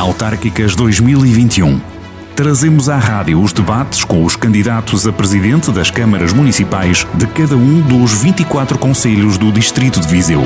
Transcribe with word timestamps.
Autárquicas 0.00 0.74
2021. 0.74 1.78
Trazemos 2.34 2.88
à 2.88 2.96
rádio 2.96 3.38
os 3.38 3.52
debates 3.52 4.02
com 4.02 4.24
os 4.24 4.34
candidatos 4.34 5.06
a 5.06 5.12
presidente 5.12 5.70
das 5.70 5.90
câmaras 5.90 6.32
municipais 6.32 7.06
de 7.12 7.26
cada 7.26 7.54
um 7.54 7.82
dos 7.82 8.14
24 8.22 8.78
conselhos 8.78 9.36
do 9.36 9.52
Distrito 9.52 10.00
de 10.00 10.08
Viseu. 10.08 10.42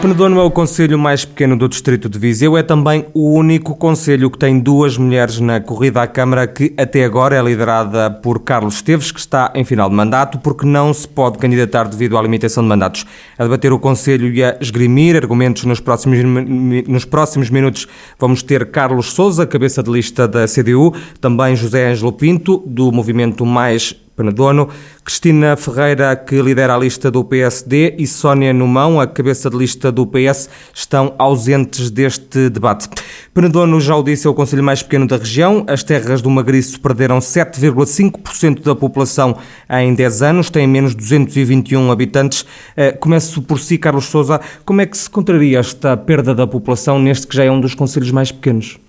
Penedono 0.00 0.38
é 0.38 0.44
o 0.44 0.50
conselho 0.50 0.96
mais 0.96 1.24
pequeno 1.24 1.58
do 1.58 1.68
distrito 1.68 2.08
de 2.08 2.20
Viseu, 2.20 2.56
é 2.56 2.62
também 2.62 3.06
o 3.12 3.32
único 3.32 3.74
conselho 3.74 4.30
que 4.30 4.38
tem 4.38 4.60
duas 4.60 4.96
mulheres 4.96 5.40
na 5.40 5.60
corrida 5.60 6.00
à 6.00 6.06
Câmara, 6.06 6.46
que 6.46 6.72
até 6.78 7.04
agora 7.04 7.34
é 7.34 7.42
liderada 7.42 8.08
por 8.08 8.38
Carlos 8.38 8.76
Esteves, 8.76 9.10
que 9.10 9.18
está 9.18 9.50
em 9.56 9.64
final 9.64 9.90
de 9.90 9.96
mandato, 9.96 10.38
porque 10.38 10.64
não 10.64 10.94
se 10.94 11.06
pode 11.08 11.38
candidatar 11.38 11.88
devido 11.88 12.16
à 12.16 12.22
limitação 12.22 12.62
de 12.62 12.68
mandatos. 12.68 13.04
A 13.36 13.42
debater 13.42 13.72
o 13.72 13.78
conselho 13.80 14.32
e 14.32 14.44
a 14.44 14.56
esgrimir 14.60 15.16
argumentos 15.16 15.64
nos 15.64 15.80
próximos, 15.80 16.22
nos 16.22 17.04
próximos 17.04 17.50
minutos 17.50 17.88
vamos 18.20 18.40
ter 18.40 18.70
Carlos 18.70 19.12
Souza, 19.12 19.48
cabeça 19.48 19.82
de 19.82 19.90
lista 19.90 20.28
da 20.28 20.46
CDU, 20.46 20.94
também 21.20 21.56
José 21.56 21.90
Ângelo 21.90 22.12
Pinto, 22.12 22.62
do 22.64 22.92
movimento 22.92 23.44
Mais 23.44 23.96
Penedono, 24.18 24.68
Cristina 25.04 25.56
Ferreira, 25.56 26.16
que 26.16 26.42
lidera 26.42 26.74
a 26.74 26.78
lista 26.78 27.08
do 27.08 27.22
PSD, 27.22 27.94
e 27.96 28.04
Sónia 28.04 28.52
Numão, 28.52 29.00
a 29.00 29.06
cabeça 29.06 29.48
de 29.48 29.56
lista 29.56 29.92
do 29.92 30.04
PS, 30.04 30.50
estão 30.74 31.14
ausentes 31.16 31.88
deste 31.88 32.50
debate. 32.50 32.88
Penedono, 33.32 33.80
já 33.80 33.94
o 33.94 34.02
disse, 34.02 34.26
é 34.26 34.30
o 34.30 34.34
conselho 34.34 34.64
mais 34.64 34.82
pequeno 34.82 35.06
da 35.06 35.16
região. 35.16 35.64
As 35.68 35.84
terras 35.84 36.20
do 36.20 36.28
Magriço 36.28 36.80
perderam 36.80 37.20
7,5% 37.20 38.64
da 38.64 38.74
população 38.74 39.36
em 39.70 39.94
10 39.94 40.22
anos, 40.22 40.50
têm 40.50 40.66
menos 40.66 40.96
221 40.96 41.92
habitantes. 41.92 42.44
Eh, 42.76 42.90
começo 42.90 43.40
por 43.40 43.60
si, 43.60 43.78
Carlos 43.78 44.06
Souza. 44.06 44.40
Como 44.64 44.80
é 44.80 44.86
que 44.86 44.98
se 44.98 45.08
contraria 45.08 45.60
esta 45.60 45.96
perda 45.96 46.34
da 46.34 46.46
população 46.46 46.98
neste 46.98 47.28
que 47.28 47.36
já 47.36 47.44
é 47.44 47.50
um 47.50 47.60
dos 47.60 47.76
conselhos 47.76 48.10
mais 48.10 48.32
pequenos? 48.32 48.80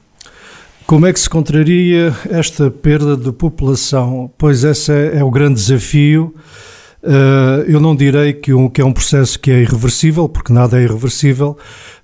Como 0.89 1.05
é 1.05 1.13
que 1.13 1.19
se 1.19 1.29
contraria 1.29 2.11
esta 2.31 2.71
perda 2.71 3.15
de 3.15 3.31
população? 3.31 4.31
Pois 4.39 4.63
esse 4.63 4.91
é, 4.91 5.17
é 5.19 5.23
o 5.23 5.29
grande 5.29 5.53
desafio. 5.53 6.33
Uh, 7.03 7.61
eu 7.67 7.79
não 7.79 7.95
direi 7.95 8.33
que, 8.33 8.51
um, 8.55 8.67
que, 8.67 8.81
é 8.81 8.83
um 8.83 8.91
processo 8.91 9.39
que 9.39 9.51
é 9.51 9.61
irreversível, 9.61 10.27
porque 10.27 10.51
nada 10.51 10.79
é 10.79 10.83
irreversível, 10.83 11.55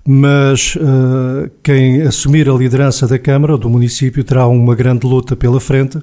mas 0.06 0.76
uh, 0.76 1.50
quem 1.64 2.02
assumir 2.02 2.48
a 2.48 2.52
liderança 2.52 3.08
da 3.08 3.18
Câmara, 3.18 3.58
do 3.58 3.68
município, 3.68 4.22
terá 4.22 4.46
uma 4.46 4.76
grande 4.76 5.04
luta 5.04 5.34
pela 5.34 5.58
frente, 5.58 5.98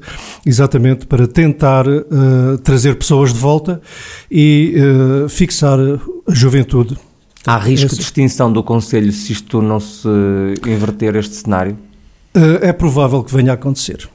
exatamente 0.45 1.07
para 1.07 1.25
tentar 1.25 1.87
uh, 1.87 2.57
trazer 2.65 2.97
pessoas 2.97 3.33
de 3.33 3.39
volta 3.39 3.79
e 4.29 4.75
fixar 5.29 5.79
a 5.79 6.33
juventude. 6.33 6.97
Há 7.47 7.57
risco 7.59 7.85
Esse... 7.85 7.95
de 7.95 8.01
extinção 8.01 8.51
do 8.51 8.61
Conselho 8.61 9.13
se 9.13 9.31
isto 9.31 9.61
não 9.61 9.79
se 9.79 10.09
inverter 10.67 11.15
este 11.15 11.35
cenário? 11.35 11.77
Eh, 12.35 12.69
é 12.69 12.73
provável 12.73 13.23
que 13.23 13.33
venha 13.33 13.51
a 13.51 13.55
acontecer. 13.55 14.09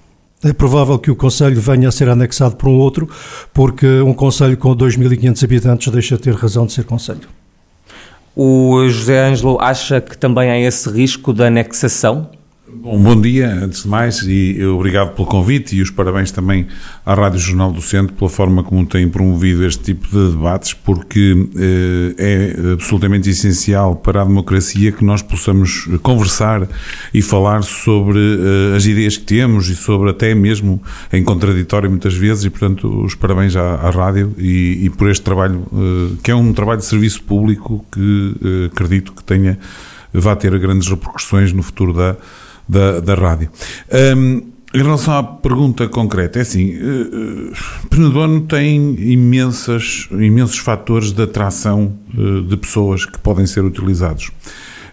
É 0.45 0.53
provável 0.53 0.99
que 0.99 1.11
o 1.11 1.17
Conselho 1.17 1.61
venha 1.61 1.89
a 1.89 1.93
ser 1.93 2.09
anexado 2.09 2.57
por 2.57 2.69
um 2.69 2.77
outro, 2.79 3.09
porque 3.53 4.01
um 4.01 4.15
Conselho 4.15 4.57
com 4.57 4.75
2.500 4.75 5.45
habitantes 5.45 5.93
deixa 5.93 6.17
de 6.17 6.23
ter 6.23 6.35
razão 6.35 6.67
de 6.67 6.73
ser 6.73 6.85
Conselho. 6.85 7.29
O 8.37 8.89
José 8.89 9.19
Ângelo 9.27 9.59
acha 9.61 10.01
que 10.01 10.17
também 10.17 10.49
há 10.49 10.59
esse 10.59 10.89
risco 10.89 11.33
de 11.33 11.43
anexação? 11.43 12.31
Bom, 12.71 12.99
bom 13.03 13.19
dia, 13.19 13.65
antes 13.65 13.85
de 13.85 13.89
mais, 13.89 14.21
e 14.23 14.63
obrigado 14.65 15.15
pelo 15.15 15.27
convite 15.27 15.75
e 15.75 15.81
os 15.81 15.91
parabéns 15.91 16.31
também 16.31 16.67
à 17.05 17.15
Rádio 17.15 17.39
Jornal 17.39 17.73
do 17.73 17.81
Centro 17.81 18.15
pela 18.15 18.29
forma 18.29 18.63
como 18.63 18.85
tem 18.85 19.09
promovido 19.09 19.65
este 19.65 19.83
tipo 19.85 20.07
de 20.07 20.33
debates, 20.33 20.75
porque 20.75 21.49
eh, 21.57 22.15
é 22.19 22.73
absolutamente 22.75 23.31
essencial 23.31 23.97
para 23.97 24.21
a 24.21 24.25
democracia 24.25 24.93
que 24.93 25.03
nós 25.03 25.23
possamos 25.23 25.89
conversar 26.03 26.69
e 27.13 27.23
falar 27.23 27.63
sobre 27.63 28.19
eh, 28.19 28.77
as 28.77 28.85
ideias 28.85 29.17
que 29.17 29.25
temos 29.25 29.71
e 29.71 29.75
sobre 29.75 30.11
até 30.11 30.34
mesmo 30.34 30.81
em 31.11 31.25
contraditório 31.25 31.89
muitas 31.89 32.15
vezes, 32.15 32.45
e 32.45 32.51
portanto 32.51 32.87
os 33.03 33.15
parabéns 33.15 33.57
à, 33.57 33.77
à 33.77 33.91
Rádio 33.91 34.34
e, 34.37 34.84
e, 34.84 34.91
por 34.91 35.09
este 35.09 35.23
trabalho, 35.23 35.67
eh, 35.73 36.17
que 36.23 36.31
é 36.31 36.34
um 36.34 36.53
trabalho 36.53 36.81
de 36.81 36.84
serviço 36.84 37.23
público 37.23 37.83
que 37.91 38.34
eh, 38.45 38.67
acredito 38.67 39.15
que 39.15 39.25
tenha, 39.25 39.59
vá 40.12 40.37
ter 40.37 40.57
grandes 40.59 40.87
repercussões 40.87 41.51
no 41.51 41.62
futuro 41.62 41.95
da 41.95 42.15
da, 42.69 43.01
da 43.01 43.15
rádio. 43.15 43.51
Um, 44.17 44.43
em 44.75 44.83
relação 44.83 45.17
à 45.17 45.23
pergunta 45.23 45.89
concreta, 45.89 46.39
é 46.39 46.43
assim, 46.43 46.77
uh, 46.77 47.53
Penedono 47.89 48.43
tem 48.43 48.95
imensas, 49.01 50.09
imensos 50.11 50.59
fatores 50.59 51.11
de 51.11 51.23
atração 51.23 51.97
uh, 52.15 52.43
de 52.43 52.57
pessoas 52.57 53.07
que 53.07 53.19
podem 53.19 53.47
ser 53.47 53.65
utilizados. 53.65 54.31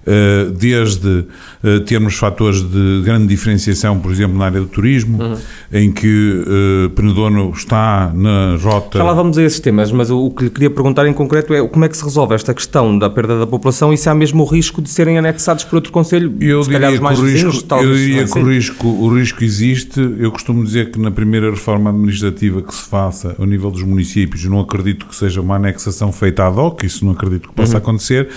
Eh, 0.07 0.51
desde 0.55 1.25
eh, 1.63 1.79
termos 1.79 2.15
fatores 2.15 2.61
de 2.61 3.01
grande 3.03 3.25
diferenciação, 3.25 3.99
por 3.99 4.11
exemplo, 4.11 4.37
na 4.37 4.45
área 4.45 4.61
do 4.61 4.67
turismo, 4.67 5.19
uhum. 5.19 5.35
em 5.73 5.91
que 5.91 6.43
uh, 6.45 6.89
Penedono 6.91 7.51
está 7.55 8.11
na 8.13 8.55
rota. 8.55 8.99
Já 8.99 9.03
lá 9.03 9.13
vamos 9.13 9.35
a 9.39 9.41
esses 9.41 9.59
temas, 9.59 9.91
mas 9.91 10.11
o 10.11 10.29
que 10.29 10.43
lhe 10.43 10.49
queria 10.51 10.69
perguntar 10.69 11.07
em 11.07 11.13
concreto 11.13 11.55
é 11.55 11.67
como 11.67 11.85
é 11.85 11.89
que 11.89 11.97
se 11.97 12.03
resolve 12.03 12.35
esta 12.35 12.53
questão 12.53 12.95
da 12.99 13.09
perda 13.09 13.39
da 13.39 13.47
população 13.47 13.91
e 13.91 13.97
se 13.97 14.07
há 14.07 14.13
mesmo 14.13 14.43
o 14.43 14.45
risco 14.45 14.79
de 14.79 14.89
serem 14.89 15.17
anexados 15.17 15.63
por 15.63 15.77
outro 15.77 15.91
Conselho? 15.91 16.35
Eu 16.39 16.61
diria, 16.61 16.79
que, 16.79 16.97
o 16.97 17.07
risco, 17.07 17.23
vizinhos, 17.23 17.65
eu 17.71 17.95
diria 17.95 18.25
que 18.25 18.39
o 18.39 18.47
risco, 18.47 18.87
o 18.87 19.17
risco 19.17 19.43
existe. 19.43 19.99
Eu 20.19 20.31
costumo 20.31 20.63
dizer 20.63 20.91
que 20.91 20.99
na 20.99 21.09
primeira 21.09 21.49
reforma 21.49 21.89
administrativa 21.89 22.61
que 22.61 22.75
se 22.75 22.87
faça 22.87 23.35
ao 23.39 23.45
nível 23.47 23.71
dos 23.71 23.81
municípios, 23.81 24.45
não 24.45 24.59
acredito 24.59 25.07
que 25.07 25.15
seja 25.15 25.41
uma 25.41 25.55
anexação 25.55 26.11
feita 26.11 26.45
ad 26.45 26.59
hoc, 26.59 26.83
isso 26.83 27.03
não 27.03 27.13
acredito 27.13 27.49
que 27.49 27.55
possa 27.55 27.73
uhum. 27.73 27.77
acontecer 27.79 28.29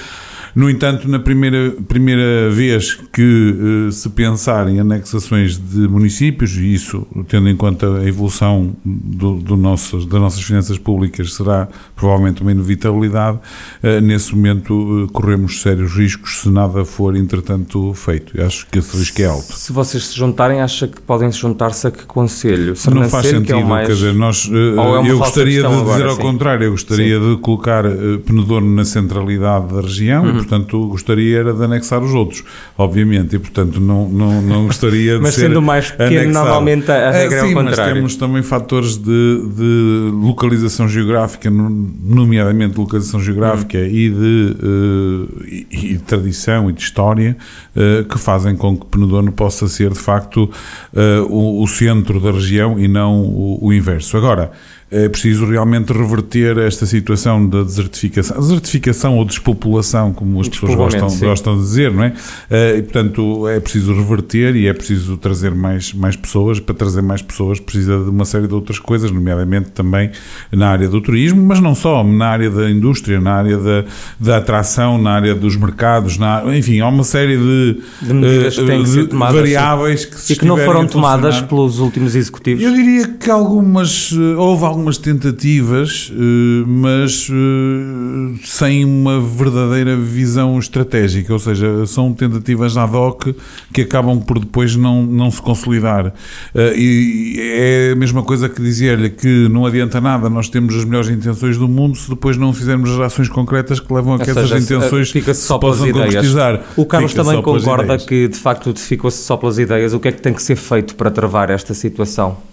no 0.58 0.68
entanto, 0.68 1.08
na 1.08 1.20
primeira, 1.20 1.70
primeira 1.86 2.50
vez 2.50 2.98
que 3.12 3.86
uh, 3.86 3.92
se 3.92 4.08
pensar 4.08 4.68
em 4.68 4.80
anexações 4.80 5.56
de 5.56 5.86
municípios, 5.86 6.56
e 6.56 6.74
isso, 6.74 7.06
tendo 7.28 7.48
em 7.48 7.54
conta 7.54 7.98
a 7.98 8.04
evolução 8.04 8.74
do, 8.84 9.36
do 9.36 9.56
nossos, 9.56 10.04
das 10.04 10.20
nossas 10.20 10.42
finanças 10.42 10.76
públicas, 10.76 11.34
será 11.34 11.68
provavelmente 11.94 12.42
uma 12.42 12.50
inevitabilidade, 12.50 13.38
uh, 13.38 14.00
nesse 14.02 14.34
momento 14.34 15.04
uh, 15.04 15.08
corremos 15.12 15.62
sérios 15.62 15.94
riscos 15.94 16.40
se 16.40 16.50
nada 16.50 16.84
for, 16.84 17.14
entretanto, 17.14 17.94
feito. 17.94 18.36
Eu 18.36 18.44
acho 18.44 18.66
que 18.66 18.80
esse 18.80 18.96
risco 18.96 19.22
é 19.22 19.26
alto. 19.26 19.52
Se 19.52 19.72
vocês 19.72 20.08
se 20.08 20.16
juntarem, 20.16 20.60
acha 20.60 20.88
que 20.88 21.00
podem 21.00 21.30
se 21.30 21.38
juntar-se 21.38 21.86
a 21.86 21.92
que 21.92 22.04
conselho? 22.04 22.74
Não 22.92 23.08
faz 23.08 23.28
sentido, 23.28 23.58
é 23.58 23.64
mais... 23.64 23.86
quer 23.86 23.94
dizer, 23.94 24.12
nós, 24.12 24.50
é 24.52 25.08
eu 25.08 25.18
gostaria 25.18 25.62
de 25.62 25.68
dizer 25.68 25.80
agora, 25.80 26.08
ao 26.08 26.16
sim. 26.16 26.22
contrário, 26.22 26.64
eu 26.64 26.72
gostaria 26.72 27.16
sim. 27.16 27.30
de 27.30 27.40
colocar 27.42 27.84
Penedono 28.26 28.74
na 28.74 28.84
centralidade 28.84 29.72
da 29.72 29.82
região, 29.82 30.24
uhum 30.24 30.47
portanto 30.48 30.88
gostaria 30.88 31.38
era 31.38 31.52
de 31.52 31.62
anexar 31.62 32.02
os 32.02 32.14
outros, 32.14 32.42
obviamente, 32.76 33.36
e 33.36 33.38
portanto 33.38 33.80
não, 33.80 34.08
não, 34.08 34.40
não 34.40 34.66
gostaria 34.66 35.16
de 35.16 35.22
mas 35.22 35.34
ser 35.34 35.42
sendo 35.42 35.60
mais 35.60 35.90
pequeno, 35.90 36.20
anexado. 36.22 36.44
normalmente 36.44 36.90
a 36.90 37.10
regra 37.10 37.36
é, 37.36 37.40
sim, 37.40 37.48
é 37.48 37.50
o 37.50 37.54
contrário. 37.54 37.84
mas 37.84 37.94
temos 37.94 38.16
também 38.16 38.42
fatores 38.42 38.96
de, 38.96 39.42
de 39.54 40.10
localização 40.12 40.88
geográfica, 40.88 41.50
nomeadamente 41.50 42.78
localização 42.78 43.20
geográfica 43.20 43.78
uhum. 43.78 43.84
e, 43.84 44.10
de, 44.10 44.56
uh, 44.62 45.44
e, 45.44 45.66
e, 45.70 45.92
de 45.94 45.98
tradição 45.98 46.70
e 46.70 46.72
de 46.72 46.80
história, 46.80 47.36
uh, 47.76 48.04
que 48.04 48.18
fazem 48.18 48.56
com 48.56 48.76
que 48.76 48.86
Penedono 48.86 49.30
possa 49.32 49.68
ser 49.68 49.90
de 49.90 49.98
facto 49.98 50.44
uh, 50.44 51.22
o, 51.28 51.62
o, 51.62 51.66
centro 51.66 52.18
da 52.20 52.30
região 52.30 52.78
e 52.78 52.88
não 52.88 53.20
o, 53.20 53.58
o 53.66 53.72
inverso. 53.72 54.16
Agora, 54.16 54.50
é 54.90 55.06
preciso 55.06 55.44
realmente 55.44 55.92
reverter 55.92 56.56
esta 56.56 56.86
situação 56.86 57.46
da 57.46 57.62
desertificação, 57.62 58.40
desertificação 58.40 59.18
ou 59.18 59.24
despopulação, 59.24 60.14
como 60.14 60.40
as 60.40 60.48
pessoas 60.48 60.74
gostam, 60.74 61.18
gostam 61.18 61.56
de 61.56 61.62
dizer, 61.62 61.92
não 61.92 62.04
é? 62.04 62.14
Eh, 62.50 62.78
e, 62.78 62.82
portanto, 62.82 63.46
é 63.48 63.60
preciso 63.60 63.92
reverter 63.92 64.56
e 64.56 64.66
é 64.66 64.72
preciso 64.72 65.18
trazer 65.18 65.54
mais, 65.54 65.92
mais 65.92 66.16
pessoas. 66.16 66.58
Para 66.58 66.74
trazer 66.74 67.02
mais 67.02 67.20
pessoas 67.20 67.60
precisa 67.60 67.98
de 67.98 68.08
uma 68.08 68.24
série 68.24 68.46
de 68.46 68.54
outras 68.54 68.78
coisas, 68.78 69.10
nomeadamente 69.10 69.70
também 69.70 70.10
na 70.50 70.70
área 70.70 70.88
do 70.88 71.02
turismo, 71.02 71.42
mas 71.42 71.60
não 71.60 71.74
só, 71.74 72.02
na 72.02 72.28
área 72.28 72.48
da 72.48 72.70
indústria, 72.70 73.20
na 73.20 73.34
área 73.34 73.58
da, 73.58 73.84
da 74.18 74.36
atração, 74.38 74.96
na 74.96 75.10
área 75.10 75.34
dos 75.34 75.54
mercados, 75.54 76.16
na, 76.16 76.42
enfim, 76.56 76.80
há 76.80 76.88
uma 76.88 77.04
série 77.04 77.36
de, 77.36 77.82
de 78.00 78.14
medidas 78.14 78.56
que 78.56 78.64
têm 78.64 78.82
que 78.82 78.88
ser 78.88 79.06
tomadas 79.08 79.36
variáveis 79.36 80.04
que 80.06 80.18
se 80.18 80.32
e 80.32 80.36
que 80.36 80.46
não 80.46 80.56
foram 80.56 80.86
tomadas 80.86 81.42
pelos 81.42 81.78
últimos 81.78 82.16
executivos. 82.16 82.64
Eu 82.64 82.72
diria 82.72 83.06
que 83.06 83.30
algumas, 83.30 84.10
eh, 84.14 84.34
houve 84.36 84.64
algumas 84.64 84.77
algumas 84.78 84.96
tentativas, 84.96 86.12
eh, 86.12 86.64
mas 86.66 87.28
eh, 87.30 88.38
sem 88.44 88.84
uma 88.84 89.20
verdadeira 89.20 89.96
visão 89.96 90.56
estratégica, 90.58 91.32
ou 91.32 91.38
seja, 91.38 91.84
são 91.86 92.14
tentativas 92.14 92.76
ad 92.76 92.96
hoc 92.96 93.34
que 93.72 93.82
acabam 93.82 94.20
por 94.20 94.38
depois 94.38 94.76
não, 94.76 95.02
não 95.02 95.30
se 95.30 95.42
consolidar. 95.42 96.14
Eh, 96.54 96.74
e 96.76 97.36
é 97.40 97.92
a 97.92 97.96
mesma 97.96 98.22
coisa 98.22 98.48
que 98.48 98.62
dizer-lhe 98.62 99.10
que 99.10 99.48
não 99.48 99.66
adianta 99.66 100.00
nada 100.00 100.30
nós 100.30 100.48
temos 100.48 100.76
as 100.76 100.84
melhores 100.84 101.10
intenções 101.10 101.58
do 101.58 101.66
mundo 101.66 101.96
se 101.96 102.08
depois 102.08 102.36
não 102.36 102.52
fizermos 102.52 102.90
as 102.90 103.00
ações 103.00 103.28
concretas 103.28 103.80
que 103.80 103.92
levam 103.92 104.14
a 104.14 104.18
que 104.18 104.30
essas 104.30 104.50
intenções 104.52 105.10
fica 105.10 105.34
-se 105.34 105.42
só 105.42 105.58
possam 105.58 105.90
concretizar. 105.90 106.62
O 106.76 106.86
Carlos 106.86 107.12
também 107.12 107.42
concorda 107.42 107.98
que 107.98 108.28
de 108.28 108.38
facto 108.38 108.72
ficou-se 108.78 109.18
só 109.18 109.36
pelas 109.36 109.58
ideias. 109.58 109.92
O 109.92 109.98
que 109.98 110.08
é 110.08 110.12
que 110.12 110.22
tem 110.22 110.32
que 110.32 110.42
ser 110.42 110.56
feito 110.56 110.94
para 110.94 111.10
travar 111.10 111.50
esta 111.50 111.74
situação? 111.74 112.47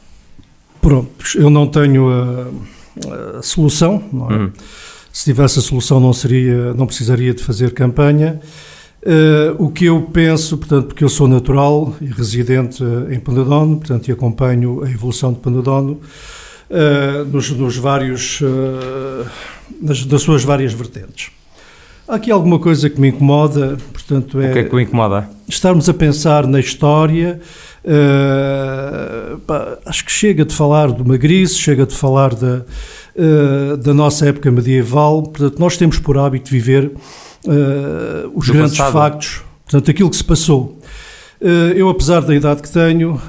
Pronto, 0.85 1.09
eu 1.33 1.49
não 1.49 1.65
tenho 1.65 2.07
a, 2.11 3.39
a 3.39 3.41
solução, 3.41 4.03
não 4.13 4.29
é? 4.29 4.35
Uhum. 4.35 4.51
se 5.11 5.23
tivesse 5.23 5.57
a 5.57 5.61
solução 5.63 5.99
não 5.99 6.13
seria, 6.13 6.75
não 6.75 6.85
precisaria 6.85 7.33
de 7.33 7.41
fazer 7.41 7.73
campanha. 7.73 8.39
Uh, 9.01 9.63
o 9.63 9.71
que 9.71 9.85
eu 9.85 10.03
penso, 10.13 10.59
portanto, 10.59 10.85
porque 10.85 11.03
eu 11.03 11.09
sou 11.09 11.27
natural 11.27 11.95
e 11.99 12.05
residente 12.05 12.83
em 13.09 13.19
Penedono, 13.19 13.77
portanto, 13.77 14.09
e 14.09 14.11
acompanho 14.11 14.83
a 14.83 14.91
evolução 14.91 15.33
de 15.33 15.39
Penedono 15.39 15.99
uh, 16.69 17.25
nos, 17.31 17.49
nos, 17.49 17.77
vários, 17.77 18.41
uh, 18.41 19.25
nas, 19.81 20.05
nas 20.05 20.21
suas 20.21 20.43
várias 20.43 20.71
vertentes. 20.71 21.31
Há 22.07 22.15
aqui 22.15 22.29
alguma 22.29 22.59
coisa 22.59 22.87
que 22.87 23.01
me 23.01 23.07
incomoda, 23.07 23.77
portanto 23.91 24.39
é... 24.39 24.49
O 24.49 24.53
que 24.53 24.59
é 24.59 24.63
que 24.65 24.75
o 24.75 24.79
incomoda? 24.79 25.27
Estarmos 25.47 25.89
a 25.89 25.93
pensar 25.93 26.45
na 26.45 26.59
história, 26.59 27.39
uh, 27.83 29.39
pá, 29.39 29.79
acho 29.87 30.05
que 30.05 30.11
chega 30.11 30.45
de 30.45 30.53
falar 30.53 30.91
do 30.91 31.03
Magriço, 31.03 31.59
chega 31.59 31.83
de 31.83 31.95
falar 31.95 32.35
da, 32.35 32.63
uh, 33.15 33.77
da 33.77 33.91
nossa 33.91 34.27
época 34.27 34.51
medieval, 34.51 35.23
portanto 35.23 35.57
nós 35.57 35.77
temos 35.77 35.97
por 35.97 36.15
hábito 36.19 36.51
viver 36.51 36.85
uh, 36.85 38.31
os 38.35 38.45
do 38.45 38.53
grandes 38.53 38.77
passado. 38.77 38.93
factos, 38.93 39.41
portanto 39.63 39.89
aquilo 39.89 40.09
que 40.11 40.17
se 40.17 40.23
passou. 40.23 40.79
eu, 41.75 41.89
apesar 41.89 42.21
da 42.21 42.35
idade 42.35 42.61
que 42.61 42.71
tenho, 42.71 43.19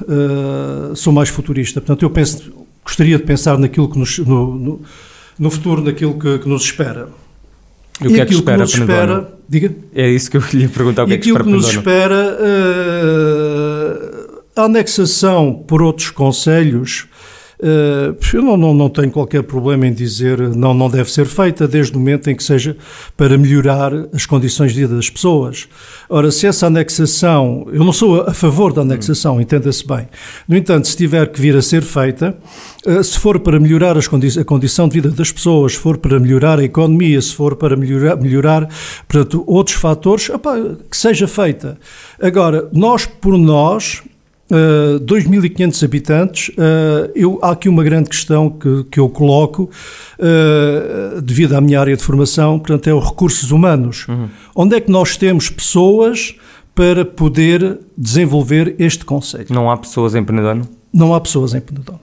sou 0.95 1.11
mais 1.11 1.29
futurista, 1.29 1.81
portanto 1.81 2.03
eu 2.03 2.11
penso, 2.11 2.51
gostaria 2.85 3.17
de 3.17 3.23
pensar 3.23 3.57
naquilo 3.57 3.89
que 3.89 3.97
nos, 3.97 4.19
no, 4.19 4.55
no, 4.55 4.81
no 5.39 5.49
futuro, 5.49 5.81
naquilo 5.81 6.13
que, 6.19 6.37
que 6.37 6.47
nos 6.47 6.61
espera. 6.61 7.09
E 8.01 8.07
o 8.07 8.13
que 8.13 8.21
é 8.21 8.25
que 8.25 8.33
espera, 8.33 8.57
que 8.57 8.61
nos 8.61 8.73
espera 8.73 9.37
diga? 9.47 9.73
É 9.93 10.09
isso 10.09 10.29
que 10.29 10.37
eu 10.37 10.43
lhe 10.53 10.67
perguntar, 10.67 11.03
o 11.03 11.07
que 11.07 11.13
é 11.13 11.17
que 11.17 11.27
espera 11.27 11.43
que 11.43 11.49
nos 11.49 11.69
espera, 11.69 12.37
uh, 12.39 14.41
a 14.55 14.63
anexação 14.63 15.63
por 15.67 15.81
outros 15.81 16.09
conselhos, 16.09 17.07
eu 17.59 18.41
não, 18.41 18.55
não, 18.55 18.73
não, 18.73 18.89
tenho 18.89 19.09
qualquer 19.09 19.41
problema 19.41 19.87
em 19.87 19.93
dizer 19.93 20.39
não, 20.55 20.75
não 20.75 20.89
deve 20.89 21.11
ser 21.11 21.25
feita, 21.25 21.67
desde 21.67 21.95
o 21.95 21.99
momento 21.99 22.29
em 22.29 22.35
que 22.35 22.43
seja 22.43 22.77
para 23.15 23.35
melhorar 23.35 23.91
as 24.13 24.27
condições 24.27 24.73
de 24.73 24.81
vida 24.81 24.95
das 24.95 25.09
pessoas. 25.09 25.67
Ora, 26.07 26.29
se 26.29 26.45
essa 26.45 26.67
anexação, 26.67 27.67
eu 27.71 27.83
não 27.83 27.91
sou 27.91 28.21
a 28.21 28.33
favor 28.33 28.71
da 28.73 28.81
anexação, 28.81 29.41
entenda-se 29.41 29.85
bem. 29.87 30.07
No 30.47 30.55
entanto, 30.55 30.87
se 30.87 30.95
tiver 30.95 31.27
que 31.31 31.41
vir 31.41 31.55
a 31.55 31.61
ser 31.61 31.81
feita, 31.81 32.37
uh, 32.85 33.03
se 33.03 33.17
for 33.17 33.39
para 33.39 33.59
melhorar 33.59 33.97
condi 34.07 34.39
a 34.39 34.45
condição 34.45 34.87
de 34.87 34.93
vida 34.93 35.09
das 35.09 35.31
pessoas, 35.31 35.73
se 35.73 35.79
for 35.79 35.97
para 35.97 36.19
melhorar 36.19 36.59
a 36.59 36.63
economia, 36.63 37.19
se 37.19 37.33
for 37.33 37.55
para 37.55 37.75
melhorar, 37.75 38.17
melhorar 38.17 38.69
portanto, 39.07 39.43
outros 39.47 39.75
fatores, 39.75 40.29
opa, 40.29 40.77
que 40.89 40.97
seja 40.97 41.27
feita. 41.27 41.77
Agora, 42.21 42.69
nós 42.71 43.05
por 43.05 43.37
nós, 43.37 44.03
Uh, 44.49 44.99
2.500 45.01 45.83
habitantes, 45.83 46.49
uh, 46.49 47.11
eu, 47.13 47.37
há 47.41 47.51
aqui 47.51 47.67
uma 47.67 47.83
grande 47.83 48.09
questão 48.09 48.49
que, 48.49 48.85
que 48.85 48.99
eu 48.99 49.09
coloco, 49.09 49.69
uh, 50.19 51.21
devido 51.21 51.53
à 51.53 51.59
minha 51.59 51.79
área 51.79 51.97
de 51.97 52.01
formação, 52.01 52.57
portanto, 52.57 52.87
é 52.87 52.93
os 52.93 53.03
recursos 53.03 53.51
humanos. 53.51 54.07
Uhum. 54.07 54.29
Onde 54.55 54.77
é 54.77 54.79
que 54.79 54.89
nós 54.89 55.17
temos 55.17 55.49
pessoas 55.49 56.35
para 56.73 57.03
poder 57.03 57.79
desenvolver 57.97 58.75
este 58.79 59.03
conceito? 59.03 59.53
Não 59.53 59.69
há 59.69 59.75
pessoas 59.75 60.15
em 60.15 60.23
Penedono? 60.23 60.65
Não 60.93 61.13
há 61.13 61.19
pessoas 61.19 61.53
em 61.53 61.59
Penedono. 61.59 61.99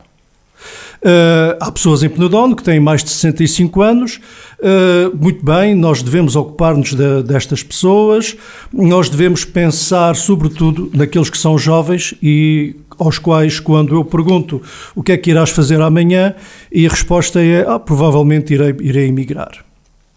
Uh, 1.04 1.58
há 1.60 1.70
pessoas 1.70 2.02
em 2.02 2.08
Penedono 2.08 2.56
que 2.56 2.62
têm 2.62 2.80
mais 2.80 3.04
de 3.04 3.10
65 3.10 3.82
anos. 3.82 4.20
Uh, 4.58 5.14
muito 5.14 5.44
bem, 5.44 5.74
nós 5.74 6.02
devemos 6.02 6.34
ocupar-nos 6.34 6.94
de, 6.94 7.22
destas 7.22 7.62
pessoas, 7.62 8.34
nós 8.72 9.10
devemos 9.10 9.44
pensar, 9.44 10.16
sobretudo, 10.16 10.90
naqueles 10.94 11.28
que 11.28 11.36
são 11.36 11.58
jovens 11.58 12.14
e 12.22 12.74
aos 12.98 13.18
quais, 13.18 13.60
quando 13.60 13.94
eu 13.94 14.02
pergunto 14.02 14.62
o 14.94 15.02
que 15.02 15.12
é 15.12 15.18
que 15.18 15.30
irás 15.30 15.50
fazer 15.50 15.78
amanhã, 15.78 16.34
e 16.72 16.86
a 16.86 16.88
resposta 16.88 17.38
é: 17.42 17.66
ah, 17.68 17.78
provavelmente 17.78 18.54
irei, 18.54 18.74
irei 18.80 19.06
emigrar. 19.06 19.62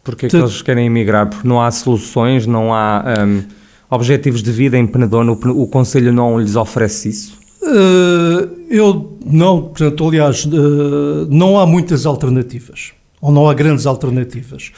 Porquê 0.05 0.29
que 0.29 0.37
eles 0.37 0.61
querem 0.61 0.85
emigrar? 0.85 1.27
Porque 1.27 1.45
não 1.45 1.61
há 1.61 1.69
soluções, 1.69 2.47
não 2.47 2.73
há 2.73 3.03
um, 3.27 3.43
objetivos 3.89 4.41
de 4.41 4.53
vida 4.53 4.77
em 4.77 4.87
Penedono, 4.87 5.33
o, 5.33 5.63
o 5.63 5.67
Conselho 5.67 6.13
não 6.13 6.39
lhes 6.39 6.55
oferece 6.55 7.09
isso? 7.09 7.36
Uh, 7.61 8.67
eu 8.69 9.17
não, 9.25 9.63
portanto, 9.63 10.07
aliás, 10.07 10.45
uh, 10.45 11.27
não 11.29 11.59
há 11.59 11.65
muitas 11.65 12.05
alternativas, 12.05 12.93
ou 13.21 13.31
não 13.31 13.49
há 13.49 13.53
grandes 13.53 13.85
alternativas. 13.85 14.71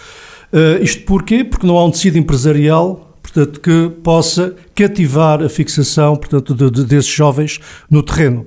Uh, 0.52 0.82
isto 0.82 1.04
porquê? 1.04 1.44
Porque 1.44 1.68
não 1.68 1.78
há 1.78 1.86
um 1.86 1.92
tecido 1.92 2.18
empresarial, 2.18 3.16
portanto, 3.22 3.60
que 3.60 3.92
possa 4.02 4.56
cativar 4.74 5.44
a 5.44 5.50
fixação, 5.50 6.16
portanto, 6.16 6.56
de, 6.56 6.72
de, 6.72 6.86
desses 6.86 7.12
jovens 7.12 7.60
no 7.90 8.02
terreno. 8.02 8.46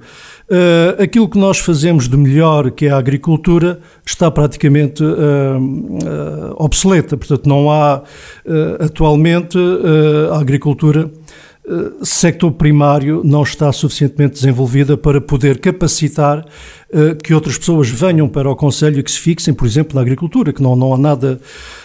Uh, 0.53 1.03
aquilo 1.03 1.29
que 1.29 1.39
nós 1.39 1.59
fazemos 1.59 2.09
de 2.09 2.17
melhor, 2.17 2.71
que 2.73 2.87
é 2.87 2.91
a 2.91 2.99
agricultura, 2.99 3.81
está 4.05 4.31
praticamente 4.31 5.03
uh, 5.03 5.09
uh, 5.09 6.55
obsoleta. 6.57 7.17
Portanto, 7.17 7.49
não 7.49 7.71
há 7.71 8.03
atualmente 8.81 9.57
a 10.31 10.39
agricultura 10.39 11.11
eh, 11.11 11.22
sector 12.03 12.51
primário 12.53 13.23
não 13.25 13.43
está 13.43 13.73
suficientemente 13.73 14.35
desenvolvida 14.35 14.97
para 14.97 15.21
poder 15.21 15.59
capacitar 15.59 16.41
uh, 16.41 17.15
que 17.23 17.33
outras 17.33 17.57
pessoas 17.57 17.89
venham 17.89 18.29
para 18.29 18.51
o 18.51 18.57
Conselho 18.57 18.99
e 18.99 19.03
que 19.03 19.11
se 19.11 19.21
fixem, 19.21 19.55
por 19.55 19.67
exemplo, 19.67 19.95
na 19.95 20.01
agricultura, 20.01 20.53
que 20.53 20.63
não, 20.63 20.75
não 20.75 20.93
há 20.93 20.99
nada. 20.99 21.41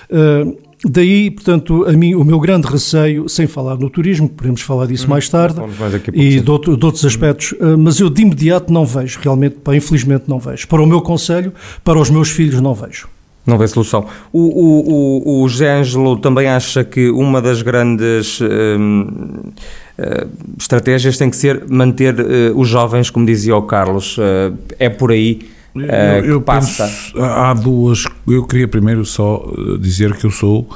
Uh, 0.09 0.57
daí, 0.83 1.29
portanto, 1.29 1.85
a 1.87 1.91
mim, 1.91 2.15
o 2.15 2.23
meu 2.23 2.39
grande 2.39 2.67
receio, 2.67 3.29
sem 3.29 3.45
falar 3.45 3.77
no 3.77 3.89
turismo, 3.89 4.27
podemos 4.27 4.61
falar 4.61 4.87
disso 4.87 5.05
hum, 5.05 5.11
mais 5.11 5.29
tarde, 5.29 5.59
mais 5.79 5.93
e 6.11 6.39
de, 6.39 6.51
outro, 6.51 6.75
de, 6.75 6.83
outros 6.83 7.05
aspectos, 7.05 7.51
uh, 7.51 7.77
mas 7.77 7.99
eu 7.99 8.09
de 8.09 8.23
imediato 8.23 8.73
não 8.73 8.85
vejo, 8.85 9.19
realmente, 9.21 9.57
pá, 9.57 9.75
infelizmente 9.75 10.23
não 10.27 10.39
vejo. 10.39 10.67
Para 10.67 10.81
o 10.81 10.87
meu 10.87 11.01
Conselho, 11.01 11.53
para 11.83 11.99
os 11.99 12.09
meus 12.09 12.29
filhos, 12.29 12.59
não 12.61 12.73
vejo. 12.73 13.07
Não 13.47 13.57
vê 13.57 13.65
solução. 13.65 14.05
O, 14.33 14.41
o, 14.41 15.39
o, 15.39 15.43
o 15.43 15.47
José 15.47 15.71
Ângelo 15.71 16.17
também 16.17 16.49
acha 16.49 16.83
que 16.83 17.09
uma 17.09 17.41
das 17.41 17.61
grandes 17.61 18.41
hum, 18.41 19.07
uh, 19.97 20.29
estratégias 20.59 21.17
tem 21.17 21.29
que 21.29 21.37
ser 21.37 21.63
manter 21.69 22.13
uh, 22.19 22.59
os 22.59 22.67
jovens, 22.67 23.09
como 23.09 23.25
dizia 23.25 23.55
o 23.55 23.61
Carlos. 23.61 24.17
Uh, 24.17 24.57
é 24.77 24.89
por 24.89 25.13
aí 25.13 25.47
eu, 25.73 26.25
eu 26.25 26.41
passa. 26.41 26.87
Penso, 26.87 27.23
há 27.23 27.53
duas. 27.53 28.03
Eu 28.27 28.45
queria 28.45 28.67
primeiro 28.67 29.05
só 29.05 29.49
dizer 29.79 30.13
que 30.17 30.25
eu 30.25 30.31
sou 30.31 30.67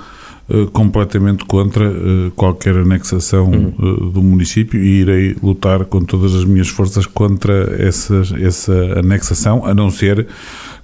completamente 0.73 1.45
contra 1.45 1.89
qualquer 2.35 2.75
anexação 2.75 3.49
uhum. 3.49 4.11
do 4.11 4.21
município 4.21 4.83
e 4.83 4.99
irei 4.99 5.35
lutar 5.41 5.85
com 5.85 6.01
todas 6.03 6.35
as 6.35 6.43
minhas 6.43 6.67
forças 6.67 7.05
contra 7.05 7.73
essa, 7.81 8.21
essa 8.39 8.73
anexação, 8.99 9.65
a 9.65 9.73
não 9.73 9.89
ser 9.89 10.27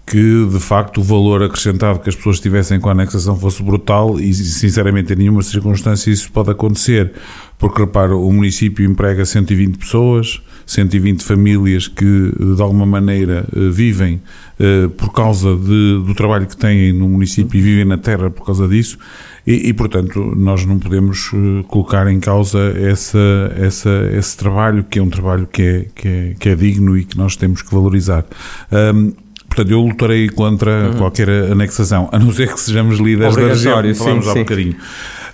que 0.08 0.48
de 0.50 0.60
facto 0.62 1.02
o 1.02 1.04
valor 1.04 1.44
acrescentado 1.44 2.00
que 2.00 2.08
as 2.08 2.16
pessoas 2.16 2.40
tivessem 2.40 2.80
com 2.80 2.88
a 2.88 2.94
anexação 2.94 3.38
fosse 3.38 3.62
brutal 3.62 4.18
e 4.18 4.34
sinceramente 4.34 5.12
em 5.12 5.18
nenhuma 5.18 5.44
circunstância 5.44 6.10
isso 6.10 6.32
pode 6.32 6.50
acontecer, 6.50 7.12
porque 7.60 7.82
repara, 7.82 8.16
o 8.16 8.32
município 8.32 8.90
emprega 8.90 9.26
120 9.26 9.78
pessoas, 9.78 10.42
120 10.66 11.26
famílias 11.26 11.90
que 11.90 12.32
de 12.56 12.62
alguma 12.62 12.86
maneira 12.86 13.46
eh, 13.54 13.70
vivem 13.70 14.22
uh, 14.60 14.90
por 14.92 15.12
causa 15.12 15.54
de, 15.58 16.02
do 16.06 16.14
trabalho 16.16 16.48
que 16.48 16.56
têm 16.56 16.94
no 16.94 17.10
município 17.10 17.58
e 17.58 17.62
vivem 17.62 17.84
na 17.84 17.98
terra 17.98 18.30
por 18.30 18.46
causa 18.46 18.66
disso 18.66 18.98
e, 19.46 19.70
e 19.70 19.74
portanto 19.74 20.34
nós 20.38 20.66
não 20.66 20.80
podemos 20.80 21.34
uh, 21.34 21.64
colocar 21.68 22.08
em 22.08 22.20
causa 22.22 22.60
essa, 22.78 23.54
essa, 23.58 24.10
esse 24.14 24.38
trabalho 24.38 24.86
que 24.86 25.00
é 25.00 25.04
um 25.04 25.10
trabalho 25.10 25.48
que 25.48 25.62
é, 25.62 25.86
que 25.94 26.08
é, 26.08 26.36
que 26.40 26.50
é 26.50 26.56
digno 26.56 26.98
e 26.98 27.04
que 27.04 27.18
nós 27.18 27.36
temos 27.36 27.62
que 27.62 27.74
valorizar. 27.74 28.26
Um, 28.72 29.27
Portanto, 29.58 29.72
eu 29.72 29.82
lutarei 29.82 30.30
contra 30.30 30.90
uhum. 30.90 30.98
qualquer 30.98 31.28
anexação, 31.52 32.08
a 32.12 32.20
não 32.20 32.32
ser 32.32 32.54
que 32.54 32.60
sejamos 32.60 33.00
líderes 33.00 33.36
da 33.36 33.48
região, 33.48 33.96
falamos 33.96 34.26
sim, 34.26 34.30
há 34.30 34.34
sim. 34.34 34.40
bocadinho. 34.40 34.76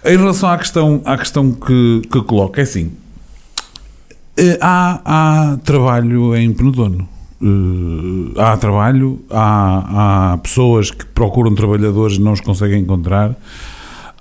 Em 0.05 0.17
relação 0.17 0.49
à 0.49 0.57
questão, 0.57 1.01
à 1.03 1.17
questão 1.17 1.51
que, 1.51 2.01
que 2.09 2.21
coloca, 2.21 2.61
é 2.61 2.63
assim, 2.63 2.93
eh, 4.37 4.57
há, 4.61 5.01
há 5.03 5.57
trabalho 5.57 6.33
em 6.37 6.53
Penedono. 6.53 7.09
Uh, 7.41 8.39
há 8.39 8.55
trabalho, 8.55 9.19
há, 9.29 10.31
há, 10.31 10.37
pessoas 10.37 10.89
que 10.89 11.05
procuram 11.07 11.53
trabalhadores 11.53 12.15
e 12.15 12.21
não 12.21 12.31
os 12.31 12.39
conseguem 12.39 12.79
encontrar, 12.79 13.35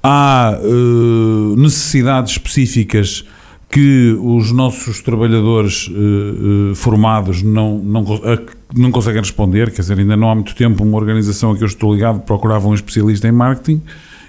há 0.02 0.58
uh, 0.60 1.56
necessidades 1.56 2.32
específicas 2.32 3.24
que 3.70 4.18
os 4.20 4.50
nossos 4.50 5.00
trabalhadores 5.00 5.88
uh, 5.88 6.74
formados 6.74 7.40
não, 7.42 7.78
não, 7.78 8.04
não 8.74 8.90
conseguem 8.90 9.20
responder, 9.20 9.70
quer 9.70 9.82
dizer, 9.82 9.98
ainda 9.98 10.16
não 10.16 10.30
há 10.30 10.34
muito 10.34 10.54
tempo 10.54 10.82
uma 10.82 10.96
organização 10.96 11.52
a 11.52 11.56
que 11.56 11.62
eu 11.62 11.66
estou 11.66 11.92
ligado 11.92 12.20
procurava 12.20 12.66
um 12.68 12.74
especialista 12.74 13.28
em 13.28 13.32
marketing 13.32 13.82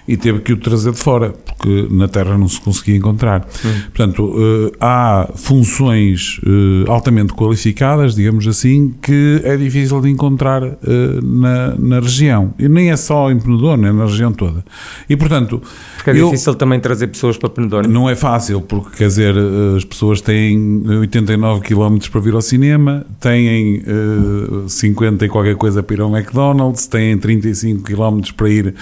e 0.07 0.17
teve 0.17 0.39
que 0.39 0.51
o 0.51 0.57
trazer 0.57 0.91
de 0.91 0.97
fora, 0.97 1.29
porque 1.29 1.87
na 1.89 2.07
terra 2.07 2.37
não 2.37 2.47
se 2.47 2.59
conseguia 2.59 2.97
encontrar. 2.97 3.47
Hum. 3.65 3.81
Portanto, 3.93 4.35
eh, 4.37 4.71
há 4.79 5.29
funções 5.35 6.41
eh, 6.45 6.89
altamente 6.91 7.33
qualificadas, 7.33 8.15
digamos 8.15 8.45
assim, 8.47 8.93
que 9.01 9.41
é 9.43 9.55
difícil 9.55 10.01
de 10.01 10.09
encontrar 10.09 10.63
eh, 10.63 10.75
na, 11.23 11.75
na 11.75 11.99
região. 12.01 12.53
E 12.59 12.67
nem 12.67 12.91
é 12.91 12.97
só 12.97 13.31
em 13.31 13.39
Penedona, 13.39 13.89
é 13.89 13.93
na 13.93 14.05
região 14.05 14.33
toda. 14.33 14.63
E, 15.09 15.15
portanto... 15.15 15.61
Porque 15.95 16.09
é 16.09 16.21
eu, 16.21 16.25
difícil 16.25 16.53
também 16.55 16.79
trazer 16.81 17.07
pessoas 17.07 17.37
para 17.37 17.49
Penedona. 17.49 17.87
Não 17.87 18.09
é 18.09 18.15
fácil, 18.15 18.59
porque, 18.59 18.97
quer 18.97 19.07
dizer, 19.07 19.35
as 19.77 19.85
pessoas 19.85 20.19
têm 20.19 20.83
89 20.85 21.61
km 21.61 21.97
para 22.11 22.19
vir 22.19 22.33
ao 22.33 22.41
cinema, 22.41 23.05
têm 23.21 23.77
uh, 23.77 24.67
50 24.67 25.25
e 25.25 25.29
qualquer 25.29 25.55
coisa 25.55 25.81
para 25.81 25.95
ir 25.95 26.01
ao 26.01 26.13
McDonald's, 26.13 26.87
têm 26.87 27.17
35 27.17 27.83
km 27.83 28.19
para 28.35 28.49
ir 28.49 28.75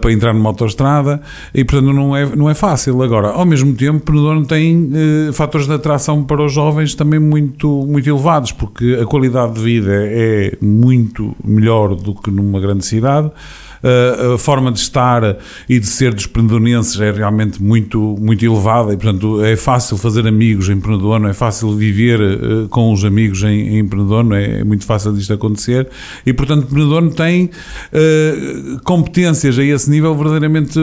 para 0.00 0.12
entrar 0.12 0.34
numa 0.34 0.50
autoestrada 0.58 1.20
e, 1.54 1.64
portanto, 1.64 1.92
não 1.92 2.16
é, 2.16 2.26
não 2.36 2.50
é 2.50 2.54
fácil. 2.54 3.02
Agora, 3.02 3.28
ao 3.28 3.46
mesmo 3.46 3.74
tempo, 3.74 4.00
Penedona 4.00 4.44
tem 4.44 4.90
eh, 4.92 5.32
fatores 5.32 5.66
de 5.66 5.72
atração 5.72 6.24
para 6.24 6.44
os 6.44 6.52
jovens 6.52 6.94
também 6.94 7.20
muito, 7.20 7.86
muito 7.86 8.08
elevados, 8.08 8.52
porque 8.52 8.98
a 9.00 9.06
qualidade 9.06 9.54
de 9.54 9.60
vida 9.60 9.92
é 9.92 10.56
muito 10.60 11.34
melhor 11.44 11.94
do 11.94 12.14
que 12.14 12.30
numa 12.30 12.60
grande 12.60 12.84
cidade 12.84 13.30
a 13.82 14.38
forma 14.38 14.72
de 14.72 14.78
estar 14.78 15.36
e 15.68 15.78
de 15.78 15.86
ser 15.86 16.14
dos 16.14 16.26
pendonenses 16.26 17.00
é 17.00 17.10
realmente 17.10 17.62
muito, 17.62 18.16
muito 18.20 18.44
elevada 18.44 18.92
e, 18.92 18.96
portanto, 18.96 19.42
é 19.42 19.56
fácil 19.56 19.96
fazer 19.96 20.26
amigos 20.26 20.68
em 20.68 20.80
Penedono, 20.80 21.28
é 21.28 21.32
fácil 21.32 21.74
viver 21.76 22.20
uh, 22.20 22.68
com 22.68 22.92
os 22.92 23.04
amigos 23.04 23.42
em, 23.42 23.78
em 23.78 23.86
Penedono, 23.86 24.34
é, 24.34 24.60
é, 24.60 24.64
muito 24.64 24.84
fácil 24.84 25.12
disto 25.12 25.32
acontecer 25.32 25.88
e, 26.24 26.32
portanto, 26.32 26.66
Penedono 26.66 27.10
tem 27.10 27.46
uh, 27.46 28.80
competências 28.84 29.58
a 29.58 29.64
esse 29.64 29.90
nível 29.90 30.14
verdadeiramente 30.14 30.78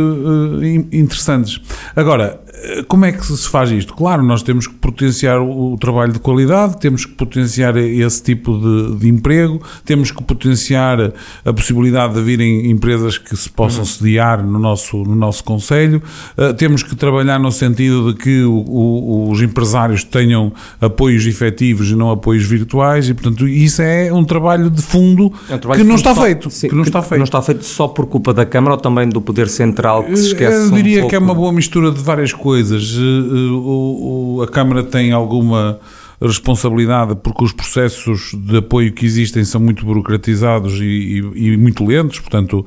interessantes. 0.91 1.61
Agora, 1.95 2.39
como 2.87 3.05
é 3.05 3.11
que 3.11 3.25
se 3.25 3.47
faz 3.49 3.71
isto? 3.71 3.93
Claro, 3.93 4.23
nós 4.23 4.41
temos 4.43 4.67
que 4.67 4.73
potenciar 4.73 5.39
o, 5.39 5.77
trabalho 5.77 6.13
de 6.13 6.19
qualidade, 6.19 6.79
temos 6.79 7.05
que 7.05 7.13
potenciar 7.13 7.77
esse 7.77 8.23
tipo 8.23 8.57
de, 8.57 8.97
de 8.97 9.09
emprego, 9.09 9.61
temos 9.83 10.11
que 10.11 10.23
potenciar 10.23 11.13
a 11.43 11.53
possibilidade 11.53 12.15
de 12.15 12.21
virem 12.21 12.69
empresas 12.69 13.17
que 13.17 13.35
se 13.35 13.49
possam 13.49 13.81
uhum. 13.81 13.85
sediar 13.85 14.43
no 14.43 14.59
nosso, 14.59 14.97
no 14.97 15.15
nosso 15.15 15.43
Conselho, 15.43 16.01
uh, 16.37 16.53
temos 16.53 16.81
que 16.83 16.95
trabalhar 16.95 17.39
no 17.39 17.51
sentido 17.51 18.13
de 18.13 18.19
que 18.19 18.43
o, 18.43 18.53
o, 18.53 19.31
os 19.31 19.41
empresários 19.41 20.03
tenham 20.03 20.51
apoios 20.81 21.25
efetivos 21.25 21.89
e 21.89 21.95
não 21.95 22.11
apoios 22.11 22.45
virtuais, 22.45 23.09
e 23.09 23.13
portanto 23.13 23.47
isso 23.47 23.81
é 23.81 24.11
um 24.11 24.23
trabalho 24.23 24.69
de 24.69 24.81
fundo 24.81 25.31
é 25.49 25.55
um 25.55 25.59
trabalho 25.59 25.81
que, 25.81 25.87
não 25.87 25.95
está, 25.95 26.15
feito, 26.15 26.49
sim, 26.49 26.69
que 26.69 26.75
não 26.75 26.83
está 26.83 27.01
feito. 27.01 27.19
Não 27.19 27.25
está 27.25 27.41
feito 27.41 27.63
só 27.63 27.87
por 27.87 28.05
culpa 28.07 28.33
da 28.33 28.45
Câmara 28.45 28.75
ou 28.75 28.79
também 28.79 29.07
do 29.07 29.21
Poder 29.21 29.47
Central 29.47 30.03
que 30.03 30.17
se 30.17 30.27
esquece 30.27 30.67
Eu 30.67 30.71
diria 30.71 31.05
um 31.05 31.07
que 31.07 31.15
é 31.15 31.19
uma 31.19 31.33
boa 31.33 31.51
mistura 31.51 31.91
de 31.91 32.01
várias 32.01 32.33
coisas 32.33 32.54
coisas. 32.55 32.95
Eh, 32.95 34.39
eh, 34.39 34.43
a 34.43 34.47
Câmara 34.47 34.81
tem 34.81 35.11
alguma 35.11 35.77
responsabilidade 36.21 37.15
porque 37.15 37.43
os 37.43 37.51
processos 37.51 38.31
de 38.33 38.57
apoio 38.57 38.91
que 38.93 39.05
existem 39.05 39.43
são 39.43 39.59
muito 39.59 39.85
burocratizados 39.85 40.79
e, 40.79 41.21
e, 41.35 41.53
e 41.53 41.57
muito 41.57 41.85
lentos. 41.85 42.19
Portanto, 42.19 42.65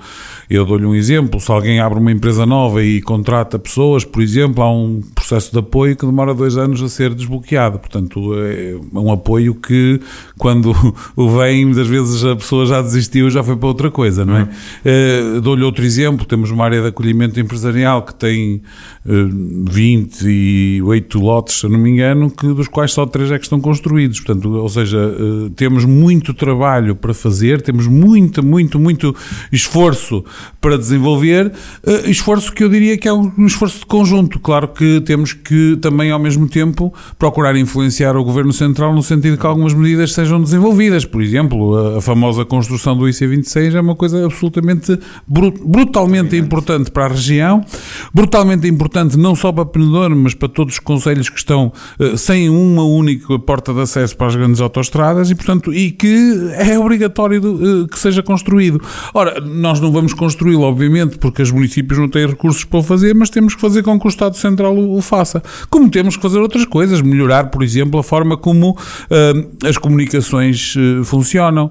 eu 0.48 0.64
dou-lhe 0.64 0.84
um 0.84 0.94
exemplo: 0.94 1.40
se 1.40 1.50
alguém 1.50 1.80
abre 1.80 1.98
uma 1.98 2.12
empresa 2.12 2.44
nova 2.44 2.82
e 2.82 3.00
contrata 3.00 3.58
pessoas, 3.58 4.04
por 4.04 4.22
exemplo, 4.22 4.62
há 4.62 4.70
um 4.70 5.02
processo 5.14 5.52
de 5.52 5.58
apoio 5.58 5.96
que 5.96 6.04
demora 6.04 6.34
dois 6.34 6.56
anos 6.56 6.82
a 6.82 6.88
ser 6.88 7.14
desbloqueado. 7.14 7.78
Portanto, 7.78 8.32
é 8.34 8.98
um 8.98 9.12
apoio 9.12 9.54
que, 9.54 10.00
quando 10.36 10.74
o 11.16 11.30
vem, 11.30 11.64
muitas 11.64 11.86
vezes 11.86 12.24
a 12.24 12.36
pessoa 12.36 12.66
já 12.66 12.82
desistiu, 12.82 13.30
já 13.30 13.42
foi 13.42 13.56
para 13.56 13.68
outra 13.68 13.90
coisa, 13.90 14.24
não 14.24 14.36
é? 14.36 14.42
Uhum. 14.42 15.40
Dou-lhe 15.40 15.64
outro 15.64 15.84
exemplo: 15.84 16.26
temos 16.26 16.50
uma 16.50 16.64
área 16.64 16.82
de 16.82 16.88
acolhimento 16.88 17.40
empresarial 17.40 18.02
que 18.02 18.14
tem 18.14 18.62
28 19.04 21.18
lotes, 21.18 21.60
se 21.60 21.68
não 21.68 21.78
me 21.78 21.90
engano, 21.90 22.30
que, 22.30 22.46
dos 22.48 22.68
quais 22.68 22.92
só 22.92 23.06
três 23.06 23.30
é 23.30 23.37
que 23.38 23.44
estão 23.44 23.60
construídos. 23.60 24.20
Portanto, 24.20 24.50
ou 24.50 24.68
seja, 24.68 24.98
eh, 24.98 25.50
temos 25.56 25.84
muito 25.84 26.34
trabalho 26.34 26.94
para 26.94 27.14
fazer, 27.14 27.62
temos 27.62 27.86
muito, 27.86 28.44
muito, 28.44 28.78
muito 28.78 29.14
esforço 29.52 30.24
para 30.60 30.76
desenvolver, 30.76 31.52
eh, 31.86 32.10
esforço 32.10 32.52
que 32.52 32.64
eu 32.64 32.68
diria 32.68 32.96
que 32.96 33.08
é 33.08 33.12
um 33.12 33.46
esforço 33.46 33.80
de 33.80 33.86
conjunto. 33.86 34.38
Claro 34.40 34.68
que 34.68 35.00
temos 35.02 35.32
que 35.32 35.78
também, 35.80 36.10
ao 36.10 36.18
mesmo 36.18 36.48
tempo, 36.48 36.92
procurar 37.18 37.56
influenciar 37.56 38.16
o 38.16 38.24
Governo 38.24 38.52
Central 38.52 38.94
no 38.94 39.02
sentido 39.02 39.38
que 39.38 39.46
algumas 39.46 39.74
medidas 39.74 40.12
sejam 40.12 40.40
desenvolvidas. 40.40 41.04
Por 41.04 41.22
exemplo, 41.22 41.96
a 41.96 42.00
famosa 42.00 42.44
construção 42.44 42.96
do 42.96 43.04
IC26 43.04 43.74
é 43.74 43.80
uma 43.80 43.94
coisa 43.94 44.24
absolutamente 44.24 44.98
brutalmente 45.26 46.36
importante 46.36 46.90
para 46.90 47.06
a 47.06 47.08
região, 47.08 47.64
brutalmente 48.12 48.66
importante 48.66 49.16
não 49.16 49.34
só 49.34 49.52
para 49.52 49.64
Penedor, 49.66 50.14
mas 50.14 50.34
para 50.34 50.48
todos 50.48 50.74
os 50.74 50.78
conselhos 50.78 51.28
que 51.28 51.38
estão 51.38 51.72
eh, 51.98 52.16
sem 52.16 52.48
uma 52.48 52.84
única 52.84 53.27
porta 53.36 53.74
de 53.74 53.80
acesso 53.80 54.16
para 54.16 54.28
as 54.28 54.36
grandes 54.36 54.60
autoestradas 54.60 55.30
e, 55.30 55.34
portanto, 55.34 55.74
e 55.74 55.90
que 55.90 56.52
é 56.54 56.78
obrigatório 56.78 57.40
de, 57.40 57.46
uh, 57.46 57.88
que 57.88 57.98
seja 57.98 58.22
construído. 58.22 58.80
Ora, 59.12 59.40
nós 59.40 59.80
não 59.80 59.90
vamos 59.90 60.14
construí-lo, 60.14 60.62
obviamente, 60.62 61.18
porque 61.18 61.42
os 61.42 61.50
municípios 61.50 61.98
não 61.98 62.08
têm 62.08 62.26
recursos 62.26 62.62
para 62.62 62.78
o 62.78 62.82
fazer, 62.82 63.14
mas 63.14 63.28
temos 63.30 63.56
que 63.56 63.60
fazer 63.60 63.82
com 63.82 63.98
que 63.98 64.06
o 64.06 64.08
Estado 64.08 64.36
Central 64.36 64.76
o, 64.76 65.00
faça. 65.02 65.42
Como 65.68 65.90
temos 65.90 66.16
que 66.16 66.22
fazer 66.22 66.38
outras 66.38 66.64
coisas, 66.64 67.00
melhorar, 67.00 67.50
por 67.50 67.62
exemplo, 67.62 67.98
a 67.98 68.02
forma 68.02 68.36
como 68.36 68.70
uh, 68.70 69.66
as 69.66 69.76
comunicações 69.76 70.76
uh, 70.76 71.04
funcionam, 71.04 71.70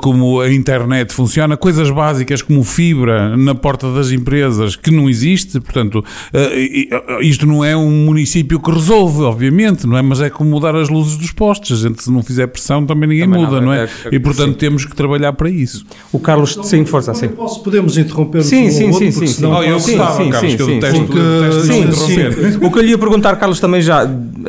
como 0.00 0.40
a 0.40 0.52
internet 0.52 1.12
funciona, 1.12 1.56
coisas 1.56 1.90
básicas 1.90 2.42
como 2.42 2.62
fibra 2.64 3.36
na 3.36 3.54
porta 3.54 3.92
das 3.92 4.10
empresas, 4.10 4.76
que 4.76 4.90
não 4.90 5.08
existe, 5.08 5.60
portanto, 5.60 6.04
isto 7.20 7.46
não 7.46 7.64
é 7.64 7.76
um 7.76 8.04
município 8.04 8.60
que 8.60 8.70
resolve, 8.70 9.22
obviamente, 9.22 9.86
não 9.86 9.96
é? 9.96 10.02
Mas 10.02 10.20
é 10.20 10.28
como 10.30 10.50
mudar 10.50 10.74
as 10.74 10.88
luzes 10.92 11.16
dos 11.16 11.32
postes. 11.32 11.78
A 11.78 11.88
gente, 11.88 12.02
se 12.02 12.10
não 12.10 12.22
fizer 12.22 12.46
pressão, 12.46 12.84
também 12.84 13.08
ninguém 13.08 13.24
também 13.24 13.44
muda, 13.44 13.56
não, 13.56 13.66
não 13.66 13.72
é? 13.72 13.84
é, 13.84 13.84
é 13.84 13.88
e, 14.12 14.18
portanto, 14.20 14.52
sim. 14.52 14.58
temos 14.58 14.84
que 14.84 14.94
trabalhar 14.94 15.32
para 15.32 15.50
isso. 15.50 15.84
O 16.12 16.18
Carlos, 16.18 16.52
então, 16.52 16.64
sim, 16.64 16.84
força, 16.84 17.12
assim. 17.12 17.28
Posso, 17.28 17.62
podemos 17.62 17.96
interromper 17.96 18.42
sim, 18.42 18.70
sim, 18.70 18.88
um 18.88 18.92
sim, 18.92 19.10
sim, 19.10 19.26
sim. 19.26 19.44
Oh, 19.46 19.62
eu 19.62 19.80
sim, 19.80 19.96
gostava, 19.96 20.22
sim, 20.22 20.30
Carlos, 20.30 20.50
sim, 20.50 20.56
que 20.56 20.62
eu 20.62 20.66
detesto, 20.68 21.00
porque, 21.04 21.18
detesto 21.18 21.62
sim, 21.62 21.80
interromper. 21.80 22.66
O 22.66 22.70
que 22.70 22.78
eu 22.78 22.82
lhe 22.82 22.90
ia 22.90 22.98
perguntar, 22.98 23.36
Carlos, 23.36 23.60
também 23.60 23.80
já, 23.80 24.08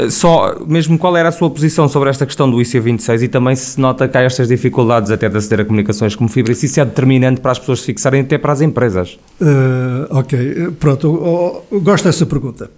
só, 0.10 0.56
mesmo 0.68 0.98
qual 0.98 1.16
era 1.16 1.30
a 1.30 1.32
sua 1.32 1.50
posição 1.50 1.88
sobre 1.88 2.10
esta 2.10 2.26
questão 2.26 2.50
do 2.50 2.58
IC26 2.58 3.24
e 3.24 3.28
também 3.28 3.56
se 3.56 3.80
nota 3.80 4.08
que 4.08 4.18
há 4.18 4.22
estas 4.22 4.48
dificuldades 4.48 5.12
até 5.12 5.30
de 5.30 5.38
aceder 5.38 5.62
a 5.62 5.66
comunicações 5.66 6.16
como 6.16 6.30
fibra, 6.30 6.52
e 6.52 6.56
se 6.56 6.66
isso 6.66 6.80
é 6.80 6.86
determinante 6.86 7.42
para 7.42 7.52
as 7.52 7.60
pessoas 7.60 7.80
se 7.80 7.86
fixarem 7.86 8.22
até 8.22 8.38
para 8.38 8.54
as 8.54 8.62
empresas. 8.62 9.18
Uh, 9.42 10.08
ok, 10.10 10.72
pronto, 10.80 11.08
eu, 11.08 11.78
eu 11.78 11.82
gosto 11.82 12.06
dessa 12.06 12.26
pergunta. 12.26 12.70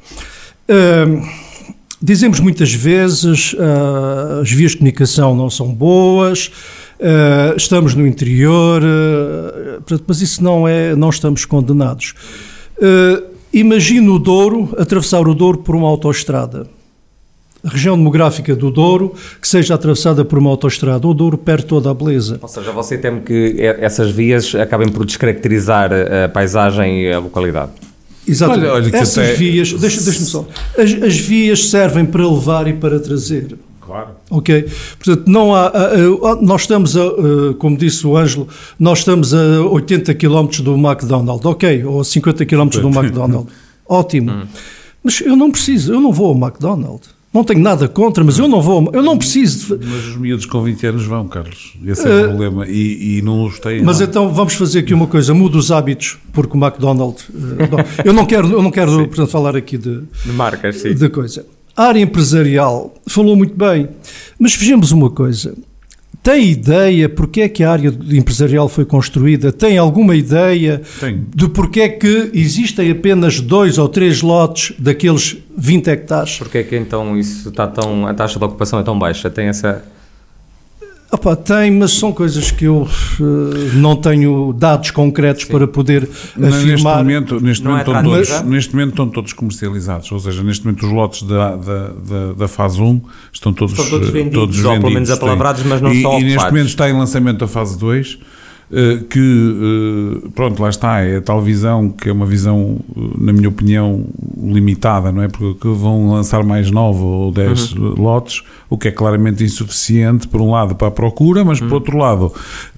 Uh, 0.69 1.21
Dizemos 2.05 2.39
muitas 2.39 2.71
vezes 2.71 3.53
uh, 3.53 4.41
as 4.43 4.51
vias 4.51 4.73
de 4.73 4.77
comunicação 4.77 5.35
não 5.35 5.49
são 5.49 5.73
boas, 5.73 6.51
uh, 6.99 7.57
estamos 7.57 7.95
no 7.95 8.05
interior, 8.05 8.83
uh, 8.83 10.01
mas 10.05 10.21
isso 10.21 10.43
não 10.43 10.67
é, 10.67 10.95
não 10.95 11.09
estamos 11.09 11.45
condenados. 11.45 12.13
Imagina 13.51 14.11
o 14.11 14.19
Douro, 14.19 14.71
atravessar 14.77 15.27
o 15.27 15.33
Douro 15.33 15.57
por 15.57 15.75
uma 15.75 15.87
autoestrada. 15.87 16.67
A 17.63 17.69
região 17.69 17.97
demográfica 17.97 18.55
do 18.55 18.69
Douro 18.69 19.15
que 19.41 19.47
seja 19.47 19.73
atravessada 19.73 20.23
por 20.23 20.37
uma 20.37 20.51
autoestrada. 20.51 21.07
O 21.07 21.13
Douro 21.13 21.39
perde 21.39 21.65
toda 21.65 21.89
a 21.89 21.93
beleza. 21.93 22.37
Ou 22.39 22.47
seja, 22.47 22.71
você 22.71 22.99
teme 22.99 23.21
que 23.21 23.55
essas 23.79 24.11
vias 24.11 24.53
acabem 24.53 24.89
por 24.89 25.07
descaracterizar 25.07 25.89
a 25.91 26.29
paisagem 26.29 27.05
e 27.05 27.11
a 27.11 27.17
localidade? 27.17 27.71
Exatamente. 28.27 28.67
Olha, 28.67 28.87
olha, 28.87 28.95
Essas 28.95 29.17
até... 29.17 29.33
vias, 29.33 29.73
deixa, 29.73 30.01
deixa-me 30.01 30.25
só, 30.25 30.47
as, 30.77 30.91
as 31.03 31.17
vias 31.17 31.69
servem 31.69 32.05
para 32.05 32.27
levar 32.27 32.67
e 32.67 32.73
para 32.73 32.99
trazer. 32.99 33.57
Claro. 33.79 34.09
Ok? 34.31 34.67
Portanto, 34.97 35.27
não 35.27 35.53
há, 35.53 35.71
nós 36.41 36.61
estamos 36.61 36.97
a, 36.97 37.03
como 37.59 37.77
disse 37.77 38.05
o 38.07 38.17
Ângelo, 38.17 38.47
nós 38.79 38.99
estamos 38.99 39.31
a 39.33 39.61
80 39.61 40.15
km 40.15 40.47
do 40.63 40.75
McDonald's, 40.75 41.45
ok? 41.45 41.85
Ou 41.85 42.01
a 42.01 42.03
50 42.03 42.45
km 42.45 42.67
do 42.69 42.89
McDonald's. 42.89 43.53
Ótimo. 43.87 44.31
Hum. 44.31 44.47
Mas 45.03 45.21
eu 45.21 45.35
não 45.35 45.51
preciso, 45.51 45.93
eu 45.93 46.01
não 46.01 46.11
vou 46.11 46.29
ao 46.29 46.35
McDonald's. 46.35 47.14
Não 47.35 47.43
tenho 47.43 47.59
nada 47.59 47.89
contra, 47.89 48.23
mas 48.23 48.39
eu 48.39 48.47
não 48.47 48.61
vou, 48.61 48.89
eu 48.93 49.03
não 49.03 49.17
preciso 49.17 49.77
de... 49.77 49.85
Mas 49.85 50.07
os 50.07 50.15
miúdos 50.15 50.45
com 50.45 50.63
20 50.63 50.87
anos 50.87 51.05
vão, 51.05 51.27
Carlos. 51.27 51.73
Esse 51.85 52.07
é 52.07 52.09
o 52.09 52.23
uh, 52.23 52.27
problema. 52.29 52.65
E, 52.65 53.17
e, 53.17 53.21
não 53.21 53.43
os 53.43 53.59
têm. 53.59 53.83
Mas 53.83 53.99
não. 53.99 54.07
então 54.07 54.33
vamos 54.33 54.53
fazer 54.53 54.79
aqui 54.79 54.93
uma 54.93 55.05
coisa, 55.05 55.33
muda 55.33 55.57
os 55.57 55.69
hábitos, 55.69 56.17
porque 56.31 56.57
o 56.57 56.63
McDonald's. 56.63 57.27
Uh, 57.27 58.05
eu 58.05 58.13
não 58.13 58.25
quero, 58.25 58.49
eu 58.49 58.63
não 58.63 58.71
quero 58.71 59.05
portanto, 59.07 59.27
falar 59.27 59.53
aqui 59.53 59.77
de, 59.77 60.03
de 60.25 60.31
marcas, 60.31 60.77
sim. 60.77 60.93
De 60.93 61.09
coisa. 61.09 61.45
A 61.75 61.87
área 61.87 61.99
empresarial 61.99 62.93
falou 63.05 63.35
muito 63.35 63.53
bem, 63.53 63.89
mas 64.39 64.55
vejamos 64.55 64.93
uma 64.93 65.09
coisa. 65.09 65.53
Tem 66.25 66.49
ideia 66.49 67.07
porque 67.07 67.41
é 67.41 67.47
que 67.47 67.63
a 67.63 67.71
área 67.71 67.93
empresarial 68.09 68.67
foi 68.67 68.83
construída? 68.83 69.51
Tem 69.51 69.77
alguma 69.77 70.15
ideia 70.15 70.81
Tem. 70.99 71.23
de 71.29 71.47
porque 71.47 71.81
é 71.81 71.87
que 71.87 72.31
existem 72.33 72.89
apenas 72.89 73.39
dois 73.39 73.77
ou 73.77 73.87
três 73.87 74.23
lotes 74.23 74.73
daqueles 74.79 75.37
20 75.55 75.87
hectares? 75.87 76.39
Porque 76.39 76.57
é 76.57 76.63
que 76.63 76.75
então 76.75 77.15
isso 77.15 77.49
está 77.49 77.67
tão. 77.67 78.07
a 78.07 78.13
taxa 78.15 78.39
de 78.39 78.43
ocupação 78.43 78.79
é 78.79 78.83
tão 78.83 78.97
baixa? 78.97 79.29
Tem 79.29 79.49
essa. 79.49 79.85
Opa, 81.15 81.33
tem, 81.33 81.71
mas 81.71 81.93
são 81.93 82.11
coisas 82.11 82.51
que 82.51 82.65
eu 82.65 82.81
uh, 82.81 83.23
não 83.75 83.95
tenho 83.95 84.51
dados 84.51 84.91
concretos 84.91 85.45
Sim. 85.45 85.51
para 85.53 85.65
poder 85.65 86.09
não, 86.35 86.49
afirmar. 86.49 86.65
Neste 86.67 86.83
momento, 86.83 87.39
neste, 87.39 87.63
momento 87.63 87.93
é 87.93 88.03
todos, 88.03 88.41
neste 88.41 88.73
momento 88.73 88.89
estão 88.89 89.07
todos 89.07 89.31
comercializados, 89.31 90.11
ou 90.11 90.19
seja, 90.19 90.43
neste 90.43 90.65
momento 90.65 90.85
os 90.85 90.91
lotes 90.91 91.23
da, 91.23 91.55
da, 91.55 91.87
da, 91.87 92.33
da 92.37 92.47
fase 92.49 92.81
1 92.81 93.01
estão 93.31 93.53
todos, 93.53 93.71
estão 93.71 93.89
todos 93.89 94.09
vendidos, 94.09 94.33
todos 94.33 94.55
vendidos, 94.57 94.75
ou 94.75 94.81
pelo 94.81 94.93
menos 94.93 95.09
apalavrados, 95.09 95.63
mas 95.63 95.79
não 95.79 95.93
e, 95.93 95.97
estão 95.97 96.19
E 96.19 96.23
neste 96.25 96.49
momento 96.49 96.67
está 96.67 96.89
em 96.89 96.93
lançamento 96.93 97.45
a 97.45 97.47
fase 97.47 97.79
2 97.79 98.19
eh, 98.19 98.34
que, 99.09 100.23
eh, 100.25 100.29
pronto, 100.33 100.61
lá 100.61 100.69
está, 100.69 101.01
é 101.01 101.17
a 101.17 101.21
tal 101.21 101.41
visão 101.41 101.89
que 101.89 102.09
é 102.09 102.11
uma 102.11 102.25
visão, 102.25 102.79
eh, 102.97 102.99
na 103.17 103.31
minha 103.31 103.47
opinião, 103.47 104.05
limitada, 104.37 105.11
não 105.11 105.21
é? 105.21 105.27
Porque 105.27 105.67
vão 105.67 106.11
lançar 106.11 106.43
mais 106.43 106.71
9 106.71 106.99
ou 106.99 107.31
10 107.31 107.73
uhum. 107.73 108.01
lotes, 108.01 108.43
o 108.69 108.77
que 108.77 108.87
é 108.87 108.91
claramente 108.91 109.43
insuficiente, 109.43 110.27
por 110.27 110.41
um 110.41 110.51
lado, 110.51 110.75
para 110.75 110.87
a 110.87 110.91
procura, 110.91 111.45
mas 111.45 111.61
uhum. 111.61 111.67
por 111.67 111.75
outro 111.75 111.97
lado, 111.97 112.33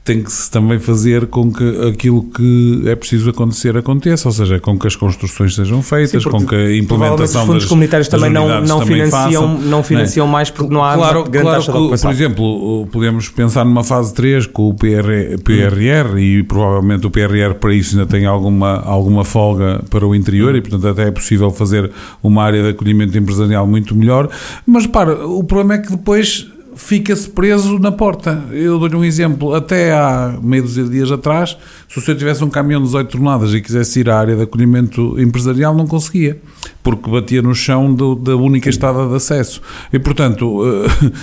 tem 0.07 0.23
que 0.23 0.31
se 0.31 0.49
também 0.49 0.79
fazer 0.79 1.27
com 1.27 1.51
que 1.51 1.87
aquilo 1.89 2.23
que 2.23 2.83
é 2.85 2.95
preciso 2.95 3.29
acontecer 3.29 3.75
aconteça, 3.75 4.29
ou 4.29 4.31
seja, 4.31 4.57
com 4.57 4.79
que 4.79 4.87
as 4.87 4.95
construções 4.95 5.53
sejam 5.53 5.81
feitas, 5.81 6.23
Sim, 6.23 6.29
com 6.29 6.45
que 6.45 6.55
a 6.55 6.77
implementação 6.77 7.41
os 7.41 7.47
fundos 7.47 7.63
das, 7.63 7.69
comunitários 7.69 8.07
das 8.07 8.17
também 8.17 8.33
não, 8.33 8.61
não 8.61 8.85
financiam, 8.85 9.57
não 9.57 9.83
financiam 9.83 10.25
é? 10.25 10.29
mais 10.29 10.49
porque 10.49 10.73
não 10.73 10.81
há 10.81 10.93
claro, 10.93 11.23
grande 11.25 11.41
claro 11.41 11.65
taxa 11.65 11.71
que. 11.73 12.01
Por 12.01 12.11
exemplo, 12.11 12.87
podemos 12.89 13.27
pensar 13.27 13.65
numa 13.65 13.83
fase 13.83 14.13
3 14.13 14.47
com 14.47 14.69
o 14.69 14.73
PR, 14.73 15.37
PRR 15.43 16.13
hum. 16.13 16.19
e 16.19 16.43
provavelmente 16.43 17.05
o 17.05 17.11
PRR 17.11 17.55
para 17.59 17.73
isso 17.73 17.99
ainda 17.99 18.09
tem 18.09 18.25
alguma, 18.25 18.79
alguma 18.79 19.25
folga 19.25 19.83
para 19.89 20.07
o 20.07 20.15
interior 20.15 20.55
e 20.55 20.61
portanto 20.61 20.87
até 20.87 21.09
é 21.09 21.11
possível 21.11 21.51
fazer 21.51 21.91
uma 22.23 22.43
área 22.43 22.63
de 22.63 22.69
acolhimento 22.69 23.17
empresarial 23.17 23.67
muito 23.67 23.93
melhor, 23.93 24.29
mas 24.65 24.87
para, 24.87 25.27
o 25.27 25.43
problema 25.43 25.73
é 25.73 25.77
que 25.79 25.91
depois 25.91 26.47
fica-se 26.77 27.27
preso 27.29 27.79
na 27.79 27.91
porta. 27.91 28.45
Eu 28.51 28.79
dou-lhe 28.79 28.95
um 28.95 29.03
exemplo. 29.03 29.53
Até 29.53 29.91
há 29.91 30.37
meio 30.41 30.63
dúzia 30.63 30.83
de 30.83 30.91
dias 30.91 31.11
atrás, 31.11 31.57
se 31.89 31.97
o 31.97 32.01
senhor 32.01 32.17
tivesse 32.17 32.43
um 32.43 32.49
caminhão 32.49 32.79
de 32.79 32.87
18 32.87 33.09
toneladas 33.09 33.53
e 33.53 33.61
quisesse 33.61 33.99
ir 33.99 34.09
à 34.09 34.19
área 34.19 34.35
de 34.35 34.43
acolhimento 34.43 35.19
empresarial, 35.19 35.75
não 35.75 35.87
conseguia 35.87 36.39
porque 36.87 37.09
batia 37.09 37.41
no 37.41 37.53
chão 37.53 37.93
do, 37.93 38.15
da 38.15 38.37
única 38.37 38.69
estrada 38.69 39.05
de 39.09 39.15
acesso. 39.15 39.61
E, 39.91 39.99
portanto, 39.99 40.63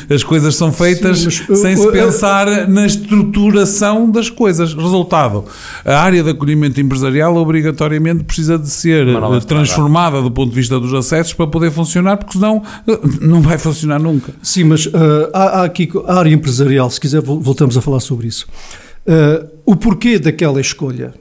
eh, 0.08 0.12
as 0.14 0.22
coisas 0.22 0.56
são 0.56 0.70
feitas 0.70 1.20
Sim, 1.20 1.54
sem 1.54 1.74
se 1.74 1.90
pensar 1.90 2.68
na 2.68 2.84
estruturação 2.84 4.10
das 4.10 4.28
coisas. 4.28 4.74
Resultado, 4.74 5.46
a 5.82 6.00
área 6.00 6.22
de 6.22 6.28
acolhimento 6.28 6.78
empresarial 6.82 7.34
obrigatoriamente 7.36 8.24
precisa 8.24 8.58
de 8.58 8.68
ser 8.68 9.08
eh, 9.08 9.40
transformada 9.46 10.20
do 10.20 10.30
ponto 10.30 10.50
de 10.50 10.56
vista 10.56 10.78
dos 10.78 10.92
acessos 10.92 11.32
para 11.32 11.46
poder 11.46 11.70
funcionar, 11.70 12.18
porque 12.18 12.34
senão 12.34 12.62
eh, 12.86 12.98
não 13.22 13.40
vai 13.40 13.56
funcionar 13.56 13.98
nunca. 13.98 14.34
Sim, 14.42 14.64
mas 14.64 14.84
uh, 14.84 15.30
há, 15.32 15.43
há, 15.46 15.64
aqui 15.64 15.88
a 16.06 16.18
área 16.18 16.30
empresarial, 16.30 16.90
se 16.90 17.00
quiser 17.00 17.20
voltamos 17.20 17.76
a 17.76 17.80
falar 17.80 18.00
sobre 18.00 18.26
isso. 18.26 18.46
Uh, 19.06 19.48
o 19.66 19.76
porquê 19.76 20.18
daquela 20.18 20.60
escolha? 20.60 21.14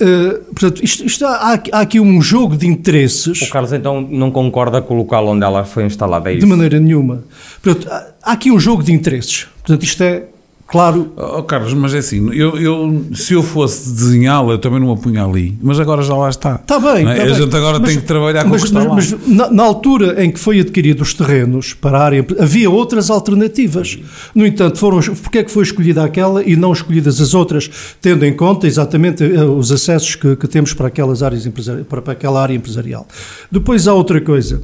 Uh, 0.00 0.44
portanto, 0.54 0.82
isto, 0.84 1.04
isto 1.04 1.26
há, 1.26 1.60
há, 1.72 1.80
aqui 1.80 1.98
um 1.98 2.22
jogo 2.22 2.56
de 2.56 2.66
interesses. 2.66 3.42
O 3.42 3.50
Carlos 3.50 3.72
então 3.72 4.00
não 4.00 4.30
concorda 4.30 4.80
com 4.80 4.94
o 4.94 4.98
local 4.98 5.26
onde 5.26 5.44
ela 5.44 5.64
foi 5.64 5.84
instalada, 5.84 6.30
é 6.30 6.34
isso? 6.34 6.40
De 6.40 6.46
maneira 6.46 6.78
nenhuma. 6.78 7.24
Portanto, 7.60 7.90
há, 7.90 8.06
há 8.22 8.32
aqui 8.32 8.50
um 8.50 8.60
jogo 8.60 8.82
de 8.82 8.92
interesses. 8.92 9.46
Portanto, 9.62 9.82
isto 9.82 10.02
é 10.02 10.26
Claro. 10.68 11.14
Oh, 11.16 11.42
Carlos, 11.44 11.72
mas 11.72 11.94
é 11.94 11.98
assim, 11.98 12.30
eu, 12.30 12.58
eu, 12.58 13.06
se 13.14 13.32
eu 13.32 13.42
fosse 13.42 13.90
desenhá-la, 13.90 14.52
eu 14.52 14.58
também 14.58 14.78
não 14.78 14.92
a 14.92 14.96
punha 14.98 15.24
ali, 15.24 15.56
mas 15.62 15.80
agora 15.80 16.02
já 16.02 16.14
lá 16.14 16.28
está. 16.28 16.56
Está 16.56 16.78
bem. 16.78 17.08
É? 17.08 17.14
Tá 17.16 17.22
a 17.22 17.24
bem. 17.24 17.34
gente 17.34 17.56
agora 17.56 17.78
mas, 17.78 17.88
tem 17.88 18.00
que 18.00 18.06
trabalhar 18.06 18.44
com 18.44 18.50
mas, 18.50 18.64
o 18.64 18.66
que 18.66 18.72
mas. 18.74 19.12
Mas 19.12 19.26
na, 19.26 19.50
na, 19.50 19.62
altura 19.62 20.22
em 20.22 20.30
que 20.30 20.38
foi 20.38 20.60
adquirido 20.60 21.00
os 21.00 21.14
terrenos 21.14 21.72
para 21.72 21.98
a 21.98 22.04
área, 22.04 22.26
havia 22.38 22.68
outras 22.68 23.08
alternativas. 23.08 23.98
No 24.34 24.46
entanto, 24.46 24.78
foram, 24.78 25.00
porque 25.00 25.38
é 25.38 25.44
que 25.44 25.50
foi 25.50 25.62
escolhida 25.62 26.04
aquela 26.04 26.44
e 26.44 26.54
não 26.54 26.74
escolhidas 26.74 27.18
as 27.18 27.32
outras, 27.32 27.70
tendo 28.02 28.26
em 28.26 28.36
conta 28.36 28.66
exatamente 28.66 29.24
eh, 29.24 29.42
os 29.42 29.72
acessos 29.72 30.16
que, 30.16 30.36
que 30.36 30.46
temos 30.46 30.74
para 30.74 30.88
aquelas 30.88 31.22
áreas 31.22 31.48
para 31.88 32.12
aquela 32.12 32.42
área 32.42 32.52
empresarial. 32.52 33.08
Depois 33.50 33.88
há 33.88 33.94
outra 33.94 34.20
coisa. 34.20 34.60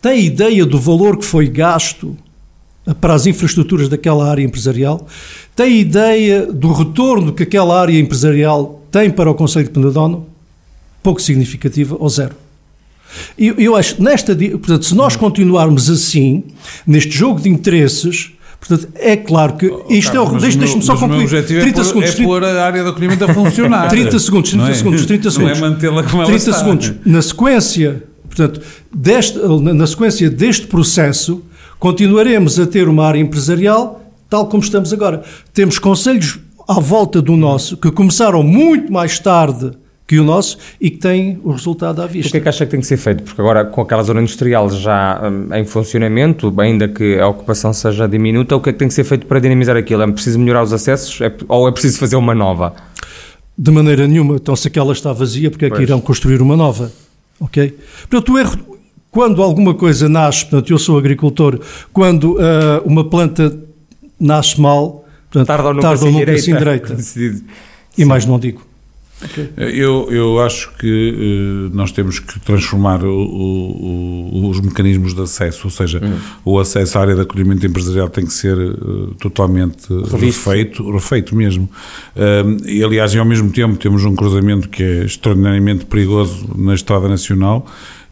Tem 0.00 0.24
ideia 0.24 0.64
do 0.64 0.78
valor 0.78 1.18
que 1.18 1.26
foi 1.26 1.46
gasto 1.46 2.16
para 3.00 3.14
as 3.14 3.26
infraestruturas 3.26 3.88
daquela 3.88 4.28
área 4.28 4.42
empresarial? 4.42 5.06
Tem 5.56 5.78
ideia 5.78 6.46
do 6.46 6.72
retorno 6.72 7.32
que 7.32 7.42
aquela 7.42 7.80
área 7.80 7.98
empresarial 7.98 8.82
tem 8.90 9.10
para 9.10 9.30
o 9.30 9.34
Conselho 9.34 9.66
de 9.66 9.70
Penedono? 9.70 10.26
Pouco 11.02 11.20
significativa 11.20 11.96
ou 11.98 12.08
zero. 12.08 12.34
E 13.38 13.48
eu, 13.48 13.54
eu 13.56 13.76
acho, 13.76 14.02
nesta, 14.02 14.34
portanto, 14.34 14.84
se 14.84 14.94
nós 14.94 15.16
continuarmos 15.16 15.88
assim, 15.88 16.44
neste 16.86 17.16
jogo 17.16 17.40
de 17.40 17.48
interesses, 17.48 18.34
Portanto, 18.66 18.88
é 18.94 19.14
claro 19.14 19.56
que 19.56 19.66
oh, 19.66 19.84
isto 19.90 20.10
Carlos, 20.10 20.42
é 20.42 20.48
o. 20.48 20.58
Deixa-me 20.58 20.82
só 20.82 20.96
concluir. 20.96 21.28
30 21.28 21.52
é 21.52 21.70
pôr, 21.70 21.84
segundos. 21.84 22.18
É 22.18 22.22
pôr 22.24 22.44
a 22.44 22.64
área 22.64 22.82
do 22.82 22.88
acolhimento 22.88 23.22
a 23.22 23.34
funcionar. 23.34 23.88
30 23.92 24.18
segundos, 24.18 24.50
30 24.50 24.70
é? 24.70 24.74
segundos, 24.74 25.06
30 25.06 25.30
segundos. 25.30 25.60
Não 25.60 25.66
é 25.66 25.70
mantê-la 25.70 26.02
como 26.02 26.24
30 26.24 26.52
segundos. 26.54 26.92
Na 27.04 27.20
sequência, 27.20 28.02
portanto, 28.26 28.62
deste, 28.90 29.38
na 29.38 29.86
sequência 29.86 30.30
deste 30.30 30.66
processo, 30.66 31.42
continuaremos 31.78 32.58
a 32.58 32.66
ter 32.66 32.88
uma 32.88 33.06
área 33.06 33.20
empresarial 33.20 34.00
tal 34.28 34.46
como 34.48 34.62
estamos 34.62 34.92
agora. 34.92 35.22
Temos 35.52 35.78
conselhos 35.78 36.40
à 36.66 36.80
volta 36.80 37.22
do 37.22 37.36
nosso 37.36 37.76
que 37.76 37.90
começaram 37.90 38.42
muito 38.42 38.92
mais 38.92 39.18
tarde 39.18 39.72
que 40.06 40.18
o 40.18 40.24
nosso 40.24 40.58
e 40.80 40.90
que 40.90 40.98
têm 40.98 41.40
o 41.42 41.52
resultado 41.52 42.02
à 42.02 42.06
vista. 42.06 42.28
O 42.28 42.32
que 42.32 42.36
é 42.38 42.40
que 42.40 42.48
acha 42.48 42.64
que 42.66 42.70
tem 42.70 42.80
que 42.80 42.86
ser 42.86 42.96
feito? 42.96 43.22
Porque 43.22 43.40
agora, 43.40 43.64
com 43.64 43.80
aquela 43.80 44.02
zona 44.02 44.20
industrial 44.20 44.68
já 44.70 45.20
um, 45.22 45.54
em 45.54 45.64
funcionamento, 45.64 46.52
ainda 46.58 46.88
que 46.88 47.18
a 47.18 47.26
ocupação 47.28 47.72
seja 47.72 48.06
diminuta, 48.06 48.54
o 48.54 48.60
que 48.60 48.70
é 48.70 48.72
que 48.72 48.78
tem 48.78 48.88
que 48.88 48.94
ser 48.94 49.04
feito 49.04 49.26
para 49.26 49.40
dinamizar 49.40 49.76
aquilo? 49.76 50.02
É 50.02 50.10
preciso 50.10 50.38
melhorar 50.38 50.62
os 50.62 50.72
acessos 50.72 51.20
é, 51.20 51.32
ou 51.48 51.68
é 51.68 51.72
preciso 51.72 51.98
fazer 51.98 52.16
uma 52.16 52.34
nova? 52.34 52.74
De 53.56 53.70
maneira 53.70 54.06
nenhuma. 54.06 54.36
Então, 54.36 54.54
se 54.54 54.68
aquela 54.68 54.92
está 54.92 55.12
vazia, 55.12 55.50
porque 55.50 55.66
é 55.66 55.68
que 55.68 55.76
pois. 55.76 55.88
irão 55.88 56.00
construir 56.00 56.42
uma 56.42 56.56
nova? 56.56 56.92
Ok? 57.40 57.78
Portanto, 58.10 58.32
o 58.32 58.38
erro, 58.38 58.73
quando 59.14 59.40
alguma 59.40 59.74
coisa 59.74 60.08
nasce, 60.08 60.40
portanto, 60.40 60.72
eu 60.72 60.78
sou 60.78 60.98
agricultor, 60.98 61.60
quando 61.92 62.32
uh, 62.32 62.82
uma 62.84 63.08
planta 63.08 63.56
nasce 64.18 64.60
mal, 64.60 65.06
portanto, 65.30 65.46
tarda 65.46 65.68
ou 65.68 65.74
nunca, 65.74 65.86
tarda 65.86 66.10
nunca 66.10 66.38
se 66.38 66.50
endireita. 66.50 66.96
E 67.96 68.04
mais 68.04 68.26
não 68.26 68.40
digo. 68.40 68.60
Okay. 69.22 69.50
Eu, 69.56 70.08
eu 70.10 70.40
acho 70.40 70.72
que 70.76 71.70
uh, 71.70 71.76
nós 71.76 71.92
temos 71.92 72.18
que 72.18 72.40
transformar 72.40 73.04
o, 73.04 73.08
o, 73.08 74.48
os 74.50 74.60
mecanismos 74.60 75.14
de 75.14 75.22
acesso, 75.22 75.60
ou 75.66 75.70
seja, 75.70 76.00
uhum. 76.04 76.18
o 76.44 76.58
acesso 76.58 76.98
à 76.98 77.02
área 77.02 77.14
de 77.14 77.20
acolhimento 77.20 77.64
empresarial 77.64 78.08
tem 78.08 78.26
que 78.26 78.32
ser 78.32 78.58
uh, 78.58 79.14
totalmente 79.20 79.86
Revisto. 80.10 80.50
refeito, 80.50 80.90
refeito 80.90 81.36
mesmo. 81.36 81.70
Uh, 82.16 82.68
e 82.68 82.82
aliás, 82.82 83.14
e 83.14 83.18
ao 83.18 83.24
mesmo 83.24 83.48
tempo 83.52 83.76
temos 83.76 84.04
um 84.04 84.16
cruzamento 84.16 84.68
que 84.68 84.82
é 84.82 85.04
extraordinariamente 85.04 85.84
perigoso 85.84 86.50
na 86.56 86.74
Estrada 86.74 87.08
Nacional 87.08 87.64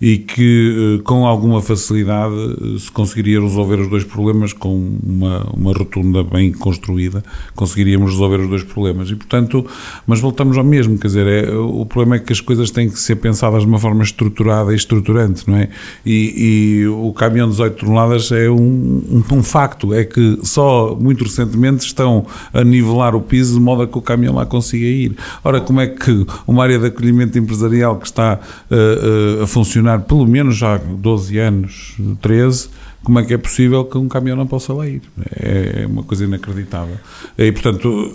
e 0.02 0.18
que 0.18 0.98
eh, 0.98 1.02
com 1.04 1.24
alguma 1.24 1.62
facilidade 1.62 2.34
eh, 2.34 2.78
se 2.80 2.90
conseguiria 2.90 3.40
resolver 3.40 3.76
os 3.76 3.88
dois 3.88 4.02
problemas 4.02 4.52
com 4.52 4.98
uma, 5.00 5.48
uma 5.54 5.72
rotunda 5.72 6.24
bem 6.24 6.50
construída, 6.50 7.22
conseguiríamos 7.54 8.10
resolver 8.10 8.40
os 8.40 8.48
dois 8.48 8.64
problemas 8.64 9.08
e 9.10 9.14
portanto, 9.14 9.64
mas 10.04 10.18
voltamos 10.18 10.58
ao 10.58 10.64
mesmo, 10.64 10.98
quer 10.98 11.06
dizer, 11.06 11.26
é, 11.28 11.54
o 11.54 11.86
problema 11.86 12.16
é 12.16 12.18
que 12.18 12.32
as 12.32 12.40
coisas 12.40 12.72
têm 12.72 12.90
que 12.90 12.98
ser 12.98 13.14
pensadas 13.14 13.62
de 13.62 13.68
uma 13.68 13.78
forma 13.78 14.02
estruturada 14.02 14.72
e 14.72 14.74
estruturante, 14.74 15.48
não 15.48 15.56
é? 15.56 15.68
E, 16.04 16.80
e 16.82 16.88
o 16.88 17.12
caminhão 17.12 17.46
de 17.46 17.52
18 17.52 17.86
toneladas 17.86 18.32
é 18.32 18.50
um, 18.50 18.56
um, 18.58 19.36
um, 19.36 19.42
facto, 19.44 19.94
é 19.94 20.04
que 20.04 20.40
só 20.42 20.96
muito 21.00 21.22
recentemente 21.22 21.86
estão 21.86 22.26
a 22.52 22.64
nivelar 22.64 23.14
o 23.14 23.20
piso 23.20 23.54
de 23.54 23.60
modo 23.60 23.82
a 23.82 23.86
que 23.86 23.96
o 23.96 24.02
caminhão 24.02 24.34
lá 24.34 24.46
consiga 24.46 24.84
ir. 24.84 25.16
Ora, 25.44 25.60
como 25.60 25.80
é 25.80 25.86
que 25.86 26.26
uma 26.44 26.64
área 26.64 26.80
de 26.80 26.86
acolhimento 26.86 27.38
empresarial 27.38 27.98
que 27.98 28.06
está 28.06 28.40
uh, 28.68 29.38
uh, 29.38 29.42
a 29.44 29.46
funcionar 29.46 29.91
pelo 29.98 30.26
menos 30.26 30.56
já 30.56 30.74
há 30.74 30.78
12 30.78 31.38
anos, 31.38 31.96
13, 32.20 32.68
como 33.02 33.18
é 33.18 33.24
que 33.24 33.34
é 33.34 33.38
possível 33.38 33.84
que 33.84 33.98
um 33.98 34.08
caminhão 34.08 34.36
não 34.36 34.46
possa 34.46 34.72
lá 34.72 34.86
ir? 34.86 35.02
É, 35.34 35.82
é 35.82 35.86
uma 35.86 36.04
coisa 36.04 36.24
inacreditável. 36.24 36.96
E, 37.36 37.50
portanto, 37.50 38.12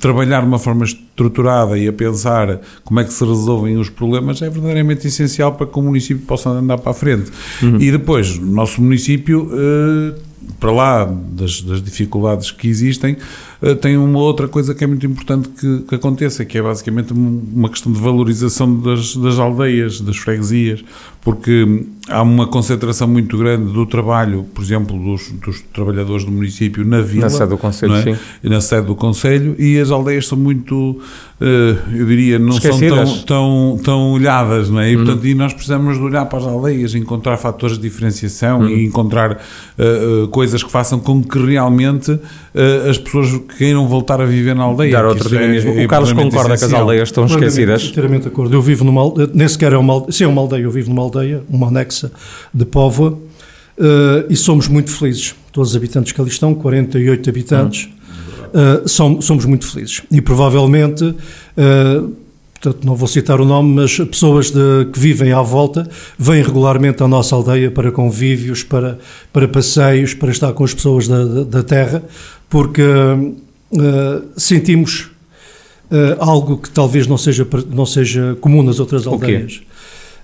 trabalhar 0.00 0.40
de 0.40 0.46
uma 0.46 0.58
forma 0.58 0.84
estruturada 0.84 1.76
e 1.76 1.86
a 1.86 1.92
pensar 1.92 2.60
como 2.84 3.00
é 3.00 3.04
que 3.04 3.12
se 3.12 3.24
resolvem 3.24 3.76
os 3.76 3.90
problemas 3.90 4.40
é 4.40 4.48
verdadeiramente 4.48 5.06
essencial 5.06 5.52
para 5.54 5.66
que 5.66 5.78
o 5.78 5.82
município 5.82 6.24
possa 6.24 6.48
andar 6.48 6.78
para 6.78 6.92
a 6.92 6.94
frente. 6.94 7.30
Uhum. 7.62 7.80
E 7.80 7.90
depois, 7.90 8.38
o 8.38 8.46
nosso 8.46 8.80
município, 8.80 9.50
eh, 9.52 10.14
para 10.58 10.72
lá 10.72 11.04
das, 11.04 11.60
das 11.60 11.82
dificuldades 11.82 12.50
que 12.50 12.66
existem, 12.66 13.16
tem 13.80 13.96
uma 13.96 14.20
outra 14.20 14.46
coisa 14.46 14.74
que 14.74 14.84
é 14.84 14.86
muito 14.86 15.04
importante 15.04 15.48
que, 15.48 15.80
que 15.80 15.94
aconteça, 15.94 16.44
que 16.44 16.58
é 16.58 16.62
basicamente 16.62 17.12
uma 17.12 17.68
questão 17.68 17.92
de 17.92 18.00
valorização 18.00 18.72
das, 18.80 19.16
das 19.16 19.38
aldeias, 19.38 20.00
das 20.00 20.16
freguesias, 20.16 20.84
porque 21.20 21.84
há 22.08 22.22
uma 22.22 22.46
concentração 22.46 23.06
muito 23.08 23.36
grande 23.36 23.72
do 23.72 23.84
trabalho, 23.84 24.46
por 24.54 24.62
exemplo, 24.62 24.98
dos, 24.98 25.30
dos 25.32 25.60
trabalhadores 25.74 26.24
do 26.24 26.30
município 26.30 26.84
na 26.84 27.00
vila. 27.00 27.24
Na 27.24 27.30
sede 27.30 27.50
do 27.50 27.58
Conselho, 27.58 27.94
é? 27.94 28.02
sim. 28.02 28.16
Na 28.44 28.60
sede 28.60 28.86
do 28.86 28.94
Conselho, 28.94 29.54
e 29.58 29.78
as 29.78 29.90
aldeias 29.90 30.26
são 30.26 30.38
muito, 30.38 31.00
eu 31.40 32.06
diria, 32.06 32.38
não 32.38 32.56
Esquecidas. 32.56 33.08
são 33.08 33.18
tão, 33.18 33.76
tão, 33.76 33.80
tão 33.82 34.12
olhadas, 34.12 34.70
não 34.70 34.80
é? 34.80 34.90
E, 34.90 34.96
uhum. 34.96 35.04
portanto, 35.04 35.26
e 35.26 35.34
nós 35.34 35.52
precisamos 35.52 35.98
de 35.98 36.02
olhar 36.02 36.24
para 36.26 36.38
as 36.38 36.46
aldeias, 36.46 36.94
encontrar 36.94 37.36
fatores 37.36 37.76
de 37.76 37.82
diferenciação 37.82 38.60
uhum. 38.60 38.68
e 38.68 38.86
encontrar 38.86 39.32
uh, 39.32 40.24
uh, 40.24 40.28
coisas 40.28 40.62
que 40.62 40.70
façam 40.70 40.98
com 40.98 41.22
que 41.22 41.38
realmente 41.38 42.12
uh, 42.12 42.88
as 42.88 42.96
pessoas 42.96 43.38
queiram 43.56 43.86
voltar 43.88 44.20
a 44.20 44.24
viver 44.24 44.54
na 44.54 44.64
aldeia. 44.64 44.92
Dar 44.92 45.06
outro 45.06 45.28
dinamismo. 45.28 45.72
É, 45.72 45.82
é 45.82 45.84
o 45.86 45.88
Carlos 45.88 46.12
concorda 46.12 46.54
essencial. 46.54 46.70
que 46.70 46.74
as 46.76 46.80
aldeias 46.80 47.08
estão 47.08 47.26
esquecidas? 47.26 47.84
Inteiramente 47.84 48.22
de 48.22 48.28
acordo. 48.28 48.54
Eu 48.54 48.62
vivo 48.62 48.84
numa 48.84 49.00
aldeia, 49.00 49.30
nem 49.32 49.48
sequer 49.48 49.72
é 49.72 49.78
uma, 49.78 50.10
se 50.10 50.24
é 50.24 50.26
uma 50.26 50.40
aldeia, 50.40 50.62
eu 50.62 50.70
vivo 50.70 50.90
numa 50.90 51.02
aldeia, 51.02 51.42
uma 51.48 51.68
anexa 51.68 52.10
de 52.52 52.64
Póvoa, 52.64 53.18
e 54.28 54.36
somos 54.36 54.68
muito 54.68 54.90
felizes. 54.90 55.34
Todos 55.52 55.70
os 55.70 55.76
habitantes 55.76 56.12
que 56.12 56.20
ali 56.20 56.30
estão, 56.30 56.54
48 56.54 57.30
habitantes, 57.30 57.88
uhum. 58.54 58.86
somos, 58.86 59.24
somos 59.24 59.44
muito 59.44 59.66
felizes. 59.66 60.02
E 60.10 60.20
provavelmente 60.20 61.14
portanto 62.60 62.84
não 62.84 62.94
vou 62.94 63.06
citar 63.06 63.40
o 63.40 63.44
nome, 63.44 63.74
mas 63.74 63.96
pessoas 63.98 64.50
de, 64.50 64.86
que 64.92 64.98
vivem 64.98 65.32
à 65.32 65.40
volta 65.40 65.88
vêm 66.18 66.42
regularmente 66.42 67.02
à 67.02 67.08
nossa 67.08 67.34
aldeia 67.34 67.70
para 67.70 67.92
convívios, 67.92 68.62
para, 68.62 68.98
para 69.32 69.46
passeios, 69.46 70.14
para 70.14 70.30
estar 70.30 70.52
com 70.52 70.64
as 70.64 70.74
pessoas 70.74 71.06
da, 71.06 71.24
da, 71.44 71.62
terra, 71.62 72.02
porque 72.48 72.82
uh, 72.82 74.24
sentimos 74.36 75.10
uh, 75.90 76.16
algo 76.18 76.58
que 76.58 76.70
talvez 76.70 77.06
não 77.06 77.16
seja, 77.16 77.46
não 77.70 77.86
seja 77.86 78.36
comum 78.40 78.62
nas 78.62 78.80
outras 78.80 79.06
aldeias. 79.06 79.62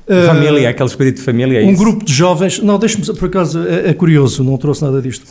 Uh, 0.07 0.27
família, 0.27 0.69
aquele 0.69 0.89
espírito 0.89 1.17
de 1.17 1.23
família, 1.23 1.63
é 1.63 1.65
Um 1.65 1.71
isso? 1.71 1.83
grupo 1.83 2.05
de 2.05 2.13
jovens, 2.13 2.59
não, 2.59 2.79
deixe-me, 2.79 3.07
por 3.17 3.27
acaso, 3.27 3.65
é, 3.67 3.89
é, 3.89 3.95
curioso, 3.95 4.45
não 4.45 4.59
trouxe 4.59 4.83
nada 4.83 5.01
disto. 5.01 5.25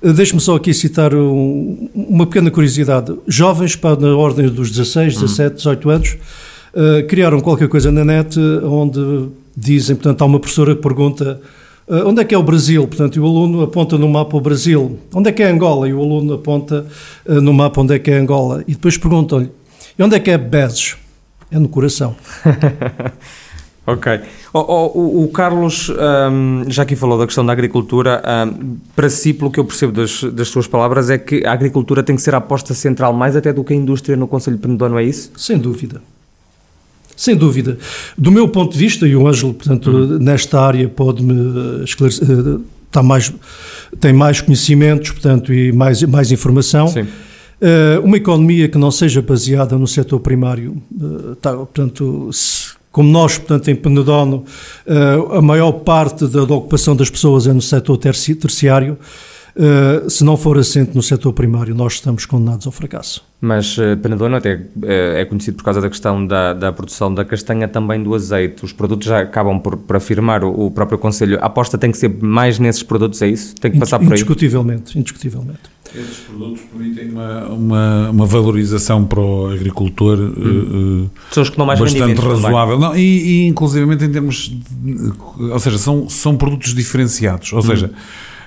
Uh, 0.00 0.12
deixe-me 0.12 0.40
só 0.40 0.54
aqui 0.54 0.72
citar 0.72 1.12
um, 1.14 1.88
uma 1.94 2.26
pequena 2.26 2.48
curiosidade. 2.50 3.12
Jovens, 3.26 3.74
para, 3.74 3.98
na 3.98 4.14
ordem 4.14 4.48
dos 4.48 4.70
16, 4.70 5.14
17, 5.14 5.56
18 5.56 5.90
anos, 5.90 6.16
uh, 6.74 7.06
criaram 7.06 7.40
qualquer 7.40 7.68
coisa 7.68 7.90
na 7.90 8.04
net 8.04 8.38
onde 8.38 9.28
dizem, 9.56 9.96
portanto, 9.96 10.22
há 10.22 10.24
uma 10.24 10.40
professora 10.40 10.74
que 10.74 10.82
pergunta 10.82 11.40
uh, 11.88 12.08
onde 12.08 12.20
é 12.20 12.24
que 12.24 12.34
é 12.34 12.38
o 12.38 12.42
Brasil, 12.42 12.86
portanto, 12.86 13.16
e 13.16 13.20
o 13.20 13.26
aluno 13.26 13.62
aponta 13.62 13.98
no 13.98 14.08
mapa 14.08 14.36
o 14.36 14.40
Brasil, 14.40 14.98
onde 15.12 15.28
é 15.28 15.32
que 15.32 15.42
é 15.42 15.50
Angola, 15.50 15.88
e 15.88 15.92
o 15.92 16.00
aluno 16.00 16.34
aponta 16.34 16.86
uh, 17.26 17.40
no 17.40 17.52
mapa 17.52 17.80
onde 17.80 17.94
é 17.94 17.98
que 17.98 18.10
é 18.10 18.18
Angola, 18.18 18.62
e 18.66 18.72
depois 18.72 18.96
perguntam-lhe, 18.96 19.50
e 19.98 20.02
onde 20.02 20.16
é 20.16 20.20
que 20.20 20.30
é 20.30 20.38
Bezes? 20.38 20.96
É 21.50 21.58
no 21.58 21.68
coração. 21.68 22.14
Ok. 23.86 24.20
O, 24.52 24.58
o, 24.58 25.24
o 25.24 25.28
Carlos 25.28 25.90
um, 25.90 26.64
já 26.68 26.84
aqui 26.84 26.94
falou 26.94 27.18
da 27.18 27.26
questão 27.26 27.44
da 27.44 27.52
agricultura. 27.52 28.22
Um, 28.46 28.76
para 28.94 29.08
si, 29.08 29.32
pelo 29.32 29.50
que 29.50 29.58
eu 29.58 29.64
percebo 29.64 29.92
das, 29.92 30.22
das 30.22 30.48
suas 30.48 30.68
palavras, 30.68 31.10
é 31.10 31.18
que 31.18 31.44
a 31.44 31.52
agricultura 31.52 32.02
tem 32.02 32.14
que 32.14 32.22
ser 32.22 32.34
a 32.34 32.38
aposta 32.38 32.72
central 32.72 33.12
mais 33.12 33.34
até 33.34 33.52
do 33.52 33.64
que 33.64 33.72
a 33.72 33.76
indústria 33.76 34.16
no 34.16 34.28
Conselho 34.28 34.56
de 34.56 34.62
Penedono, 34.62 34.98
é 34.98 35.02
isso? 35.02 35.32
Sem 35.36 35.58
dúvida. 35.58 36.00
Sem 37.20 37.36
dúvida. 37.36 37.76
Do 38.16 38.32
meu 38.32 38.48
ponto 38.48 38.72
de 38.72 38.78
vista, 38.78 39.06
e 39.06 39.14
o 39.14 39.28
Ângelo, 39.28 39.52
portanto, 39.52 39.90
uhum. 39.90 40.18
nesta 40.18 40.58
área 40.58 40.88
pode-me 40.88 41.84
esclarecer, 41.84 42.26
está 42.86 43.02
mais, 43.02 43.30
tem 44.00 44.10
mais 44.10 44.40
conhecimentos, 44.40 45.10
portanto, 45.10 45.52
e 45.52 45.70
mais, 45.70 46.02
mais 46.04 46.32
informação. 46.32 46.88
Sim. 46.88 47.02
Uh, 47.02 48.00
uma 48.02 48.16
economia 48.16 48.70
que 48.70 48.78
não 48.78 48.90
seja 48.90 49.20
baseada 49.20 49.76
no 49.76 49.86
setor 49.86 50.18
primário, 50.20 50.82
uh, 50.98 51.32
está, 51.32 51.52
portanto, 51.52 52.30
se, 52.32 52.70
como 52.90 53.10
nós, 53.10 53.36
portanto, 53.36 53.68
em 53.68 53.76
Penedono, 53.76 54.46
uh, 54.86 55.34
a 55.34 55.42
maior 55.42 55.72
parte 55.72 56.26
da, 56.26 56.46
da, 56.46 56.54
ocupação 56.54 56.96
das 56.96 57.10
pessoas 57.10 57.46
é 57.46 57.52
no 57.52 57.60
setor 57.60 57.98
terci, 57.98 58.34
terciário, 58.34 58.96
Uh, 59.60 60.08
se 60.08 60.24
não 60.24 60.38
for 60.38 60.56
assente 60.56 60.92
no 60.94 61.02
setor 61.02 61.34
primário, 61.34 61.74
nós 61.74 61.94
estamos 61.94 62.24
condenados 62.24 62.66
ao 62.66 62.72
fracasso. 62.72 63.22
Mas 63.38 63.76
uh, 63.76 63.94
Penedono 64.02 64.36
até 64.36 64.54
uh, 64.54 64.86
é 65.16 65.22
conhecido 65.26 65.58
por 65.58 65.64
causa 65.64 65.82
da 65.82 65.90
questão 65.90 66.26
da, 66.26 66.54
da, 66.54 66.72
produção 66.72 67.12
da 67.12 67.26
castanha, 67.26 67.68
também 67.68 68.02
do 68.02 68.14
azeite. 68.14 68.64
Os 68.64 68.72
produtos 68.72 69.06
já 69.06 69.20
acabam 69.20 69.60
por, 69.60 69.76
por 69.76 69.96
afirmar 69.96 70.42
o, 70.44 70.66
o, 70.66 70.70
próprio 70.70 70.96
Conselho. 70.96 71.38
A 71.42 71.46
aposta 71.46 71.76
tem 71.76 71.92
que 71.92 71.98
ser 71.98 72.08
mais 72.22 72.58
nesses 72.58 72.82
produtos, 72.82 73.20
é 73.20 73.28
isso? 73.28 73.54
Tem 73.56 73.70
que 73.70 73.78
passar 73.78 73.98
por 73.98 74.06
aí? 74.06 74.12
Indiscutivelmente, 74.12 74.98
indiscutivelmente. 74.98 75.60
Esses 75.94 76.20
produtos 76.20 76.62
permitem 76.72 77.10
uma, 77.10 77.46
uma, 77.48 78.10
uma, 78.10 78.26
valorização 78.26 79.04
para 79.04 79.20
o 79.20 79.50
agricultor 79.52 80.18
hum. 80.20 81.10
que 81.30 81.58
não 81.58 81.66
mais 81.66 81.80
bastante 81.80 82.18
razoável. 82.18 82.78
Não, 82.78 82.96
e, 82.96 83.00
e, 83.00 83.46
inclusivamente 83.48 84.04
em 84.04 84.10
termos. 84.10 84.48
De, 84.48 85.12
ou 85.38 85.58
seja, 85.58 85.76
são, 85.76 86.08
são 86.08 86.34
produtos 86.36 86.72
diferenciados. 86.72 87.52
Ou 87.52 87.58
hum. 87.58 87.62
seja 87.62 87.90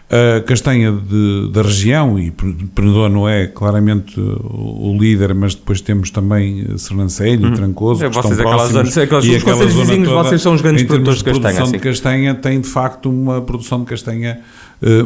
a 0.09 0.41
castanha 0.41 0.91
de, 0.91 1.49
da 1.51 1.61
região, 1.61 2.19
e 2.19 2.31
Penedono 2.31 3.27
é 3.27 3.47
claramente 3.47 4.19
o 4.19 4.95
líder, 4.99 5.33
mas 5.33 5.55
depois 5.55 5.81
temos 5.81 6.11
também 6.11 6.77
Sernancelho 6.77 7.47
hum. 7.47 7.53
e 7.53 7.55
Trancoso, 7.55 8.05
é, 8.05 8.09
que 8.09 8.15
estão 8.15 8.31
aquelas 8.31 8.55
próximos. 8.55 8.73
Zonas, 8.73 8.97
aquelas, 8.97 9.25
e 9.25 9.35
os 9.35 9.43
conselhos 9.43 9.73
vizinhos, 9.73 10.09
toda, 10.09 10.23
vocês 10.23 10.41
são 10.41 10.53
os 10.53 10.61
grandes 10.61 10.83
produtores 10.83 11.19
de 11.19 11.25
castanha. 11.25 11.39
A 11.39 11.53
produção 11.53 11.63
assim. 11.63 11.77
de 11.77 11.79
castanha 11.79 12.35
tem, 12.35 12.61
de 12.61 12.67
facto, 12.67 13.09
uma 13.09 13.41
produção 13.41 13.79
de 13.79 13.85
castanha 13.85 14.39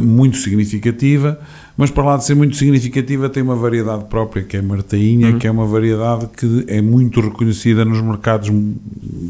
muito 0.02 0.38
significativa, 0.38 1.40
mas 1.78 1.92
para 1.92 2.04
lá 2.04 2.18
de 2.18 2.26
ser 2.26 2.36
muito 2.36 2.56
significativa 2.56 3.30
tem 3.30 3.44
uma 3.44 3.56
variedade 3.56 4.06
própria, 4.06 4.42
que 4.44 4.58
é 4.58 4.60
a 4.60 4.64
martainha, 4.64 5.28
uhum. 5.28 5.40
que 5.40 5.46
é 5.46 5.52
uma 5.52 5.66
variedade 5.66 6.28
que 6.36 6.66
é 6.68 6.82
muito 6.82 7.22
reconhecida 7.22 7.86
nos 7.86 8.02
mercados 8.02 8.52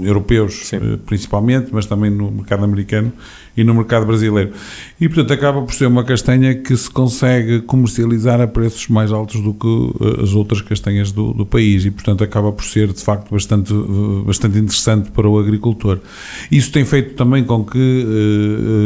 europeus, 0.01 0.67
Sim. 0.67 0.97
principalmente, 1.05 1.69
mas 1.73 1.85
também 1.85 2.09
no 2.09 2.31
mercado 2.31 2.63
americano 2.63 3.11
e 3.57 3.63
no 3.63 3.73
mercado 3.73 4.05
brasileiro. 4.05 4.51
E, 5.01 5.09
portanto, 5.09 5.33
acaba 5.33 5.61
por 5.63 5.73
ser 5.73 5.87
uma 5.87 6.03
castanha 6.03 6.53
que 6.53 6.77
se 6.77 6.89
consegue 6.89 7.61
comercializar 7.61 8.39
a 8.39 8.47
preços 8.47 8.87
mais 8.87 9.11
altos 9.11 9.41
do 9.41 9.51
que 9.51 9.67
eh, 9.99 10.23
as 10.23 10.35
outras 10.35 10.61
castanhas 10.61 11.11
do, 11.11 11.33
do 11.33 11.43
país 11.43 11.83
e, 11.83 11.89
portanto, 11.89 12.23
acaba 12.23 12.51
por 12.51 12.63
ser, 12.63 12.93
de 12.93 13.01
facto, 13.01 13.31
bastante, 13.31 13.73
eh, 13.73 14.23
bastante 14.25 14.59
interessante 14.59 15.09
para 15.09 15.27
o 15.27 15.39
agricultor. 15.39 15.99
Isso 16.51 16.71
tem 16.71 16.85
feito 16.85 17.15
também 17.15 17.43
com 17.43 17.65
que 17.65 17.77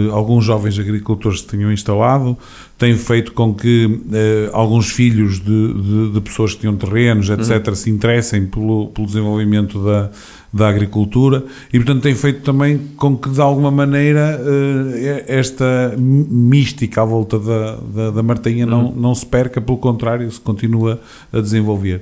uh, 0.09 0.15
alguns 0.15 0.45
jovens 0.45 0.79
agricultores 0.79 1.41
se 1.51 1.57
tenham 1.57 1.71
instalado, 1.71 2.37
tem 2.77 2.97
feito 2.97 3.33
com 3.33 3.53
que 3.53 3.85
uh, 3.85 4.49
alguns 4.53 4.89
filhos 4.89 5.39
de, 5.39 5.73
de, 5.73 6.11
de, 6.13 6.21
pessoas 6.21 6.53
que 6.53 6.61
tinham 6.61 6.75
terrenos, 6.75 7.29
etc., 7.29 7.67
uhum. 7.67 7.75
se 7.75 7.89
interessem 7.89 8.45
pelo, 8.45 8.87
pelo 8.87 9.05
desenvolvimento 9.05 9.83
da, 9.83 10.09
da 10.51 10.67
agricultura 10.67 11.43
e, 11.71 11.77
portanto, 11.77 12.01
tem 12.01 12.15
feito 12.15 12.41
também 12.41 12.79
com 12.97 13.15
que, 13.15 13.29
de 13.29 13.39
alguma 13.39 13.69
maneira, 13.69 14.41
uh, 14.41 15.23
esta 15.27 15.93
mística 15.97 17.01
à 17.01 17.05
volta 17.05 17.37
da, 17.37 17.75
da, 17.75 18.11
da 18.11 18.23
martainha 18.23 18.65
uhum. 18.65 18.71
não, 18.71 18.91
não 18.93 19.15
se 19.15 19.25
perca, 19.25 19.61
pelo 19.61 19.77
contrário, 19.77 20.29
se 20.31 20.39
continua 20.39 20.99
a 21.31 21.39
desenvolver. 21.39 22.01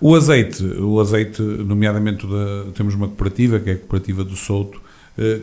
O 0.00 0.14
azeite, 0.14 0.62
o 0.62 1.00
azeite, 1.00 1.40
nomeadamente, 1.40 2.26
da, 2.26 2.70
temos 2.74 2.94
uma 2.94 3.06
cooperativa, 3.06 3.58
que 3.58 3.70
é 3.70 3.72
a 3.72 3.76
Cooperativa 3.76 4.24
do 4.24 4.36
Souto, 4.36 4.78
eh, 4.78 4.87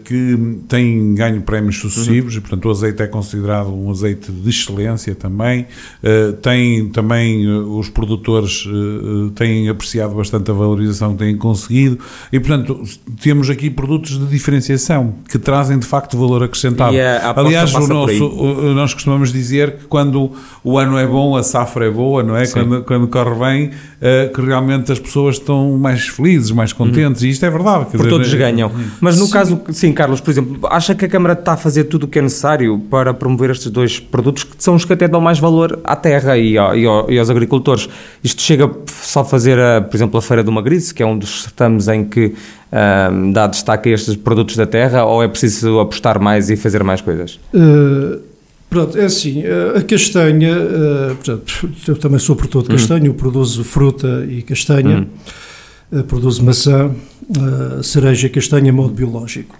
que 0.03 0.57
tem 0.69 1.13
ganho 1.15 1.41
prémios 1.41 1.77
sucessivos 1.79 2.33
uhum. 2.33 2.39
e, 2.39 2.41
portanto, 2.41 2.65
o 2.65 2.71
azeite 2.71 3.03
é 3.03 3.07
considerado 3.07 3.73
um 3.73 3.91
azeite 3.91 4.31
de 4.31 4.49
excelência 4.49 5.13
também. 5.15 5.67
Eh, 6.03 6.33
tem 6.41 6.87
também, 6.89 7.45
eh, 7.45 7.49
os 7.49 7.89
produtores 7.89 8.67
têm 9.35 9.67
apreciado 9.69 10.15
bastante 10.15 10.49
a 10.51 10.53
valorização 10.53 11.13
que 11.13 11.19
têm 11.19 11.37
conseguido 11.37 11.99
e, 12.31 12.39
portanto, 12.39 12.81
temos 13.21 13.49
aqui 13.49 13.69
produtos 13.69 14.17
de 14.17 14.25
diferenciação 14.27 15.15
que 15.29 15.37
trazem, 15.37 15.77
de 15.77 15.85
facto, 15.85 16.17
valor 16.17 16.43
acrescentado. 16.43 16.95
Aliás, 17.35 17.73
o 17.73 17.87
nosso, 17.87 18.29
nós 18.73 18.93
costumamos 18.93 19.31
dizer 19.31 19.77
que 19.77 19.85
quando 19.85 20.31
o 20.63 20.77
ano 20.77 20.97
é 20.97 21.05
bom, 21.05 21.35
a 21.35 21.43
safra 21.43 21.87
é 21.87 21.91
boa, 21.91 22.23
não 22.23 22.35
é? 22.35 22.47
Quando, 22.47 22.83
quando 22.83 23.07
corre 23.07 23.35
bem, 23.35 23.71
que 24.33 24.41
realmente 24.41 24.91
as 24.91 24.99
pessoas 24.99 25.35
estão 25.35 25.77
mais 25.77 26.07
felizes, 26.07 26.51
mais 26.51 26.71
contentes, 26.71 27.21
uhum. 27.21 27.27
e 27.27 27.31
isto 27.31 27.45
é 27.45 27.49
verdade. 27.49 27.85
Por 27.85 27.97
dizer, 27.97 28.09
todos 28.09 28.33
ganham. 28.33 28.71
Mas 29.01 29.17
no 29.17 29.25
Sim. 29.25 29.31
caso 29.31 29.61
Sim, 29.71 29.91
Carlos, 29.93 30.21
por 30.21 30.31
exemplo, 30.31 30.59
acha 30.69 30.93
que 30.93 31.05
a 31.05 31.09
Câmara 31.09 31.33
está 31.33 31.53
a 31.53 31.57
fazer 31.57 31.85
tudo 31.85 32.03
o 32.03 32.07
que 32.07 32.19
é 32.19 32.21
necessário 32.21 32.79
para 32.89 33.13
promover 33.13 33.49
estes 33.49 33.69
dois 33.71 33.99
produtos 33.99 34.43
que 34.43 34.55
são 34.57 34.75
os 34.75 34.85
que 34.85 34.93
até 34.93 35.07
dão 35.07 35.19
mais 35.19 35.39
valor 35.39 35.79
à 35.83 35.95
terra 35.95 36.37
e, 36.37 36.57
ao, 36.57 36.75
e, 36.75 36.85
ao, 36.85 37.09
e 37.09 37.17
aos 37.17 37.29
agricultores? 37.29 37.89
Isto 38.23 38.41
chega 38.41 38.69
só 38.87 39.21
a 39.21 39.25
fazer, 39.25 39.59
a, 39.59 39.81
por 39.81 39.95
exemplo, 39.95 40.17
a 40.17 40.21
Feira 40.21 40.43
do 40.43 40.51
Magrice, 40.51 40.93
que 40.93 41.01
é 41.01 41.05
um 41.05 41.17
dos 41.17 41.43
certames 41.43 41.87
em 41.87 42.03
que 42.03 42.33
um, 43.11 43.31
dá 43.31 43.47
destaque 43.47 43.89
a 43.89 43.93
estes 43.93 44.15
produtos 44.15 44.55
da 44.55 44.65
terra, 44.65 45.05
ou 45.05 45.23
é 45.23 45.27
preciso 45.27 45.79
apostar 45.79 46.19
mais 46.19 46.49
e 46.49 46.55
fazer 46.55 46.83
mais 46.83 47.01
coisas? 47.01 47.39
Uh... 47.53 48.35
Pronto, 48.67 48.97
é 48.97 49.05
assim, 49.05 49.41
a 49.73 49.81
castanha, 49.83 50.53
uh, 50.53 51.15
portanto, 51.15 51.69
eu 51.87 51.95
também 51.95 52.19
sou 52.19 52.35
produtor 52.35 52.63
de 52.63 52.69
hum. 52.69 52.71
castanha, 52.73 53.05
eu 53.05 53.13
produzo 53.13 53.63
fruta 53.63 54.25
e 54.27 54.41
castanha, 54.41 54.97
hum. 54.97 55.07
Uh, 55.99 56.03
produzo 56.03 56.43
maçã, 56.43 56.87
uh, 56.89 57.83
cereja, 57.83 58.29
castanha, 58.29 58.71
modo 58.71 58.93
biológico. 58.93 59.55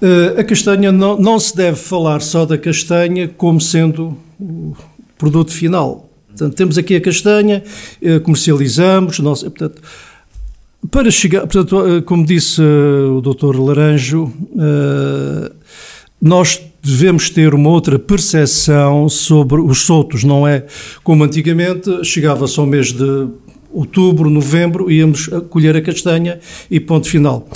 Uh, 0.00 0.38
a 0.40 0.44
castanha 0.44 0.92
não, 0.92 1.18
não 1.18 1.38
se 1.38 1.56
deve 1.56 1.76
falar 1.78 2.20
só 2.20 2.44
da 2.44 2.58
castanha 2.58 3.28
como 3.28 3.60
sendo 3.60 4.16
o 4.38 4.76
produto 5.16 5.52
final. 5.52 6.06
Portanto, 6.28 6.54
temos 6.54 6.76
aqui 6.76 6.94
a 6.96 7.00
castanha, 7.00 7.62
eh, 8.02 8.18
comercializamos, 8.18 9.20
nós, 9.20 9.42
portanto, 9.42 9.80
para 10.90 11.10
chegar, 11.10 11.40
portanto, 11.46 11.86
eh, 11.86 12.02
como 12.02 12.26
disse 12.26 12.60
o 12.60 13.22
Dr. 13.22 13.58
Laranjo, 13.58 14.30
nós 16.20 16.60
devemos 16.82 17.30
ter 17.30 17.54
uma 17.54 17.70
outra 17.70 17.98
percepção 17.98 19.08
sobre 19.08 19.62
os 19.62 19.78
soltos, 19.78 20.24
não 20.24 20.46
é 20.46 20.66
como 21.02 21.24
antigamente, 21.24 22.04
chegava-se 22.04 22.60
ao 22.60 22.66
mês 22.66 22.92
de 22.92 23.28
outubro, 23.76 24.30
novembro, 24.30 24.90
íamos 24.90 25.28
colher 25.50 25.76
a 25.76 25.82
castanha 25.82 26.38
e 26.70 26.80
ponto 26.80 27.08
final. 27.08 27.48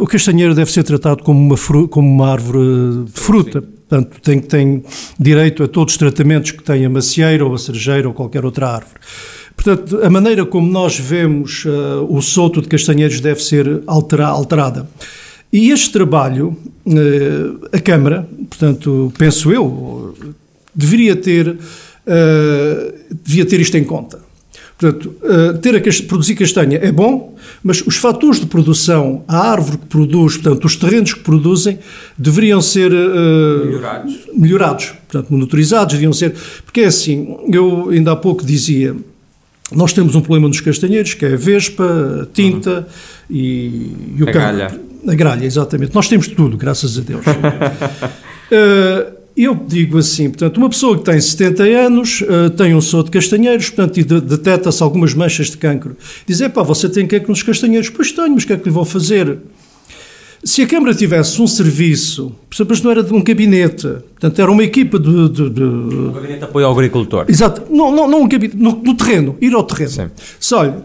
O 0.00 0.06
castanheiro 0.06 0.54
deve 0.54 0.70
ser 0.72 0.82
tratado 0.82 1.22
como 1.22 1.38
uma, 1.38 1.88
como 1.88 2.08
uma 2.08 2.32
árvore 2.32 3.04
de 3.04 3.20
fruta. 3.20 3.62
Portanto, 3.62 4.20
tem, 4.22 4.38
tem 4.40 4.84
direito 5.18 5.64
a 5.64 5.68
todos 5.68 5.94
os 5.94 5.98
tratamentos 5.98 6.52
que 6.52 6.62
tem 6.62 6.84
a 6.84 6.88
macieira 6.88 7.44
ou 7.44 7.54
a 7.54 7.58
cerejeira 7.58 8.06
ou 8.06 8.14
qualquer 8.14 8.44
outra 8.44 8.68
árvore. 8.68 9.00
Portanto, 9.56 10.00
a 10.02 10.08
maneira 10.08 10.46
como 10.46 10.70
nós 10.70 10.98
vemos 10.98 11.64
uh, 11.66 12.06
o 12.08 12.22
solto 12.22 12.62
de 12.62 12.68
castanheiros 12.68 13.20
deve 13.20 13.42
ser 13.42 13.82
altera, 13.86 14.26
alterada. 14.26 14.88
E 15.52 15.70
este 15.70 15.90
trabalho, 15.90 16.56
uh, 16.86 17.68
a 17.72 17.78
Câmara, 17.78 18.26
portanto, 18.48 19.12
penso 19.18 19.52
eu, 19.52 20.14
deveria 20.74 21.14
ter, 21.14 21.48
uh, 21.48 21.58
devia 23.22 23.44
ter 23.44 23.60
isto 23.60 23.76
em 23.76 23.84
conta. 23.84 24.29
Portanto, 24.80 25.14
ter 25.60 25.76
a, 25.76 26.06
produzir 26.08 26.34
castanha 26.36 26.78
é 26.80 26.90
bom, 26.90 27.36
mas 27.62 27.82
os 27.86 27.96
fatores 27.96 28.40
de 28.40 28.46
produção, 28.46 29.22
a 29.28 29.50
árvore 29.50 29.76
que 29.76 29.84
produz, 29.84 30.38
portanto, 30.38 30.64
os 30.64 30.74
terrenos 30.74 31.12
que 31.12 31.20
produzem, 31.20 31.78
deveriam 32.16 32.62
ser 32.62 32.90
uh, 32.90 33.66
melhorados. 33.66 34.18
melhorados, 34.34 34.94
portanto, 35.06 35.30
monitorizados, 35.30 35.92
deviam 35.92 36.14
ser. 36.14 36.34
Porque 36.64 36.80
é 36.80 36.86
assim, 36.86 37.36
eu 37.52 37.90
ainda 37.90 38.12
há 38.12 38.16
pouco 38.16 38.42
dizia, 38.42 38.96
nós 39.70 39.92
temos 39.92 40.14
um 40.14 40.22
problema 40.22 40.48
nos 40.48 40.62
castanheiros, 40.62 41.12
que 41.12 41.26
é 41.26 41.34
a 41.34 41.36
vespa, 41.36 42.22
a 42.22 42.26
tinta 42.32 42.88
uhum. 43.28 43.36
e, 43.36 44.16
e, 44.16 44.22
o 44.22 44.28
a. 44.30 44.32
Gralha. 44.32 44.80
A 45.06 45.14
gralha, 45.14 45.44
exatamente. 45.44 45.94
Nós 45.94 46.08
temos 46.08 46.26
tudo, 46.26 46.56
graças 46.56 46.96
a 46.96 47.02
Deus. 47.02 47.24
uh, 47.26 49.12
eu 49.44 49.54
digo 49.54 49.98
assim, 49.98 50.28
portanto, 50.28 50.58
uma 50.58 50.68
pessoa 50.68 50.98
que 50.98 51.04
tem 51.04 51.20
70 51.20 51.62
anos, 51.62 52.20
uh, 52.22 52.50
tem 52.50 52.74
um 52.74 52.80
soro 52.80 53.04
de 53.04 53.10
castanheiros, 53.10 53.70
portanto, 53.70 53.98
e 53.98 54.04
de, 54.04 54.20
detecta-se 54.20 54.82
algumas 54.82 55.14
manchas 55.14 55.50
de 55.50 55.56
cancro. 55.56 55.96
Diz, 56.26 56.40
pá, 56.48 56.62
você 56.62 56.88
tem 56.88 57.06
cancro 57.06 57.30
nos 57.30 57.42
castanheiros. 57.42 57.88
Pois 57.90 58.12
tenho, 58.12 58.34
mas 58.34 58.44
o 58.44 58.46
que 58.46 58.52
é 58.52 58.56
que 58.56 58.64
lhe 58.64 58.70
vão 58.70 58.84
fazer? 58.84 59.38
Se 60.42 60.62
a 60.62 60.66
Câmara 60.66 60.94
tivesse 60.94 61.40
um 61.40 61.46
serviço, 61.46 62.34
mas 62.66 62.80
não 62.80 62.90
era 62.90 63.02
de 63.02 63.12
um 63.12 63.22
gabinete, 63.22 63.86
portanto, 63.86 64.38
era 64.40 64.50
uma 64.50 64.64
equipa 64.64 64.98
de... 64.98 65.28
de, 65.28 65.50
de... 65.50 65.62
Um 65.62 66.12
gabinete 66.12 66.38
de 66.38 66.44
apoio 66.44 66.66
ao 66.66 66.72
agricultor. 66.72 67.26
Exato, 67.28 67.62
não, 67.70 67.94
não, 67.94 68.08
não 68.08 68.22
um 68.22 68.28
gabinete, 68.28 68.56
no, 68.56 68.72
no 68.82 68.94
terreno, 68.94 69.36
ir 69.40 69.52
ao 69.52 69.62
terreno. 69.62 69.90
Sim. 69.90 70.10
Se, 70.38 70.54
olha, 70.54 70.76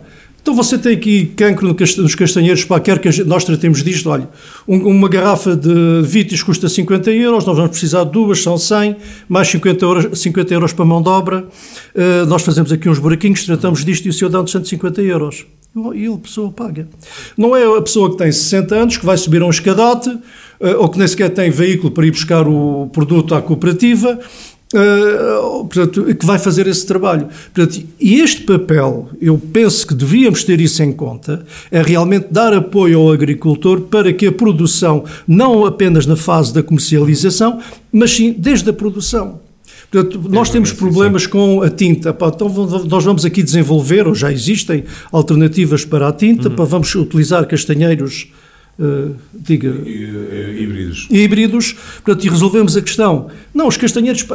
então 0.46 0.54
você 0.54 0.78
tem 0.78 0.94
aqui 0.94 1.26
cancro 1.36 1.76
nos 1.98 2.14
castanheiros, 2.14 2.64
para 2.64 2.80
quer 2.80 3.00
que 3.00 3.24
nós 3.24 3.44
tratemos 3.44 3.84
disto, 3.84 4.12
olha, 4.12 4.30
uma 4.68 5.10
garrafa 5.10 5.56
de 5.56 6.04
Vitis 6.04 6.44
custa 6.44 6.70
50 6.70 7.10
euros, 7.10 7.44
nós 7.48 7.58
vamos 7.58 7.72
precisar 7.72 8.04
de 8.04 8.12
duas, 8.12 8.44
são 8.44 8.56
100, 8.56 8.96
mais 9.28 9.48
50 9.48 9.84
euros, 9.84 10.20
50 10.20 10.54
euros 10.54 10.72
para 10.72 10.86
mão 10.86 11.02
de 11.02 11.10
obra, 11.10 11.48
uh, 11.96 12.28
nós 12.28 12.44
fazemos 12.44 12.72
aqui 12.72 12.88
uns 12.88 13.00
buraquinhos, 13.00 13.44
tratamos 13.44 13.84
disto 13.84 14.06
e 14.06 14.10
o 14.10 14.14
senhor 14.14 14.30
dá-nos 14.30 14.52
150 14.52 15.02
euros. 15.02 15.48
E 15.96 16.06
a 16.06 16.18
pessoa 16.20 16.52
paga. 16.52 16.88
Não 17.36 17.56
é 17.56 17.66
a 17.66 17.82
pessoa 17.82 18.12
que 18.12 18.18
tem 18.18 18.32
60 18.32 18.76
anos 18.76 18.98
que 18.98 19.06
vai 19.06 19.18
subir 19.18 19.42
a 19.42 19.48
um 19.48 19.50
escadote, 19.50 20.10
uh, 20.10 20.22
ou 20.78 20.90
que 20.90 21.00
nem 21.00 21.08
sequer 21.08 21.32
tem 21.32 21.50
veículo 21.50 21.90
para 21.90 22.06
ir 22.06 22.12
buscar 22.12 22.48
o 22.48 22.88
produto 22.94 23.34
à 23.34 23.42
cooperativa, 23.42 24.20
Uh, 24.74 25.64
portanto, 25.66 26.16
que 26.16 26.26
vai 26.26 26.40
fazer 26.40 26.66
esse 26.68 26.86
trabalho. 26.88 27.28
Portanto, 27.54 27.86
e 28.00 28.20
este 28.20 28.42
papel, 28.42 29.10
eu 29.22 29.38
penso 29.38 29.86
que 29.86 29.94
devíamos 29.94 30.44
ter 30.44 30.60
isso 30.60 30.82
em 30.82 30.92
conta, 30.92 31.46
é 31.70 31.82
realmente 31.84 32.28
dar 32.32 32.52
apoio 32.52 33.00
ao 33.00 33.12
agricultor 33.12 33.82
para 33.82 34.12
que 34.12 34.26
a 34.26 34.32
produção, 34.32 35.06
não 35.28 35.66
apenas 35.66 36.08
na 36.08 36.16
fase 36.16 36.52
da 36.52 36.64
comercialização, 36.64 37.60
mas 37.92 38.12
sim 38.12 38.34
desde 38.38 38.70
a 38.70 38.74
produção. 38.74 39.40
Portanto, 39.92 40.22
nós 40.30 40.50
temos 40.50 40.74
problemas 40.74 41.28
com 41.28 41.62
a 41.62 41.70
tinta. 41.70 42.14
Pá, 42.14 42.32
então 42.34 42.50
nós 42.90 43.04
vamos 43.04 43.24
aqui 43.24 43.44
desenvolver, 43.44 44.08
ou 44.08 44.16
já 44.16 44.32
existem, 44.32 44.84
alternativas 45.12 45.86
para 45.86 46.08
a 46.08 46.12
tinta, 46.12 46.50
uhum. 46.50 46.56
para 46.56 46.66
vamos 46.66 46.94
utilizar 46.96 47.46
castanheiros 47.48 48.28
Uh, 48.78 49.16
diga. 49.34 49.70
Híbridos. 49.70 51.08
Híbridos, 51.10 51.74
portanto, 52.04 52.26
e 52.26 52.30
resolvemos 52.30 52.76
a 52.76 52.82
questão. 52.82 53.28
Não, 53.54 53.68
os 53.68 53.78
castanheiros 53.78 54.26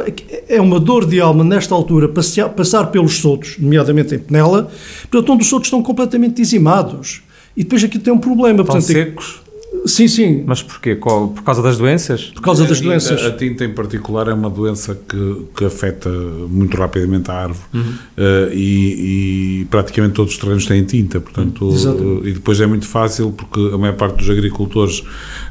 é 0.49 0.59
uma 0.59 0.79
dor 0.79 1.05
de 1.05 1.21
alma 1.21 1.43
nesta 1.43 1.75
altura 1.75 2.09
passar, 2.09 2.49
passar 2.49 2.85
pelos 2.85 3.17
soltos, 3.17 3.57
nomeadamente 3.59 4.15
em 4.15 4.19
Penela, 4.19 4.71
portanto, 5.09 5.33
onde 5.33 5.43
os 5.43 5.49
soltos 5.49 5.67
estão 5.67 5.83
completamente 5.83 6.37
dizimados. 6.37 7.21
E 7.55 7.63
depois 7.63 7.83
aqui 7.83 7.99
tem 7.99 8.11
um 8.11 8.17
problema. 8.17 8.61
Estão 8.61 8.65
portanto, 8.65 8.91
secos? 8.91 9.41
Sim, 9.85 10.07
sim. 10.07 10.43
Mas 10.45 10.61
porquê? 10.61 10.95
Por 10.95 11.43
causa 11.43 11.61
das 11.61 11.77
doenças? 11.77 12.25
Por 12.25 12.41
causa 12.41 12.65
das 12.65 12.79
doenças. 12.79 13.23
A 13.23 13.31
tinta 13.31 13.65
em 13.65 13.73
particular 13.73 14.27
é 14.27 14.33
uma 14.33 14.49
doença 14.49 14.95
que, 14.95 15.45
que 15.55 15.65
afeta 15.65 16.09
muito 16.09 16.77
rapidamente 16.77 17.31
a 17.31 17.35
árvore 17.35 17.65
uhum. 17.73 17.81
uh, 17.81 18.53
e, 18.53 19.61
e, 19.61 19.65
praticamente 19.65 20.13
todos 20.13 20.33
os 20.33 20.39
terrenos 20.39 20.65
têm 20.65 20.83
tinta, 20.83 21.19
portanto, 21.19 21.69
uh, 21.69 22.27
e 22.27 22.33
depois 22.33 22.59
é 22.61 22.67
muito 22.67 22.85
fácil 22.85 23.31
porque 23.31 23.59
a 23.73 23.77
maior 23.77 23.95
parte 23.95 24.17
dos 24.17 24.29
agricultores 24.29 25.03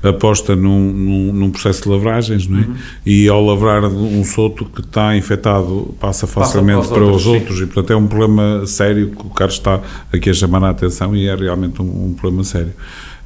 aposta 0.02 0.54
num, 0.54 0.92
num, 0.92 1.32
num 1.32 1.50
processo 1.50 1.82
de 1.82 1.88
lavragens, 1.88 2.46
não 2.46 2.58
é? 2.58 2.62
Uhum. 2.62 2.74
E 3.04 3.28
ao 3.28 3.44
lavrar 3.44 3.84
um 3.84 4.24
soto 4.24 4.64
que 4.64 4.80
está 4.80 5.16
infectado 5.16 5.94
passa 5.98 6.26
facilmente 6.26 6.78
passa 6.78 6.94
para, 6.94 7.04
os 7.04 7.26
outros, 7.26 7.26
outros 7.26 7.60
e 7.60 7.66
portanto 7.66 7.92
é 7.92 7.96
um 7.96 8.06
problema 8.06 8.66
sério 8.66 9.10
que 9.10 9.26
o 9.26 9.30
Carlos 9.30 9.56
está 9.56 9.80
aqui 10.12 10.30
a 10.30 10.34
chamar 10.34 10.62
a 10.64 10.70
atenção 10.70 11.16
e 11.16 11.26
é 11.26 11.34
realmente 11.34 11.82
um, 11.82 12.06
um 12.06 12.14
problema 12.14 12.44
sério. 12.44 12.72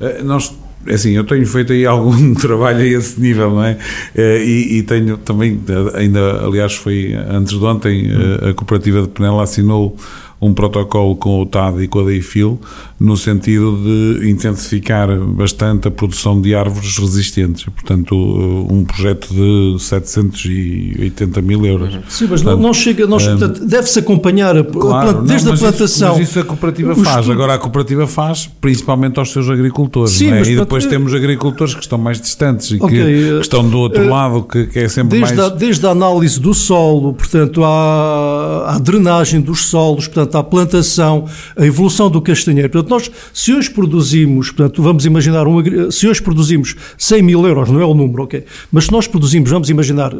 Uh, 0.00 0.24
nós 0.24 0.52
assim, 0.88 1.12
eu 1.12 1.24
tenho 1.24 1.46
feito 1.46 1.72
aí 1.72 1.86
algum 1.86 2.34
trabalho 2.34 2.80
a 2.80 2.86
esse 2.86 3.20
nível, 3.20 3.50
não 3.50 3.64
é? 3.64 3.78
Eh, 4.14 4.44
e, 4.44 4.78
e 4.78 4.82
tenho 4.82 5.16
também, 5.18 5.60
ainda, 5.94 6.44
aliás, 6.44 6.74
foi 6.74 7.14
antes 7.14 7.58
de 7.58 7.64
ontem, 7.64 8.08
eh, 8.10 8.50
a 8.50 8.54
cooperativa 8.54 9.02
de 9.02 9.08
Penela 9.08 9.42
assinou 9.42 9.96
um 10.40 10.52
protocolo 10.52 11.16
com 11.16 11.40
o 11.40 11.46
TAD 11.46 11.84
e 11.84 11.88
com 11.88 12.00
a 12.00 12.04
DEIFIL 12.04 12.60
no 12.98 13.16
sentido 13.16 13.76
de 13.82 14.30
intensificar 14.30 15.18
bastante 15.18 15.88
a 15.88 15.90
produção 15.90 16.40
de 16.40 16.54
árvores 16.54 16.96
resistentes. 16.96 17.64
Portanto, 17.64 18.14
um 18.14 18.84
projeto 18.84 19.28
de 19.34 19.82
780 19.82 21.42
mil 21.42 21.66
euros. 21.66 21.98
Sim, 22.08 22.28
mas 22.30 22.42
portanto, 22.42 22.62
não 22.62 22.72
chega, 22.72 23.06
um, 23.06 23.66
deve-se 23.66 23.98
acompanhar 23.98 24.56
a, 24.56 24.64
claro, 24.64 25.22
desde 25.22 25.46
não, 25.46 25.54
a 25.54 25.58
plantação. 25.58 26.10
Isso, 26.12 26.18
mas 26.20 26.28
isso 26.28 26.40
a 26.40 26.44
cooperativa 26.44 26.94
faz. 26.94 27.08
Estudo... 27.08 27.32
Agora, 27.32 27.54
a 27.54 27.58
cooperativa 27.58 28.06
faz 28.06 28.48
principalmente 28.60 29.18
aos 29.18 29.32
seus 29.32 29.50
agricultores. 29.50 30.12
Sim, 30.12 30.32
é? 30.32 30.42
E 30.42 30.56
depois 30.56 30.86
temos 30.86 31.12
agricultores 31.12 31.74
que 31.74 31.80
estão 31.80 31.98
mais 31.98 32.20
distantes 32.20 32.70
e 32.70 32.76
okay, 32.76 32.98
que, 32.98 33.04
que, 33.04 33.40
estão 33.40 33.68
do 33.68 33.78
outro 33.78 34.02
uh, 34.02 34.08
lado, 34.08 34.42
que, 34.44 34.66
que, 34.66 34.78
é 34.78 34.88
sempre 34.88 35.18
desde 35.18 35.36
mais. 35.36 35.52
A, 35.52 35.54
desde 35.54 35.86
a 35.86 35.90
análise 35.90 36.40
do 36.40 36.54
solo, 36.54 37.12
portanto, 37.12 37.64
à, 37.64 38.74
à 38.74 38.78
drenagem 38.78 39.40
dos 39.40 39.66
solos, 39.66 40.06
portanto, 40.06 40.36
à 40.36 40.44
plantação, 40.44 41.24
a 41.56 41.66
evolução 41.66 42.08
do 42.08 42.20
castanheiro. 42.20 42.70
Portanto, 42.70 42.83
nós, 42.90 43.10
se 43.32 43.52
hoje 43.52 43.70
produzimos, 43.70 44.50
portanto, 44.50 44.82
vamos 44.82 45.04
imaginar, 45.06 45.44
se 45.90 46.08
hoje 46.08 46.22
produzimos 46.22 46.76
100 46.98 47.22
mil 47.22 47.46
euros, 47.46 47.70
não 47.70 47.80
é 47.80 47.84
o 47.84 47.94
número, 47.94 48.24
ok? 48.24 48.44
Mas 48.70 48.84
se 48.84 48.92
nós 48.92 49.06
produzimos, 49.06 49.50
vamos 49.50 49.70
imaginar, 49.70 50.12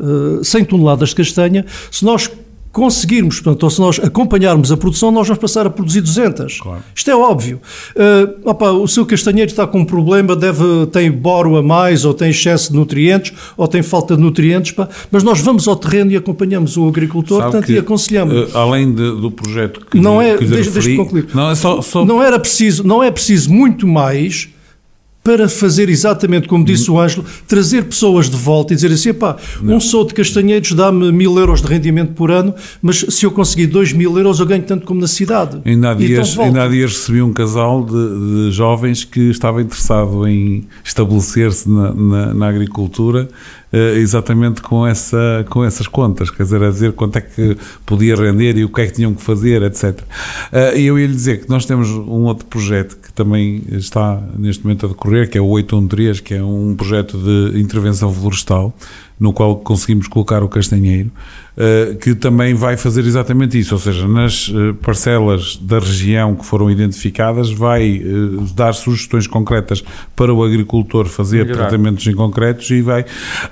100 0.42 0.60
eh, 0.60 0.64
toneladas 0.64 1.10
de 1.10 1.14
castanha, 1.16 1.64
se 1.90 2.04
nós 2.04 2.30
conseguirmos, 2.74 3.38
portanto, 3.38 3.62
ou 3.62 3.70
se 3.70 3.80
nós 3.80 4.00
acompanharmos 4.00 4.72
a 4.72 4.76
produção, 4.76 5.12
nós 5.12 5.28
vamos 5.28 5.40
passar 5.40 5.64
a 5.64 5.70
produzir 5.70 6.00
200. 6.00 6.58
Claro. 6.60 6.82
Isto 6.92 7.08
é 7.08 7.14
óbvio. 7.14 7.60
Uh, 7.94 8.50
opa, 8.50 8.72
o 8.72 8.88
seu 8.88 9.06
castanheiro 9.06 9.48
está 9.48 9.64
com 9.64 9.78
um 9.78 9.84
problema, 9.84 10.34
deve, 10.34 10.86
tem 10.90 11.08
boro 11.08 11.56
a 11.56 11.62
mais, 11.62 12.04
ou 12.04 12.12
tem 12.12 12.30
excesso 12.30 12.72
de 12.72 12.76
nutrientes, 12.76 13.32
ou 13.56 13.68
tem 13.68 13.80
falta 13.80 14.16
de 14.16 14.20
nutrientes, 14.20 14.72
pá, 14.72 14.88
mas 15.08 15.22
nós 15.22 15.40
vamos 15.40 15.68
ao 15.68 15.76
terreno 15.76 16.10
e 16.10 16.16
acompanhamos 16.16 16.76
o 16.76 16.88
agricultor 16.88 17.42
portanto, 17.42 17.64
que, 17.64 17.74
e 17.74 17.78
aconselhamos. 17.78 18.52
Uh, 18.52 18.58
além 18.58 18.92
de, 18.92 19.20
do 19.20 19.30
projeto 19.30 19.86
que 19.88 20.00
não 20.00 20.20
é, 20.20 20.36
que 20.36 20.44
deixa, 20.44 20.70
referi, 20.70 20.96
concluir. 20.96 21.28
Não, 21.32 21.50
é 21.52 21.54
só, 21.54 21.80
só... 21.80 22.04
não 22.04 22.20
era 22.20 22.40
preciso, 22.40 22.84
não 22.84 23.04
é 23.04 23.10
preciso 23.12 23.52
muito 23.52 23.86
mais 23.86 24.48
para 25.24 25.48
fazer 25.48 25.88
exatamente 25.88 26.46
como 26.46 26.62
disse 26.62 26.90
o 26.90 27.00
Ângelo, 27.00 27.24
trazer 27.48 27.84
pessoas 27.84 28.28
de 28.28 28.36
volta 28.36 28.74
e 28.74 28.76
dizer 28.76 28.92
assim, 28.92 29.14
pá, 29.14 29.38
um 29.62 29.80
sou 29.80 30.04
de 30.04 30.12
Castanheiros 30.12 30.72
dá-me 30.72 31.10
mil 31.10 31.38
euros 31.38 31.62
de 31.62 31.66
rendimento 31.66 32.12
por 32.12 32.30
ano, 32.30 32.54
mas 32.82 33.06
se 33.08 33.24
eu 33.24 33.30
conseguir 33.30 33.68
dois 33.68 33.90
mil 33.90 34.14
euros 34.18 34.38
eu 34.38 34.44
ganho 34.44 34.62
tanto 34.62 34.84
como 34.84 35.00
na 35.00 35.08
cidade. 35.08 35.62
Ainda 35.64 35.90
há 35.90 35.94
dias, 35.94 36.32
então 36.32 36.44
ainda 36.44 36.64
há 36.64 36.68
dias 36.68 36.92
recebi 36.92 37.22
um 37.22 37.32
casal 37.32 37.82
de, 37.82 37.92
de, 37.92 38.52
jovens 38.52 39.02
que 39.02 39.30
estava 39.30 39.62
interessado 39.62 40.28
em 40.28 40.66
estabelecer-se 40.84 41.70
na, 41.70 41.94
na, 41.94 42.34
na 42.34 42.48
agricultura 42.48 43.26
exatamente 43.96 44.62
com, 44.62 44.86
essa, 44.86 45.44
com 45.48 45.64
essas 45.64 45.86
contas, 45.86 46.30
quer 46.30 46.42
dizer, 46.44 46.62
a 46.62 46.70
dizer 46.70 46.92
quanto 46.92 47.16
é 47.16 47.20
que 47.20 47.56
podia 47.84 48.14
render 48.14 48.56
e 48.56 48.64
o 48.64 48.68
que 48.68 48.80
é 48.80 48.86
que 48.86 48.92
tinham 48.92 49.14
que 49.14 49.22
fazer, 49.22 49.62
etc. 49.62 50.00
E 50.76 50.86
eu 50.86 50.98
ia 50.98 51.06
lhe 51.06 51.14
dizer 51.14 51.42
que 51.42 51.48
nós 51.48 51.64
temos 51.64 51.88
um 51.90 52.24
outro 52.24 52.46
projeto 52.46 52.96
que 52.96 53.12
também 53.12 53.62
está 53.70 54.22
neste 54.36 54.64
momento 54.64 54.86
a 54.86 54.88
decorrer, 54.88 55.28
que 55.28 55.38
é 55.38 55.40
o 55.40 55.46
813, 55.46 56.22
que 56.22 56.34
é 56.34 56.42
um 56.42 56.74
projeto 56.74 57.18
de 57.18 57.60
intervenção 57.60 58.12
florestal, 58.12 58.74
no 59.18 59.32
qual 59.32 59.56
conseguimos 59.56 60.08
colocar 60.08 60.42
o 60.42 60.48
castanheiro, 60.48 61.10
eh, 61.56 61.96
que 62.00 62.16
também 62.16 62.52
vai 62.52 62.76
fazer 62.76 63.04
exatamente 63.04 63.56
isso, 63.56 63.74
ou 63.74 63.80
seja, 63.80 64.08
nas 64.08 64.52
eh, 64.52 64.74
parcelas 64.82 65.56
da 65.56 65.78
região 65.78 66.34
que 66.34 66.44
foram 66.44 66.68
identificadas, 66.68 67.52
vai 67.52 68.02
eh, 68.04 68.42
dar 68.56 68.72
sugestões 68.72 69.28
concretas 69.28 69.84
para 70.16 70.34
o 70.34 70.42
agricultor 70.42 71.06
fazer 71.06 71.44
Melhorar. 71.44 71.68
tratamentos 71.68 72.04
em 72.08 72.14
concretos 72.14 72.68
e 72.70 72.82
vai. 72.82 73.04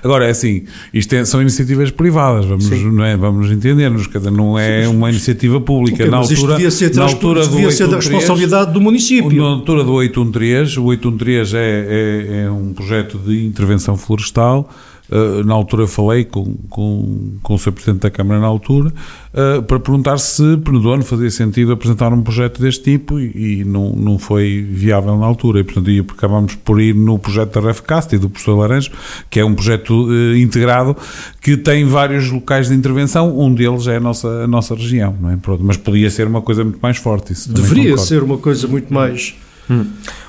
Agora, 0.03 0.25
é 0.25 0.31
assim, 0.31 0.63
isto 0.93 1.13
é, 1.13 1.23
são 1.23 1.41
iniciativas 1.41 1.91
privadas, 1.91 2.45
vamos, 2.45 2.69
não 2.69 3.05
é, 3.05 3.15
vamos 3.15 3.49
entender-nos, 3.49 4.09
não 4.33 4.59
é 4.59 4.85
uma 4.85 5.09
iniciativa 5.09 5.61
pública. 5.61 6.05
na 6.05 6.17
altura, 6.17 6.55
devia 6.55 6.71
ser, 6.71 6.93
na 6.93 7.03
altura 7.03 7.47
devia 7.47 7.71
ser 7.71 7.87
da 7.87 7.95
responsabilidade 7.95 8.73
do 8.73 8.81
município. 8.81 9.41
Na 9.41 9.47
altura 9.47 9.81
do 9.81 9.93
813, 9.93 10.77
o 10.77 10.83
813 10.85 11.55
é, 11.55 11.59
é, 11.59 12.43
é 12.43 12.51
um 12.51 12.73
projeto 12.73 13.17
de 13.17 13.45
intervenção 13.45 13.95
florestal 13.95 14.69
eh, 15.13 15.43
na 15.43 15.53
altura 15.53 15.85
falei 15.85 16.25
com, 16.25 16.55
com, 16.67 17.33
com 17.43 17.53
o 17.53 17.57
Sr. 17.59 17.71
Presidente 17.71 18.01
da 18.01 18.09
Câmara 18.09 18.41
na 18.41 18.47
altura, 18.47 18.91
uh, 19.31 19.61
para 19.61 19.79
perguntar 19.79 20.17
se 20.17 20.57
Penedono 20.57 21.03
fazia 21.03 21.29
sentido 21.29 21.71
apresentar 21.71 22.11
um 22.11 22.23
projeto 22.23 22.59
deste 22.59 22.83
tipo 22.83 23.19
e, 23.19 23.59
e, 23.59 23.63
não, 23.63 23.91
não 23.91 24.17
foi 24.17 24.65
viável 24.67 25.15
na 25.15 25.27
altura. 25.27 25.59
E, 25.59 25.63
portanto, 25.63 25.87
acabámos 26.17 26.55
por 26.55 26.81
ir 26.81 26.95
no 26.95 27.19
projeto 27.19 27.61
da 27.61 27.67
RefCast 27.67 28.15
e 28.15 28.17
do 28.17 28.27
professor 28.27 28.57
Laranjo, 28.57 28.89
que 29.29 29.39
é 29.39 29.45
um 29.45 29.53
projeto 29.53 30.07
uh, 30.07 30.35
integrado 30.35 30.97
que 31.39 31.57
tem 31.57 31.85
vários 31.85 32.31
locais 32.31 32.69
de 32.69 32.73
intervenção, 32.73 33.39
um 33.39 33.53
deles 33.53 33.85
é 33.85 33.97
a 33.97 33.99
nossa, 33.99 34.27
a 34.27 34.47
nossa 34.47 34.73
região, 34.73 35.15
não 35.21 35.29
é? 35.29 35.37
Pronto, 35.37 35.63
mas 35.63 35.77
podia 35.77 36.09
ser 36.09 36.25
uma 36.25 36.41
coisa 36.41 36.63
muito 36.63 36.79
mais 36.81 36.97
forte. 36.97 37.35
Deveria 37.49 37.95
ser 37.99 38.23
uma 38.23 38.39
coisa 38.39 38.67
muito 38.67 38.91
mais. 38.91 39.35
Hum. 39.69 39.85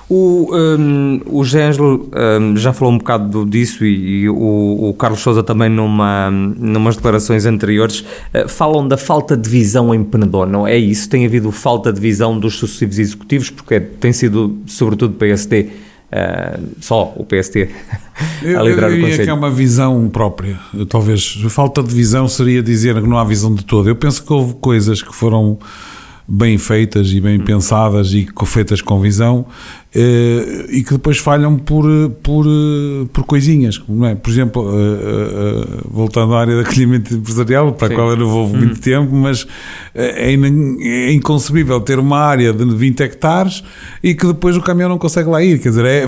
O, 0.09 0.51
um, 0.55 1.21
o 1.27 1.45
Gêngelo 1.45 2.11
um, 2.41 2.57
já 2.57 2.75
falou 2.75 2.93
um 2.93 2.99
bocado 2.99 3.47
disso 3.47 3.85
e, 3.87 4.23
e 4.23 4.29
o, 4.29 4.91
o, 4.91 4.95
Carlos 4.95 5.21
Souza 5.21 5.43
também 5.43 5.71
numa, 5.71 6.31
numas 6.31 6.97
declarações 6.97 7.47
anteriores 7.47 8.01
uh, 8.01 8.47
falam 8.47 8.87
da 8.87 8.99
falta 8.99 9.35
de 9.35 9.49
visão 9.49 9.95
em 9.95 10.05
Penedono, 10.05 10.67
é 10.67 10.77
isso? 10.77 11.09
Tem 11.09 11.25
havido 11.25 11.51
falta 11.51 11.91
de 11.91 12.01
visão 12.01 12.39
dos 12.39 12.57
sucessivos 12.57 12.99
executivos 12.99 13.49
porque 13.49 13.81
tem 13.81 14.13
sido 14.13 14.59
sobretudo 14.67 15.15
PSD, 15.15 15.61
uh, 15.63 15.69
eh, 16.13 16.61
só 16.81 17.15
o 17.17 17.25
PSD 17.25 17.71
a 18.59 18.63
liderar 18.63 18.91
eu, 18.91 18.97
eu 18.97 19.05
o 19.05 19.09
Conselho. 19.09 19.25
que 19.25 19.31
é 19.31 19.35
uma 19.35 19.51
visão 19.51 20.09
própria, 20.11 20.59
talvez 20.87 21.35
falta 21.49 21.83
de 21.83 21.95
visão 21.95 22.29
seria 22.29 22.63
dizer 22.63 23.01
que 23.01 23.09
não 23.09 23.17
há 23.17 23.25
visão 23.25 23.55
de 23.55 23.65
todo, 23.65 23.89
eu 23.89 23.97
penso 23.97 24.23
que 24.23 24.33
houve 24.33 24.55
coisas 24.55 25.03
que 25.03 25.15
foram 25.15 25.59
bem 26.27 26.57
feitas 26.57 27.11
e 27.11 27.21
bem 27.21 27.39
pensadas 27.39 28.13
e 28.13 28.27
feitas 28.47 28.81
com 28.81 29.01
visão 29.01 29.47
Uh, 29.97 30.67
e 30.71 30.83
que 30.83 30.91
depois 30.91 31.19
falham 31.19 31.57
por, 31.57 31.85
por, 32.21 32.45
por 33.13 33.25
coisinhas, 33.27 33.81
não 33.89 34.09
é? 34.09 34.17
Por 34.17 34.29
exemplo, 34.29 34.63
uh, 34.63 34.67
uh, 34.67 35.89
voltando 35.89 36.35
à 36.35 36.41
área 36.41 36.57
de 36.57 36.63
acolhimento 36.63 37.15
empresarial, 37.15 37.73
para 37.73 37.87
Sim. 37.87 37.95
a 37.95 37.97
qual 37.97 38.11
eu 38.11 38.17
não 38.17 38.29
vou 38.29 38.49
muito 38.49 38.75
uhum. 38.75 38.81
tempo, 38.81 39.15
mas 39.15 39.47
é, 39.95 40.33
é, 40.33 41.13
inconcebível 41.13 41.81
ter 41.81 42.01
uma 42.01 42.19
área 42.19 42.53
de 42.53 42.65
20 42.65 43.01
hectares 43.05 43.63
e 44.03 44.17
que 44.17 44.27
depois 44.27 44.57
o 44.57 44.61
caminhão 44.61 44.89
não 44.89 44.99
consegue 44.99 45.29
lá 45.29 45.41
ir, 45.41 45.61
quer 45.61 45.69
dizer, 45.69 45.85
é, 45.85 46.07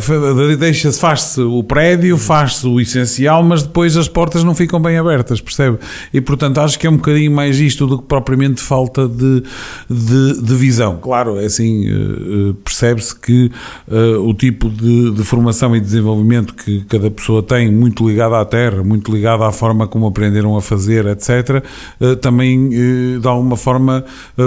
deixa 0.59 0.91
faz-se 0.91 1.41
o 1.41 1.63
prédio, 1.63 2.19
faz-se 2.19 2.67
o 2.67 2.81
essencial, 2.81 3.45
mas 3.45 3.63
depois 3.63 3.97
as 3.97 4.09
portas 4.09 4.43
não 4.43 4.57
ficam 4.57 4.83
bem 4.83 4.99
abertas, 4.99 5.41
percebe? 5.41 5.79
E 6.13 6.21
portanto 6.21 6.59
acho 6.59 6.77
que 6.77 6.89
é 6.89 6.91
um 6.91 6.97
bocadinho 6.97 7.31
mais 7.31 7.61
isto 7.61 7.87
do 7.87 7.99
que 8.01 8.09
propriamente 8.09 8.61
falta 8.61 9.07
de, 9.07 9.45
de, 9.89 10.43
de 10.43 10.55
visão. 10.57 10.99
Claro, 11.01 11.39
é 11.39 11.45
assim, 11.45 11.87
percebe-se 12.65 13.15
que 13.15 13.53
uh, 13.89 14.29
o 14.29 14.35
tipo 14.35 14.69
de, 14.69 15.13
de, 15.13 15.23
formação 15.23 15.75
e 15.77 15.81
desenvolvimento 15.81 16.55
que 16.55 16.85
cada 16.85 17.11
pessoa 17.11 17.43
tem, 17.43 17.71
muito 17.71 18.07
ligado 18.09 18.35
à 18.35 18.45
terra, 18.45 18.83
muito 18.83 19.13
ligado 19.13 19.45
à 19.45 19.53
forma 19.53 19.87
como 19.87 20.07
aprenderam 20.07 20.57
a 20.57 20.63
fazer, 20.63 21.07
etc., 21.07 21.65
uh, 22.01 22.17
também 22.17 22.69
uh, 22.69 23.21
de 23.21 23.29
alguma 23.29 23.57
forma 23.57 24.05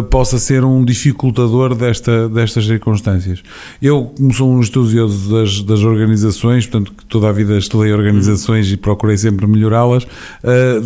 possa 0.09 0.37
ser 0.39 0.63
um 0.63 0.83
dificultador 0.83 1.75
desta, 1.75 2.27
destas 2.29 2.65
circunstâncias. 2.65 3.41
Eu, 3.81 4.11
como 4.17 4.33
sou 4.33 4.51
um 4.51 4.59
estudioso 4.59 5.31
das, 5.33 5.61
das 5.61 5.81
organizações, 5.81 6.65
portanto, 6.65 6.93
que 6.95 7.05
toda 7.05 7.29
a 7.29 7.31
vida 7.31 7.57
estudei 7.57 7.93
organizações 7.93 8.71
e 8.71 8.77
procurei 8.77 9.17
sempre 9.17 9.47
melhorá-las, 9.47 10.07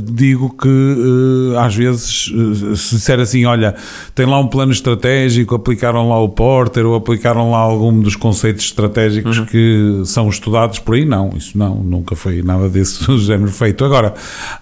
digo 0.03 0.55
que 0.55 1.53
às 1.59 1.75
vezes, 1.75 2.31
se 2.75 2.95
disser 2.95 3.19
assim, 3.19 3.45
olha, 3.45 3.75
tem 4.15 4.25
lá 4.25 4.39
um 4.39 4.47
plano 4.47 4.71
estratégico, 4.71 5.55
aplicaram 5.55 6.09
lá 6.09 6.19
o 6.19 6.29
Porter 6.29 6.85
ou 6.85 6.95
aplicaram 6.95 7.51
lá 7.51 7.59
algum 7.59 8.01
dos 8.01 8.15
conceitos 8.15 8.32
conceitos 8.33 8.65
estratégicos 8.65 9.37
uhum. 9.37 9.45
que 9.45 10.01
são 10.05 10.27
estudados 10.27 10.79
por 10.79 10.95
aí, 10.95 11.05
não, 11.05 11.31
isso 11.37 11.55
não, 11.55 11.75
nunca 11.75 12.15
foi 12.15 12.41
nada 12.41 12.67
desse 12.67 13.05
género 13.19 13.51
feito. 13.51 13.85
Agora, 13.85 14.15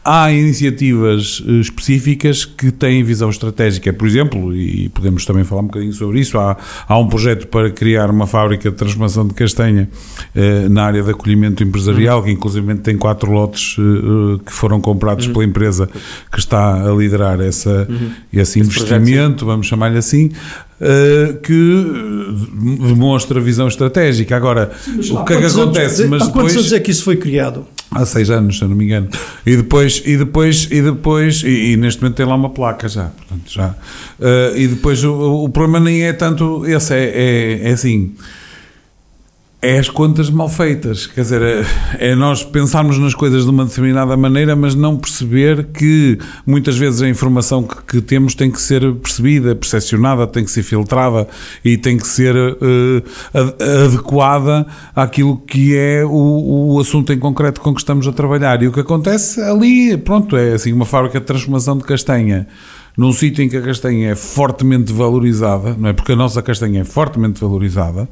há 0.04 0.32
iniciativas 0.32 1.42
eh, 1.48 1.52
específicas 1.62 2.44
que 2.44 2.70
têm 2.70 3.02
visão 3.04 3.30
estratégica, 3.30 3.94
por 3.94 4.06
exemplo, 4.06 4.54
e 4.54 4.90
podemos 4.90 5.26
também 5.26 5.46
falar 5.46 5.62
um 5.62 5.68
bocadinho 5.68 5.94
sobre 5.94 6.20
isso, 6.20 6.38
há, 6.38 6.58
há 6.86 6.98
um 6.98 7.08
projeto 7.08 7.48
para 7.48 7.72
criar 7.72 8.10
uma 8.10 8.28
fábrica 8.28 8.70
de 8.70 8.76
transformação 8.76 9.26
de 9.26 9.34
castanha 9.34 9.90
eh, 10.36 10.68
na 10.68 10.84
área 10.84 11.02
de 11.02 11.10
acolhimento 11.10 11.64
empresarial, 11.64 12.20
uhum. 12.20 12.26
que 12.26 12.32
inclusive 12.32 12.76
tem 12.76 12.98
quatro 12.98 13.32
lotes 13.32 13.78
eh, 13.80 14.40
que 14.46 14.52
foram 14.52 14.82
comprados 14.82 15.28
uhum. 15.28 15.34
pela 15.34 15.46
empresa 15.46 15.90
que 16.30 16.40
está 16.40 16.90
a 16.90 16.94
liderar 16.94 17.40
essa, 17.40 17.88
uhum. 17.90 18.12
esse, 18.34 18.42
esse 18.42 18.60
investimento, 18.60 19.06
projeto, 19.06 19.46
vamos 19.46 19.68
chamar-lhe 19.68 19.98
assim, 19.98 20.30
uh, 20.82 21.38
que 21.39 21.86
demonstra 22.88 23.39
visão 23.39 23.67
estratégica. 23.67 24.36
Agora, 24.36 24.72
Sim, 24.84 25.15
o 25.15 25.24
que 25.24 25.34
é 25.34 25.38
que 25.38 25.46
acontece? 25.46 26.04
Anos, 26.04 26.10
mas 26.10 26.22
há 26.24 26.26
depois, 26.26 26.46
quantos 26.46 26.58
anos 26.58 26.74
é 26.74 26.80
que 26.80 26.91
isso 26.91 27.04
foi 27.04 27.15
criado? 27.15 27.65
Há 27.91 28.06
seis 28.06 28.30
anos, 28.30 28.58
se 28.58 28.63
eu 28.63 28.70
não 28.70 28.76
me 28.76 28.86
engano. 28.86 29.10
E 29.46 29.56
depois, 29.56 30.02
e 30.06 30.17
depois, 30.17 30.67
e 30.72 30.82
depois, 30.82 31.44
e, 31.44 31.74
e 31.74 31.78
neste 31.78 32.02
momento 32.02 32.15
tem 32.15 32.26
lá 32.26 32.36
uma 32.36 32.50
placa 32.50 32.88
já. 32.88 33.06
Portanto, 33.06 33.52
já. 33.52 33.76
Uh, 34.20 34.58
e 34.58 34.67
depois 34.67 35.04
o, 35.04 35.44
o, 35.44 35.50
problema 35.50 35.80
nem 35.80 36.04
é 36.04 36.13
tanto 36.13 36.65
esse, 36.65 36.94
é, 36.94 37.04
é, 37.04 37.70
é 37.70 37.72
assim 37.72 38.13
é 39.62 39.78
as 39.78 39.89
contas 39.89 40.30
mal 40.30 40.50
feitas. 40.50 41.06
Quer 41.06 41.21
dizer, 41.21 41.41
é, 41.41 41.65
é 42.12 42.15
nós 42.15 42.43
pensarmos 42.43 42.97
nas 42.97 43.13
coisas 43.13 43.43
de 43.43 43.50
uma 43.50 43.63
determinada 43.63 44.17
maneira, 44.17 44.56
mas 44.56 44.74
não 44.74 44.97
perceber 44.97 45.67
que 45.67 46.17
muitas 46.45 46.78
vezes 46.78 47.02
a 47.02 47.08
informação 47.08 47.62
que, 47.63 47.76
que 47.84 48.02
temos 48.02 48.34
tem 48.34 48.50
que 48.50 48.60
ser 48.60 48.91
percebida, 48.95 49.56
percepcionada, 49.56 50.26
tem 50.26 50.43
que 50.43 50.50
ser 50.50 50.63
filtrada 50.63 51.28
e 51.63 51.78
tem 51.78 51.97
que 51.97 52.08
ser 52.08 52.36
uh, 52.36 53.04
adequada 53.86 54.65
àquilo 54.95 55.38
que 55.38 55.76
é 55.78 56.04
o, 56.04 56.74
o 56.74 56.80
assunto 56.80 57.13
em 57.13 57.19
concreto 57.19 57.62
com 57.62 57.71
que 57.74 57.82
estamos 57.82 58.08
a 58.08 58.12
trabalhar. 58.12 58.63
E 58.63 58.67
o 58.67 58.71
que 58.71 58.80
acontece 58.80 59.39
ali, 59.41 59.95
pronto, 59.95 60.36
é 60.36 60.54
assim 60.54 60.74
uma 60.74 60.86
fábrica 60.86 61.19
de 61.19 61.26
transformação 61.26 61.78
de 61.78 61.84
castanha 61.84 62.47
num 62.97 63.12
sítio 63.12 63.43
em 63.43 63.50
que 63.50 63.58
a 63.58 63.62
castanha 63.62 64.12
é 64.12 64.15
fortemente 64.15 64.91
valorizada, 64.91 65.76
não 65.78 65.89
é? 65.89 65.93
Porque 65.93 66.12
a 66.12 66.15
nossa 66.15 66.41
castanha 66.41 66.82
é 66.82 66.84
fortemente 66.84 67.39
valorizada, 67.39 68.08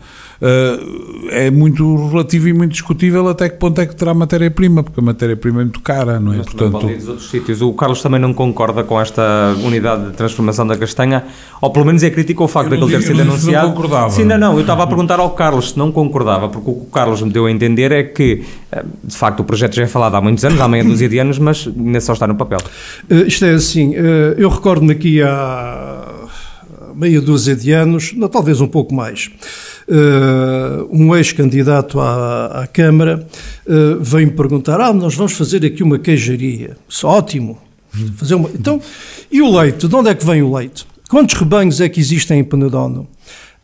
é 1.32 1.52
muito 1.52 2.08
relativo 2.08 2.47
e 2.47 2.54
muito 2.54 2.71
discutível 2.71 3.28
até 3.28 3.49
que 3.49 3.58
ponto 3.58 3.80
é 3.82 3.86
que 3.86 3.95
terá 3.95 4.13
matéria-prima, 4.13 4.84
porque 4.84 4.99
a 4.99 5.04
matéria-prima 5.04 5.62
é 5.62 5.63
muito 5.65 5.82
cara, 5.82 6.19
não 6.19 6.34
é? 6.34 6.38
Mas 6.38 6.45
Portanto, 6.45 6.88
outros 6.88 7.30
sítios. 7.30 7.62
O 7.62 7.73
Carlos 7.73 8.02
também 8.02 8.19
não 8.19 8.34
concorda 8.34 8.84
com 8.84 8.99
esta 8.99 9.56
unidade 9.63 10.08
de 10.08 10.13
transformação 10.13 10.65
da 10.65 10.78
castanha, 10.78 11.25
ou 11.62 11.69
pelo 11.71 11.86
menos 11.86 12.04
é 12.04 12.10
crítico 12.10 12.43
ao 12.43 12.49
facto 12.49 12.69
daquele 12.69 12.91
ter 12.91 13.02
sido 13.02 13.21
anunciado. 13.21 13.67
Não 13.67 13.75
concordava. 13.75 14.10
Sim, 14.12 14.23
não, 14.23 14.38
não, 14.38 14.54
eu 14.54 14.62
estava 14.62 14.84
a 14.84 14.88
perguntar 14.88 15.19
ao 15.19 15.32
Carlos 15.32 15.71
se 15.71 15.78
não 15.78 15.91
concordava, 15.91 16.47
porque 16.47 16.69
o 16.69 16.73
que 16.73 16.82
o 16.82 16.86
Carlos 16.86 17.21
me 17.21 17.32
deu 17.32 17.45
a 17.45 17.52
entender 17.52 17.91
é 17.91 18.04
que, 18.04 18.43
eh, 18.71 18.84
de 19.04 19.15
facto, 19.15 19.41
o 19.41 19.43
projeto 19.43 19.75
já 19.75 19.84
é 19.84 19.88
falado 19.88 20.15
há 20.15 20.21
muitos 20.21 20.43
anos, 20.45 20.60
há 20.60 20.67
meia 20.67 20.84
dúzia 20.84 21.10
de 21.10 21.19
anos, 21.19 21.38
mas 21.38 21.67
ainda 21.67 21.99
só 21.99 22.13
está 22.13 22.28
no 22.28 22.36
papel. 22.36 22.60
Uh, 23.10 23.28
isto 23.28 23.45
é 23.45 23.52
assim, 23.52 23.95
uh, 23.95 24.36
eu 24.38 24.49
recordo-me 24.49 24.93
aqui 24.93 25.21
há 25.21 26.08
meia 26.95 27.21
dúzia 27.21 27.56
de 27.56 27.71
anos, 27.71 28.13
talvez 28.32 28.60
um 28.60 28.67
pouco 28.67 28.93
mais, 28.93 29.32
um 30.91 31.15
ex-candidato 31.15 31.99
à, 31.99 32.63
à, 32.63 32.67
Câmara 32.67 33.28
uh, 33.65 34.02
veio-me 34.02 34.34
perguntar: 34.34 34.80
Ah, 34.80 34.93
nós 34.93 35.15
vamos 35.15 35.34
fazer 35.34 35.65
aqui 35.65 35.84
uma 35.84 35.97
queijaria. 35.97 36.78
Isso 36.88 37.08
ótimo. 37.08 37.58
Fazer 38.15 38.36
uma... 38.36 38.49
Então, 38.49 38.80
e 39.32 39.41
o 39.41 39.60
leite? 39.60 39.88
De 39.88 39.95
onde 39.95 40.10
é 40.10 40.15
que 40.15 40.25
vem 40.25 40.43
o 40.43 40.56
leite? 40.56 40.86
Quantos 41.10 41.36
rebanhos 41.36 41.82
é 41.82 41.89
que 41.89 41.99
existem 41.99 42.39
em 42.39 42.43
Penedono? 42.43 43.08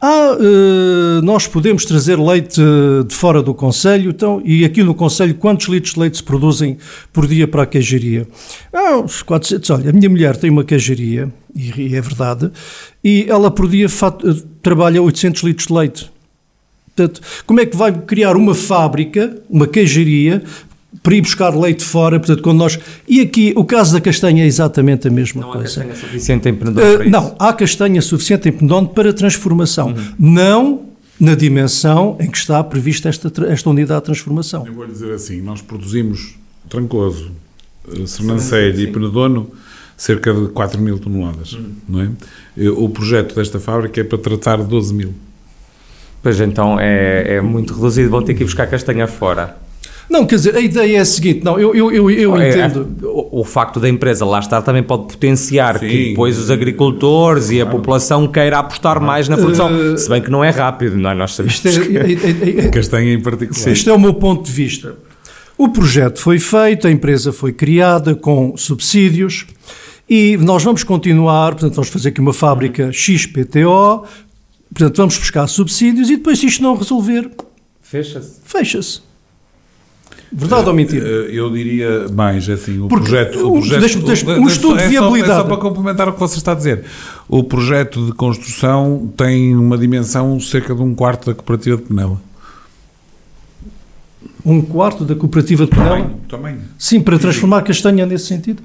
Ah, 0.02 0.38
uh, 0.38 1.22
nós 1.22 1.48
podemos 1.48 1.86
trazer 1.86 2.20
leite 2.20 2.62
de 3.08 3.16
fora 3.16 3.42
do 3.42 3.54
Conselho, 3.54 4.12
então, 4.12 4.42
e 4.44 4.66
aqui 4.66 4.84
no 4.84 4.94
Conselho, 4.94 5.34
quantos 5.36 5.68
litros 5.68 5.94
de 5.94 6.00
leite 6.00 6.18
se 6.18 6.24
produzem 6.24 6.78
por 7.14 7.26
dia 7.26 7.48
para 7.48 7.64
a 7.64 7.66
queijaria? 7.66 8.28
Ah, 8.74 8.98
uns 8.98 9.24
400. 9.24 9.70
Olha, 9.70 9.90
a 9.90 9.94
minha 9.94 10.10
mulher 10.10 10.36
tem 10.36 10.50
uma 10.50 10.64
queijaria, 10.64 11.32
e 11.56 11.96
é 11.96 12.02
verdade, 12.02 12.52
e 13.04 13.26
ela 13.30 13.50
por 13.50 13.68
dia 13.68 13.88
trabalha 14.62 15.02
800 15.02 15.44
litros 15.44 15.68
de 15.68 15.74
leite. 15.74 16.15
Portanto, 16.96 17.22
como 17.46 17.60
é 17.60 17.66
que 17.66 17.76
vai 17.76 17.92
criar 17.92 18.36
uma 18.38 18.56
fábrica, 18.56 19.38
uma 19.50 19.68
queijaria, 19.68 20.42
para 21.04 21.14
ir 21.16 21.22
buscar 21.22 21.54
leite 21.56 21.84
fora, 21.84 22.20
portanto, 22.20 22.42
quando 22.42 22.58
nós... 22.58 22.80
E 23.08 23.20
aqui, 23.22 23.54
o 23.56 23.66
caso 23.66 23.94
da 23.94 24.02
castanha 24.02 24.44
é 24.44 24.48
exatamente 24.48 25.08
a 25.08 25.12
mesma 25.12 25.42
Não 25.42 25.50
há 25.50 25.54
coisa. 25.58 25.68
castanha 25.68 25.96
suficiente 25.96 26.50
em 26.50 26.54
Penedonte 26.56 26.88
Uh, 26.88 26.94
para 26.96 27.04
isso. 27.06 27.12
não, 27.12 27.36
há 27.38 27.54
castanha 27.54 28.02
suficiente 28.02 28.50
em 28.50 28.52
Penedonte 28.52 28.94
para 28.94 29.12
transformação. 29.14 29.90
Uhum. 29.90 30.14
Não 30.18 30.82
na 31.20 31.36
dimensão 31.36 32.18
em 32.20 32.30
que 32.30 32.38
está 32.38 32.64
prevista 32.64 33.08
esta, 33.10 33.32
esta 33.48 33.70
unidade 33.70 34.00
de 34.02 34.06
transformação. 34.06 34.66
Eu 34.66 34.74
vou 34.74 34.86
lhe 34.86 34.92
dizer 34.92 35.12
assim, 35.14 35.42
nós 35.42 35.62
produzimos 35.62 36.36
Trancoso, 36.70 37.32
eh, 37.94 38.06
Sernancelho 38.08 38.80
e 38.82 38.88
Penedono 38.88 39.52
cerca 39.96 40.34
de 40.34 40.48
4 40.50 40.82
mil 40.82 40.98
toneladas, 41.00 41.58
não 41.88 42.02
é? 42.02 42.10
Eh, 42.58 42.70
O 42.70 42.90
projeto 42.90 43.36
desta 43.36 43.60
fábrica 43.60 44.02
é 44.02 44.04
para 44.04 44.18
tratar 44.18 44.58
12 44.64 44.94
mil. 44.94 45.14
Pois 46.26 46.42
então 46.42 46.80
é, 46.80 47.36
é 47.36 47.42
muito 47.42 47.72
reduzido, 47.76 48.10
vão 48.10 48.20
ter 48.24 48.34
que 48.34 48.42
ir 48.42 48.46
buscar 48.46 48.66
castanha 48.66 49.06
fora. 49.06 49.58
Não, 50.10 50.26
quer 50.26 50.38
dizer, 50.38 50.56
a 50.56 50.60
ideia 50.60 50.98
é 50.98 51.00
a 51.00 51.06
seguinte, 51.06 51.44
não, 51.44 51.60
eu, 51.60 51.76
eu, 51.76 51.92
eu, 51.92 52.10
eu 52.10 52.36
É, 52.36 52.50
entendo... 52.50 52.88
o, 53.04 53.42
o 53.42 53.44
facto 53.44 53.80
da 53.80 53.88
empresa 53.88 54.26
lá 54.26 54.40
estar 54.40 54.64
também 54.64 54.82
pode 54.82 55.04
potenciar 55.14 55.78
Sim. 55.78 55.88
que 55.88 56.10
depois 56.10 56.40
os 56.40 56.50
agricultores 56.50 57.52
e 57.52 57.62
a 57.62 57.66
população 57.68 58.28
queira 58.28 58.58
apostar 58.58 59.00
mais 59.00 59.30
na 59.30 59.38
produção. 59.38 59.70
Se 59.96 60.10
bem 60.10 60.20
que 60.20 60.32
não 60.32 60.44
é 60.44 60.50
rápido, 60.50 60.98
não 60.98 61.12
é? 61.12 61.14
Nós 61.14 61.36
sabemos 61.36 61.64
Isto 61.64 61.68
é, 61.68 61.86
que- 61.86 61.98
é- 61.98 62.62
é- 62.62 62.66
é- 62.66 62.70
Castanha 62.70 63.14
em 63.14 63.22
particular. 63.22 63.68
Este 63.72 63.88
é 63.88 63.94
o 63.94 64.00
meu 64.00 64.16
ponto 64.16 64.46
de 64.46 64.52
vista. 64.52 64.96
O 65.56 65.70
projeto 65.70 66.20
foi 66.20 66.40
feito, 66.40 66.88
a 66.88 66.92
empresa 66.92 67.32
foi 67.32 67.52
criada 67.54 68.16
com 68.16 68.58
subsídios 68.58 69.46
e 70.10 70.38
nós 70.38 70.64
vamos 70.64 70.84
continuar, 70.84 71.52
portanto, 71.54 71.74
vamos 71.76 71.90
fazer 71.90 72.10
aqui 72.10 72.20
uma 72.20 72.34
fábrica 72.34 72.92
XPTO, 72.92 74.04
portanto, 74.74 74.98
vamos 74.98 75.18
buscar 75.18 75.48
subsídios 75.48 76.10
e 76.10 76.18
depois, 76.18 76.40
se 76.40 76.46
isto 76.48 76.62
não 76.64 76.76
resolver, 76.76 77.30
Fecha-se. 77.82 78.40
fecha-se. 78.44 79.02
Verdade 80.32 80.68
ou 80.68 80.74
mentira? 80.74 81.08
Eh, 81.08 81.30
Eu 81.38 81.50
diria 81.52 82.10
mais, 82.10 82.50
assim, 82.50 82.80
o 82.80 82.88
Porque 82.88 83.06
projeto... 83.08 83.48
o- 83.48 83.54
projeto 83.54 83.80
deixa-me- 83.80 84.06
deixa-me- 84.06 84.34
o- 84.34 84.42
um 84.42 84.50
é 84.50 84.52
estudo 84.52 84.76
de 84.78 84.84
só- 84.84 84.90
viabilidade. 84.90 85.32
É 85.32 85.36
só 85.36 85.44
para 85.44 85.58
complementar 85.58 86.10
o 86.10 86.14
que 86.14 86.20
você 86.20 86.38
está 86.38 86.52
a 86.52 86.56
dizer. 86.56 86.84
O 87.30 87.44
projeto 87.44 88.06
de 88.08 88.12
construção 88.12 89.12
tem 89.16 89.56
uma 89.56 89.78
dimensão 89.78 90.38
cerca 90.40 90.76
de 90.76 90.82
um 90.82 90.94
quarto 90.94 91.28
da 91.28 91.36
cooperativa 91.36 91.78
de 91.78 91.84
Penela. 91.84 92.20
Um 94.46 94.62
quarto 94.62 95.06
da 95.06 95.16
cooperativa 95.16 95.66
de 95.66 95.72
Penela? 95.72 96.12
Tamanho. 96.28 96.62
Sim, 96.78 97.00
para 97.02 97.18
transformar 97.18 97.62
castanha 97.62 98.06
nesse 98.06 98.26
sentido. 98.28 98.62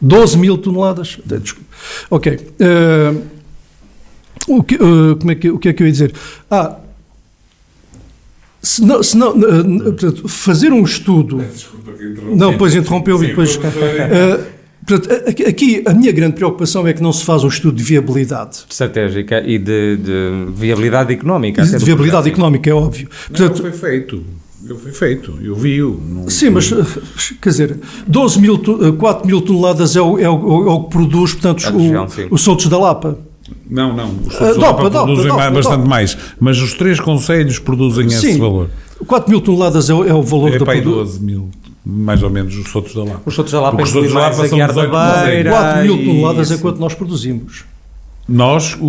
12 0.00 0.36
mil 0.38 0.58
toneladas. 0.58 1.18
Eh, 1.30 1.38
Desculpa. 1.38 1.68
Ok. 2.10 2.52
Eh, 2.58 3.14
o, 4.58 4.62
que, 4.62 4.74
eh, 4.74 4.78
como 5.18 5.30
é 5.30 5.34
que, 5.34 5.50
o 5.50 5.58
que 5.58 5.68
é 5.68 5.72
que 5.72 5.82
eu 5.82 5.86
ia 5.86 5.92
dizer? 5.92 6.12
Ah, 6.50 6.76
se 8.62 8.82
não, 8.84 9.02
se 9.02 9.16
não, 9.16 9.30
eh, 9.36 9.62
portanto, 9.84 10.28
fazer 10.28 10.72
um 10.72 10.82
estudo. 10.84 11.38
Desculpa 11.38 11.92
que 11.92 12.04
interrompi. 12.04 12.36
Não, 12.36 12.56
pois 12.58 12.74
interrompeu 12.74 13.22
e 13.24 13.28
depois. 13.28 13.58
Eh, 14.82 14.96
portanto, 14.96 15.46
aqui- 15.48 15.82
a 15.86 15.94
minha 15.94 16.10
grande 16.12 16.34
preocupação 16.34 16.86
é 16.86 16.92
que 16.92 17.02
não 17.02 17.12
se 17.12 17.24
faz 17.24 17.44
um 17.44 17.48
estudo 17.48 17.76
de 17.76 17.82
viabilidade. 17.82 18.58
Estratégica 18.68 19.40
e 19.46 19.58
de, 19.58 19.96
de 19.96 20.46
viabilidade 20.54 21.12
económica. 21.12 21.62
De 21.64 21.70
viabilidade 21.78 22.22
projeto. 22.22 22.26
económica, 22.34 22.68
é 22.70 22.74
óbvio. 22.74 23.08
Não, 23.30 23.36
Portanto, 23.36 23.60
foi 23.62 23.72
feito. 23.72 24.22
Eu 24.66 24.78
foi 24.78 24.92
feito. 24.92 25.38
Eu 25.42 25.54
vi-o. 25.54 25.98
Não- 26.06 26.28
Sim, 26.28 26.50
mas, 26.50 26.70
quer 27.40 27.48
dizer, 27.48 27.78
12 28.06 28.38
mil, 28.40 28.58
to- 28.58 28.84
eh, 28.88 28.92
4 28.92 29.26
mil 29.26 29.40
toneladas 29.40 29.96
é 29.96 30.02
o, 30.02 30.18
é 30.18 30.28
o- 30.28 30.68
é 30.68 30.72
o 30.72 30.84
que 30.84 30.90
produz, 30.90 31.32
portanto, 31.32 31.66
A 31.66 31.70
o- 32.04 32.08
sim. 32.10 32.26
os 32.30 32.42
soltos 32.42 32.66
da 32.68 32.78
Lapa. 32.78 33.18
Não, 33.68 33.94
não. 33.94 34.08
Os 34.10 34.34
outros 34.40 34.56
dopa, 34.56 34.82
dopa, 34.90 35.04
produzem 35.04 35.24
dopa, 35.28 35.36
mais- 35.36 35.52
bastante 35.54 35.76
dopa. 35.78 35.88
mais. 35.88 36.18
Mas 36.40 36.58
os 36.60 36.74
três 36.74 36.98
conselhos 37.00 37.58
produzem 37.58 38.06
esse 38.06 38.32
Sim. 38.34 38.38
valor. 38.38 38.68
4 39.06 39.30
mil 39.30 39.40
toneladas 39.40 39.88
é 39.88 39.94
o, 39.94 40.04
é 40.04 40.12
o 40.14 40.22
valor 40.22 40.48
É 40.54 40.58
da 40.58 40.64
produção. 40.64 40.92
12 40.92 41.20
mil, 41.22 41.48
mais 41.86 42.22
ou 42.22 42.28
menos, 42.30 42.54
os 42.56 42.74
outros 42.74 42.94
da 42.94 43.04
Lapa. 43.04 43.22
Os 43.24 43.38
outros 43.38 43.52
da 43.52 43.60
Lapa 43.60 43.82
os 43.82 43.94
outros 43.94 44.12
da 44.12 44.20
Lapa 44.20 44.34
são 44.48 44.56
Guiar 44.58 44.72
da 44.72 44.84
18 44.86 45.26
Beira. 45.26 45.50
4 45.50 45.82
mil 45.82 45.96
e 45.96 46.04
toneladas 46.06 46.50
é 46.50 46.58
quanto 46.58 46.78
nós 46.80 46.94
produzimos. 46.94 47.64
Nós, 48.28 48.76
o, 48.80 48.86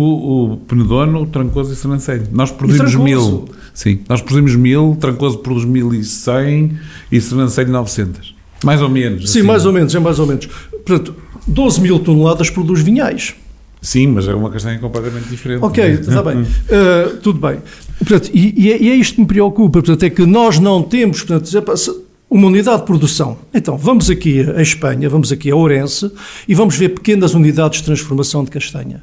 o 0.52 0.56
Penedono, 0.68 1.26
Trancoso 1.26 1.72
e 1.72 1.76
Sernancelho. 1.76 2.28
Nós 2.30 2.50
produzimos 2.52 2.92
Trancoso? 2.92 3.04
mil. 3.04 3.44
Sim, 3.74 3.98
nós 4.08 4.20
produzimos 4.20 4.54
mil, 4.54 4.96
Trancoso 5.00 5.38
produz 5.38 5.64
1100 5.64 6.72
e 7.10 7.20
Sernancelho 7.20 7.70
900. 7.72 8.34
Mais 8.64 8.80
ou 8.80 8.88
menos. 8.88 9.30
Sim, 9.32 9.38
assim. 9.40 9.46
mais 9.48 9.64
ou 9.66 9.72
menos, 9.72 9.92
é 9.94 9.98
mais 9.98 10.18
ou 10.20 10.26
menos. 10.26 10.46
Portanto, 10.86 11.14
12 11.46 11.80
mil 11.80 11.98
toneladas 11.98 12.50
produz 12.50 12.82
vinhais. 12.82 13.34
Sim, 13.82 14.06
mas 14.06 14.28
é 14.28 14.34
uma 14.34 14.48
castanha 14.48 14.78
completamente 14.78 15.28
diferente. 15.28 15.64
Ok, 15.64 15.84
está 15.84 16.22
bem. 16.22 16.42
Uh, 16.42 17.16
tudo 17.20 17.40
bem. 17.40 17.58
Portanto, 17.98 18.30
e, 18.32 18.54
e 18.56 18.72
é, 18.72 18.80
e 18.80 18.90
é 18.90 18.94
isto 18.94 19.16
que 19.16 19.20
me 19.22 19.26
preocupa, 19.26 19.82
portanto, 19.82 20.04
é 20.04 20.08
que 20.08 20.24
nós 20.24 20.60
não 20.60 20.84
temos, 20.84 21.24
portanto, 21.24 21.50
uma 22.30 22.46
unidade 22.46 22.78
de 22.78 22.86
produção. 22.86 23.38
Então, 23.52 23.76
vamos 23.76 24.08
aqui 24.08 24.40
a 24.56 24.62
Espanha, 24.62 25.08
vamos 25.08 25.32
aqui 25.32 25.50
a 25.50 25.56
Ourense 25.56 26.10
e 26.46 26.54
vamos 26.54 26.76
ver 26.76 26.90
pequenas 26.90 27.34
unidades 27.34 27.80
de 27.80 27.86
transformação 27.86 28.44
de 28.44 28.52
castanha. 28.52 29.02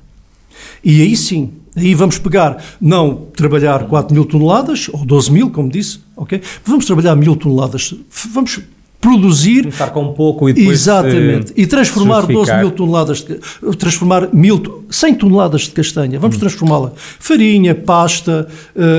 E 0.82 1.02
aí 1.02 1.16
sim, 1.16 1.52
aí 1.76 1.94
vamos 1.94 2.18
pegar, 2.18 2.64
não 2.80 3.28
trabalhar 3.36 3.86
4 3.86 4.14
mil 4.14 4.24
toneladas, 4.24 4.90
ou 4.94 5.06
12 5.06 5.32
mil, 5.32 5.50
como 5.50 5.70
disse, 5.70 6.00
ok? 6.16 6.42
Vamos 6.64 6.86
trabalhar 6.86 7.18
mil 7.18 7.36
toneladas, 7.36 7.94
vamos 8.32 8.62
produzir 9.02 9.62
Começar 9.64 9.92
com 9.92 10.14
pouco 10.14 10.50
e 10.50 10.54
depois. 10.54 10.82
Exatamente. 10.82 11.52
eh, 11.54 11.62
E 11.62 11.66
transformar 11.68 12.22
12 12.22 12.34
justificar. 12.34 12.60
mil 12.60 12.72
toneladas, 12.72 13.22
de, 13.24 13.36
transformar 13.78 14.30
mil, 14.34 14.60
to- 14.60 14.84
100 14.90 15.14
toneladas 15.16 15.62
de 15.62 15.70
castanha, 15.72 16.20
vamos 16.20 16.36
Hum. 16.36 16.40
transformá-la. 16.40 16.92
Farinha, 17.20 17.74
pasta, 17.76 18.48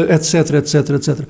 etc, 0.09 0.55
etc, 0.55 0.91
etc. 0.91 1.21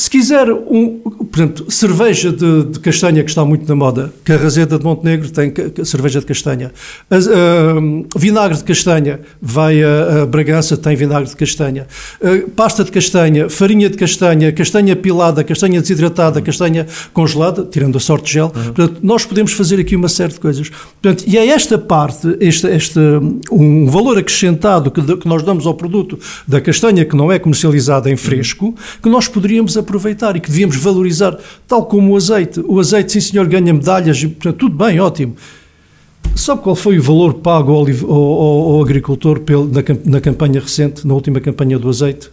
Se 0.00 0.08
quiser, 0.08 0.50
um, 0.50 0.98
portanto, 0.98 1.70
cerveja 1.70 2.32
de, 2.32 2.64
de 2.64 2.80
castanha, 2.80 3.22
que 3.22 3.28
está 3.28 3.44
muito 3.44 3.68
na 3.68 3.74
moda, 3.74 4.10
Carrazeda 4.24 4.78
de 4.78 4.84
Montenegro 4.84 5.28
tem 5.28 5.52
cerveja 5.84 6.20
de 6.20 6.26
castanha. 6.26 6.72
As- 7.10 7.28
ah, 7.28 7.74
vinagre 8.16 8.56
de 8.56 8.64
castanha, 8.64 9.20
vai 9.42 9.82
a, 9.84 10.22
a 10.22 10.26
Bragança, 10.26 10.74
tem 10.74 10.96
vinagre 10.96 11.28
de 11.28 11.36
castanha. 11.36 11.86
Ah, 12.24 12.28
pasta 12.56 12.82
de 12.82 12.90
castanha, 12.90 13.50
farinha 13.50 13.90
de 13.90 13.98
castanha, 13.98 14.50
castanha 14.52 14.96
pilada, 14.96 15.44
castanha 15.44 15.82
desidratada, 15.82 16.40
castanha 16.40 16.86
congelada, 17.12 17.62
tirando 17.70 17.98
a 17.98 18.00
sorte 18.00 18.24
de 18.24 18.32
gel. 18.32 18.48
Portanto, 18.48 19.00
nós 19.02 19.26
podemos 19.26 19.52
fazer 19.52 19.78
aqui 19.78 19.94
uma 19.94 20.08
série 20.08 20.32
de 20.32 20.40
coisas. 20.40 20.70
Portanto, 20.70 21.24
e 21.26 21.36
é 21.36 21.46
esta 21.46 21.76
parte, 21.76 22.38
este, 22.40 22.66
este, 22.68 22.98
um 23.52 23.84
valor 23.84 24.16
acrescentado 24.16 24.90
que, 24.90 25.02
que 25.18 25.28
nós 25.28 25.42
damos 25.42 25.66
ao 25.66 25.74
produto 25.74 26.18
da 26.48 26.58
castanha 26.58 27.04
que 27.04 27.14
não 27.14 27.30
é 27.30 27.38
comercializada 27.38 28.10
em 28.10 28.16
fresco, 28.16 28.74
que 29.02 29.08
nós 29.10 29.28
poderíamos 29.28 29.76
aproveitar 29.94 30.36
e 30.36 30.40
que 30.40 30.48
devíamos 30.48 30.76
valorizar, 30.76 31.36
tal 31.66 31.84
como 31.84 32.12
o 32.12 32.16
azeite. 32.16 32.60
O 32.66 32.78
azeite, 32.78 33.12
sim 33.12 33.20
senhor, 33.20 33.46
ganha 33.46 33.72
medalhas, 33.74 34.24
portanto, 34.24 34.56
tudo 34.56 34.76
bem, 34.76 35.00
ótimo. 35.00 35.34
Sabe 36.36 36.62
qual 36.62 36.76
foi 36.76 36.96
o 36.98 37.02
valor 37.02 37.34
pago 37.34 37.72
ao, 37.72 37.86
ao- 38.08 38.72
ao- 38.74 38.82
agricultor 38.82 39.40
pel- 39.40 39.64
na, 39.66 39.82
na 40.04 40.20
campanha 40.20 40.60
recente, 40.60 41.04
na 41.06 41.12
última 41.14 41.40
campanha 41.40 41.76
do 41.78 41.88
azeite? 41.88 42.30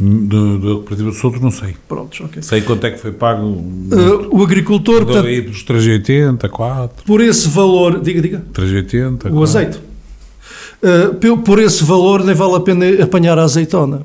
Do, 0.00 0.58
do 0.58 0.74
Cooperativo 0.76 1.10
de 1.10 1.16
Souto, 1.16 1.40
não 1.40 1.50
sei. 1.50 1.74
Prontos, 1.88 2.20
ok. 2.20 2.40
Sei 2.40 2.60
quanto 2.62 2.86
é 2.86 2.92
que 2.92 2.98
foi 2.98 3.10
pago. 3.12 3.46
Uh, 3.46 4.28
o 4.30 4.42
agricultor, 4.44 5.04
portanto, 5.04 5.26
aí 5.26 5.40
dos 5.40 5.64
380, 5.64 6.48
4, 6.48 7.04
por 7.04 7.20
esse 7.20 7.48
valor, 7.48 8.00
diga, 8.00 8.22
diga, 8.22 8.42
380. 8.52 9.28
o 9.28 9.32
4. 9.32 9.42
azeite. 9.42 9.80
Uh, 10.80 11.36
por 11.38 11.58
esse 11.58 11.82
valor 11.82 12.24
nem 12.24 12.34
vale 12.34 12.54
a 12.54 12.60
pena 12.60 12.84
apanhar 13.02 13.36
a 13.38 13.42
azeitona. 13.42 14.02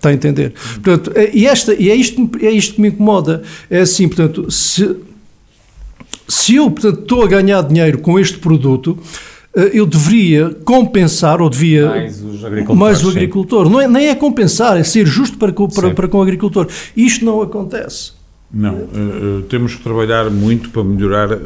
Está 0.00 0.08
a 0.08 0.14
entender? 0.14 0.54
Portanto, 0.82 1.12
é, 1.14 1.30
e, 1.34 1.46
esta, 1.46 1.74
e 1.74 1.90
é, 1.90 1.94
isto, 1.94 2.26
que 2.26 2.38
me- 2.38 2.46
é 2.46 2.50
isto 2.50 2.74
que 2.76 2.80
me 2.80 2.88
incomoda. 2.88 3.42
É 3.68 3.80
assim, 3.80 4.08
portanto, 4.08 4.50
se, 4.50 4.96
se 6.26 6.54
eu 6.56 6.70
portanto, 6.70 7.00
estou 7.00 7.22
a 7.22 7.26
ganhar 7.26 7.60
dinheiro 7.62 7.98
com 7.98 8.18
este 8.18 8.38
produto, 8.38 8.98
eh, 9.54 9.72
eu 9.74 9.84
deveria 9.84 10.56
compensar, 10.64 11.42
ou 11.42 11.50
devia 11.50 11.86
Mais 11.86 12.18
mais 12.74 13.04
o 13.04 13.10
sim. 13.10 13.16
agricultor. 13.18 13.68
Não 13.68 13.78
é, 13.78 13.86
nem 13.86 14.08
é 14.08 14.14
compensar, 14.14 14.78
é 14.78 14.82
ser 14.82 15.06
justo 15.06 15.36
para, 15.36 15.52
para, 15.52 15.90
para 15.90 16.08
com 16.08 16.16
o 16.18 16.22
agricultor. 16.22 16.66
Isto 16.96 17.22
não 17.26 17.42
acontece. 17.42 18.12
Não, 18.52 18.74
eh, 18.78 19.42
temos 19.48 19.76
que 19.76 19.82
trabalhar 19.82 20.28
muito 20.28 20.70
para 20.70 20.82
melhorar 20.82 21.30
eh, 21.30 21.36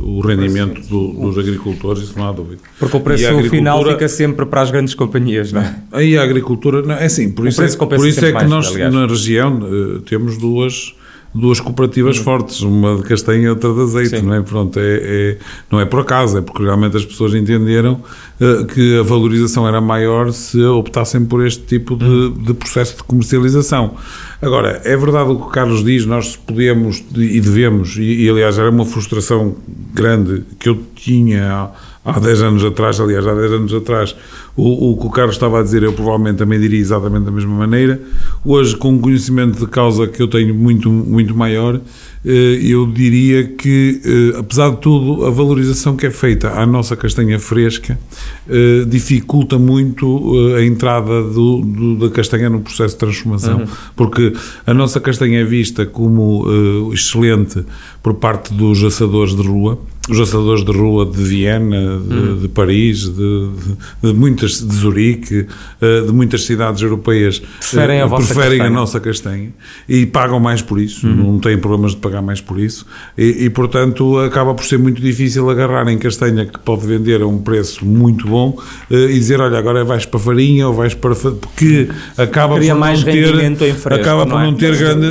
o 0.00 0.20
rendimento 0.20 0.86
do- 0.86 1.12
dos 1.14 1.38
agricultores, 1.38 2.02
isso 2.02 2.18
não 2.18 2.28
há 2.28 2.32
dúvida. 2.32 2.60
Porque 2.78 2.94
o 2.94 3.00
preço 3.00 3.42
final 3.48 3.82
fica 3.84 4.06
sempre 4.06 4.44
para 4.44 4.60
as 4.60 4.70
grandes 4.70 4.94
companhias, 4.94 5.50
não 5.50 5.62
é? 5.62 5.76
Aí 5.90 6.16
a 6.18 6.22
agricultura, 6.22 6.82
não, 6.82 6.94
é 6.94 7.06
assim, 7.06 7.30
por 7.30 7.46
O 7.46 7.48
isso, 7.48 7.62
é, 7.62 7.68
por 7.76 8.06
isso 8.06 8.22
é 8.22 8.28
que 8.28 8.34
mais, 8.34 8.50
nós 8.50 8.66
aliás. 8.68 8.92
na 8.92 9.06
região 9.06 9.60
eh, 9.62 10.00
temos 10.04 10.36
duas, 10.36 10.94
duas 11.34 11.60
cooperativas 11.60 12.18
fortes, 12.18 12.60
uma 12.60 12.96
de 12.96 13.02
castanha 13.02 13.42
e 13.42 13.48
outra 13.48 13.72
de 13.72 13.80
azeite, 13.80 14.20
Sim. 14.20 14.22
não 14.26 14.34
é? 14.34 14.42
Pronto, 14.42 14.78
é, 14.78 14.82
é- 14.82 15.38
não 15.70 15.80
é 15.80 15.84
por 15.84 16.00
acaso, 16.00 16.38
é 16.38 16.42
porque 16.42 16.62
realmente 16.62 16.96
as 16.96 17.04
pessoas 17.04 17.34
entenderam 17.34 18.00
eh, 18.40 18.64
que 18.64 18.98
a 18.98 19.02
valorização 19.02 19.66
era 19.66 19.80
maior 19.80 20.32
se 20.32 20.62
optassem 20.62 21.24
por 21.24 21.46
este 21.46 21.62
tipo 21.62 21.96
de, 21.96 22.30
de 22.30 22.54
processo 22.54 22.96
de 22.98 23.02
comercialização. 23.04 23.94
Agora, 24.42 24.82
é 24.84 24.96
verdade 24.96 25.30
o 25.30 25.36
que 25.36 25.46
o 25.46 25.50
Carlos 25.50 25.82
diz, 25.84 26.04
nós 26.04 26.36
podemos 26.36 27.02
e 27.14 27.40
devemos, 27.40 27.96
e, 27.96 28.24
e, 28.24 28.28
aliás 28.28 28.58
era 28.58 28.68
uma 28.68 28.84
frustração 28.84 29.56
grande 29.94 30.42
que 30.58 30.68
eu 30.68 30.78
tinha 30.94 31.70
há, 32.04 32.16
há 32.16 32.20
10 32.20 32.42
anos 32.42 32.64
atrás, 32.64 33.00
aliás, 33.00 33.26
há 33.26 33.34
10 33.34 33.52
anos 33.52 33.74
atrás, 33.74 34.14
O, 34.54 34.90
o 34.92 34.96
que 34.98 35.06
o 35.06 35.10
Carlos 35.10 35.36
estava 35.36 35.60
a 35.60 35.62
dizer, 35.62 35.82
eu 35.82 35.94
provavelmente 35.94 36.36
também 36.36 36.60
diria 36.60 36.78
exatamente 36.78 37.24
da 37.24 37.30
mesma 37.30 37.54
maneira. 37.54 37.98
Hoje, 38.44 38.76
com 38.76 38.90
um 38.90 38.98
conhecimento 38.98 39.58
de 39.58 39.66
causa 39.66 40.06
que 40.06 40.20
eu 40.20 40.28
tenho 40.28 40.54
muito, 40.54 40.90
muito 40.90 41.34
maior, 41.34 41.80
eh, 42.24 42.58
eu 42.62 42.86
diria 42.86 43.44
que, 43.44 44.00
eh, 44.04 44.38
apesar 44.38 44.70
de 44.70 44.76
tudo, 44.76 45.24
a 45.24 45.30
valorização 45.30 45.96
que 45.96 46.06
é 46.06 46.10
feita 46.10 46.50
à 46.50 46.66
nossa 46.66 46.94
castanha 46.94 47.38
fresca 47.38 47.98
eh, 48.46 48.84
dificulta 48.86 49.58
muito 49.58 50.54
a 50.54 50.62
entrada 50.62 51.22
do, 51.22 51.62
do, 51.62 51.96
da 51.96 52.14
castanha 52.14 52.50
no 52.50 52.60
processo 52.60 52.94
de 52.94 53.00
transformação, 53.00 53.60
uhum. 53.60 53.66
porque 53.96 54.34
a 54.66 54.74
nossa 54.74 55.00
castanha 55.00 55.40
é 55.40 55.44
vista 55.44 55.86
como 55.86 56.46
excelente 56.92 57.64
por 58.02 58.14
parte 58.14 58.52
dos 58.52 58.84
assadores 58.84 59.34
de 59.34 59.42
rua, 59.42 59.78
os 60.08 60.18
assadores 60.18 60.64
de 60.64 60.72
rua 60.72 61.06
de 61.06 61.22
Viena, 61.22 61.98
de, 61.98 62.14
hum. 62.14 62.38
de 62.42 62.48
Paris, 62.48 63.04
de, 63.04 63.12
de, 63.12 64.12
de, 64.12 64.12
muitas, 64.12 64.60
de 64.60 64.74
Zurique, 64.74 65.46
eh, 65.80 66.00
de 66.00 66.12
muitas 66.12 66.44
cidades 66.44 66.82
europeias 66.82 67.38
preferem, 67.38 68.00
a, 68.00 68.06
eh, 68.06 68.08
preferem 68.08 68.60
a, 68.62 68.70
nossa 68.70 68.98
castanha 68.98 69.50
e 69.88 70.04
pagam 70.04 70.40
mais 70.40 70.60
por 70.60 70.80
isso, 70.80 71.06
uhum. 71.06 71.14
não 71.14 71.38
têm 71.38 71.56
problemas 71.56 71.92
de 71.92 71.98
pagar 71.98 72.20
mais 72.20 72.40
por 72.40 72.58
isso 72.58 72.84
e, 73.16 73.44
e, 73.44 73.50
portanto 73.50 74.18
acaba 74.18 74.54
por 74.54 74.64
ser 74.64 74.78
muito 74.78 75.00
difícil 75.00 75.48
agarrar 75.48 75.86
em 75.88 75.98
castanha 75.98 76.46
que 76.46 76.58
pode 76.58 76.84
vender 76.84 77.22
a 77.22 77.26
um 77.26 77.38
preço 77.38 77.84
muito 77.86 78.26
bom 78.26 78.58
eh, 78.90 79.04
e 79.04 79.14
dizer, 79.14 79.40
olha, 79.40 79.56
agora 79.56 79.84
vais 79.84 80.04
para 80.04 80.18
farinha 80.18 80.66
ou 80.66 80.74
vais 80.74 80.94
para... 80.94 81.14
porque 81.14 81.88
acaba 82.18 82.54
Queria 82.54 82.74
por 82.74 82.80
mais 82.80 83.04
não 83.04 83.12
ter... 83.12 83.74
Fresco, 83.74 83.94
acaba 83.94 84.26
por 84.26 84.32
não, 84.32 84.40
é? 84.40 84.46
não 84.46 84.54
ter 84.54 84.76
grande... 84.76 85.06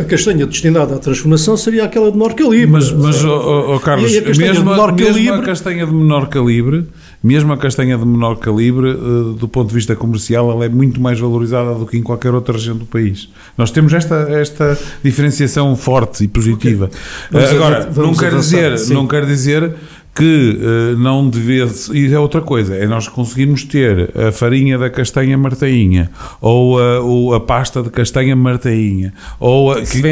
A 0.00 0.04
castanha 0.04 0.46
destinada 0.46 0.94
à 0.94 0.98
transformação 0.98 1.56
seria 1.56 1.84
aquela 1.84 2.10
de 2.10 2.16
menor 2.16 2.34
calibre. 2.34 2.66
Mas, 2.66 2.92
mas 2.92 3.24
oh, 3.24 3.74
oh, 3.74 3.80
Carlos, 3.80 4.03
a 4.04 4.22
castanha 4.22 4.52
mesmo, 4.52 4.64
de 4.64 4.70
menor 4.70 4.92
mesmo 4.92 5.14
calibre... 5.14 5.40
a 5.40 5.42
castanha 5.42 5.86
de 5.86 5.92
menor 5.92 6.28
calibre, 6.28 6.86
mesmo 7.22 7.52
a 7.52 7.56
castanha 7.56 7.98
de 7.98 8.04
menor 8.04 8.36
calibre, 8.36 8.90
uh, 8.90 9.32
do 9.34 9.48
ponto 9.48 9.68
de 9.68 9.74
vista 9.74 9.96
comercial, 9.96 10.50
ela 10.50 10.64
é 10.64 10.68
muito 10.68 11.00
mais 11.00 11.18
valorizada 11.18 11.74
do 11.74 11.86
que 11.86 11.96
em 11.96 12.02
qualquer 12.02 12.34
outra 12.34 12.54
região 12.54 12.76
do 12.76 12.84
país. 12.84 13.28
Nós 13.56 13.70
temos 13.70 13.92
esta, 13.92 14.14
esta 14.30 14.78
diferenciação 15.02 15.74
forte 15.76 16.24
e 16.24 16.28
positiva. 16.28 16.90
Okay. 17.30 17.40
Uh, 17.40 17.50
agora, 17.50 17.90
não 17.96 18.14
quer, 18.14 18.34
dizer, 18.34 18.78
não 18.90 19.06
quer 19.06 19.24
dizer 19.26 19.74
que 20.14 20.58
uh, 20.60 20.98
não 20.98 21.28
devia. 21.28 21.68
E 21.92 22.12
é 22.12 22.18
outra 22.18 22.40
coisa, 22.40 22.76
é 22.76 22.86
nós 22.86 23.08
conseguirmos 23.08 23.64
ter 23.64 24.10
a 24.16 24.30
farinha 24.30 24.78
da 24.78 24.88
castanha 24.88 25.36
martainha, 25.36 26.10
ou 26.40 26.78
a, 26.78 27.00
ou 27.00 27.34
a 27.34 27.40
pasta 27.40 27.82
de 27.82 27.90
castanha 27.90 28.36
martainha, 28.36 29.12
ou 29.40 29.72
a, 29.72 29.80
que, 29.80 30.00
que 30.00 30.02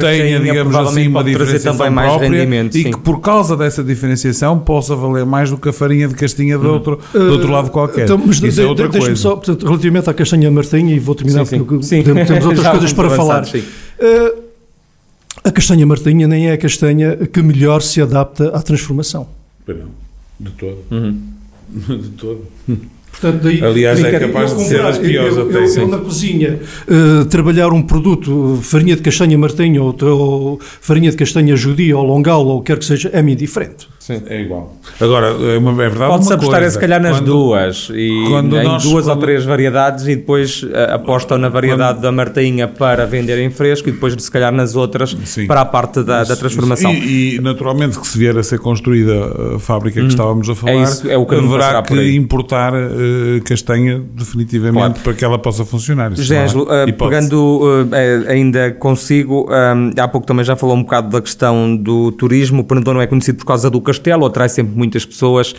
tenha, 0.00 0.40
digamos 0.40 0.74
assim, 0.74 1.08
uma 1.08 1.22
diferenciação 1.22 1.76
própria 1.76 2.68
e 2.72 2.72
sim. 2.72 2.90
que 2.90 2.98
por 2.98 3.20
causa 3.20 3.56
dessa 3.56 3.84
diferenciação 3.84 4.58
possa 4.58 4.96
valer 4.96 5.26
mais 5.26 5.50
do 5.50 5.58
que 5.58 5.68
a 5.68 5.72
farinha 5.72 6.08
de 6.08 6.14
castanha 6.14 6.56
do, 6.58 6.72
outro, 6.72 6.98
uh, 7.14 7.18
do 7.18 7.32
outro 7.32 7.50
lado 7.50 7.70
qualquer. 7.70 8.04
Então, 8.04 8.16
mas 8.16 8.36
Isso 8.36 8.56
de, 8.56 8.62
é 8.62 8.66
outra 8.66 8.88
de, 8.88 8.98
coisa. 8.98 9.16
Só, 9.16 9.36
portanto, 9.36 9.66
relativamente 9.66 10.08
à 10.08 10.14
castanha 10.14 10.50
martainha, 10.50 10.94
e 10.94 10.98
vou 10.98 11.14
terminar 11.14 11.44
sim, 11.44 11.58
sim. 11.58 11.64
porque 11.64 11.82
sim. 11.82 12.02
temos 12.02 12.30
outras 12.46 12.66
coisas 12.68 12.92
para 12.94 13.10
falar. 13.10 13.44
Uh, 13.44 14.49
a 15.42 15.50
castanha 15.50 15.86
martainha 15.86 16.26
nem 16.28 16.48
é 16.48 16.52
a 16.52 16.58
castanha 16.58 17.16
que 17.16 17.42
melhor 17.42 17.82
se 17.82 18.00
adapta 18.00 18.48
à 18.50 18.62
transformação. 18.62 19.26
Não, 19.66 19.90
de 20.38 20.50
todo. 20.50 20.78
Uhum. 20.90 21.20
de 21.98 22.08
todo. 22.10 22.46
Portanto, 23.10 23.42
daí, 23.42 23.62
Aliás, 23.62 24.02
é 24.02 24.18
capaz 24.18 24.56
de 24.56 24.64
ser 24.64 24.80
as 24.80 24.98
piores 24.98 25.36
eu, 25.36 25.48
até. 25.48 25.58
Eu, 25.58 25.82
eu, 25.82 25.88
na 25.88 25.98
cozinha, 25.98 26.60
uh, 26.88 27.24
trabalhar 27.26 27.72
um 27.72 27.82
produto, 27.82 28.58
farinha 28.62 28.96
de 28.96 29.02
castanha 29.02 29.36
martinha 29.36 29.82
ou, 29.82 29.96
ou, 30.02 30.60
farinha 30.60 31.10
de 31.10 31.16
castanha 31.16 31.56
judia 31.56 31.98
ou 31.98 32.04
longal 32.04 32.46
ou 32.46 32.62
quer 32.62 32.78
que 32.78 32.84
seja, 32.84 33.10
é-me 33.12 33.32
indiferente. 33.32 33.88
Sim, 34.00 34.22
é 34.28 34.40
igual. 34.40 34.74
Agora, 34.98 35.26
é, 35.26 35.58
uma, 35.58 35.72
é 35.72 35.88
verdade 35.90 36.10
Pode-se 36.10 36.32
apostar, 36.32 36.60
coisa, 36.60 36.72
se 36.72 36.80
calhar, 36.80 37.02
nas 37.02 37.18
quando, 37.18 37.26
duas. 37.26 37.90
E 37.92 38.24
quando 38.30 38.56
em 38.56 38.64
nós, 38.64 38.82
duas 38.82 39.04
quando, 39.04 39.14
ou 39.14 39.20
três 39.20 39.44
variedades 39.44 40.06
e 40.06 40.16
depois 40.16 40.62
uh, 40.62 40.94
apostam 40.94 41.36
na 41.36 41.50
variedade 41.50 41.98
quando, 41.98 42.02
da 42.04 42.10
martainha 42.10 42.66
para 42.66 43.04
vender 43.04 43.38
em 43.38 43.50
fresco 43.50 43.90
e 43.90 43.92
depois, 43.92 44.14
se 44.18 44.30
calhar, 44.30 44.50
nas 44.50 44.74
outras 44.74 45.14
sim, 45.26 45.46
para 45.46 45.60
a 45.60 45.64
parte 45.66 46.02
da, 46.02 46.24
da 46.24 46.34
transformação. 46.34 46.94
E, 46.94 47.36
e, 47.36 47.40
naturalmente, 47.42 48.00
que 48.00 48.06
se 48.06 48.16
vier 48.16 48.38
a 48.38 48.42
ser 48.42 48.58
construída 48.58 49.56
a 49.56 49.58
fábrica 49.58 50.00
que 50.00 50.06
hum, 50.06 50.08
estávamos 50.08 50.48
a 50.48 50.54
falar, 50.54 50.72
é 50.72 50.82
isso, 50.82 51.10
é 51.10 51.18
o 51.18 51.26
que 51.26 51.34
haverá 51.34 51.82
que 51.82 52.16
importar 52.16 52.72
uh, 52.72 53.42
castanha 53.44 54.02
definitivamente 54.14 54.78
claro. 54.78 54.94
para 55.04 55.12
que 55.12 55.24
ela 55.26 55.38
possa 55.38 55.66
funcionar. 55.66 56.16
José 56.16 56.42
Ângelo, 56.42 56.62
uh, 56.62 56.90
pegando 56.90 57.90
ainda 58.26 58.70
consigo, 58.70 59.46
há 59.98 60.08
pouco 60.08 60.26
também 60.26 60.42
já 60.42 60.56
falou 60.56 60.74
um 60.74 60.82
bocado 60.82 61.10
da 61.10 61.20
questão 61.20 61.76
do 61.76 62.10
turismo. 62.12 62.62
O 62.62 62.64
Penedor 62.64 62.94
não 62.94 63.02
é 63.02 63.06
conhecido 63.06 63.36
por 63.36 63.44
causa 63.44 63.68
do 63.68 63.89
castelo, 63.90 64.26
atrai 64.26 64.48
sempre 64.48 64.76
muitas 64.76 65.04
pessoas. 65.04 65.54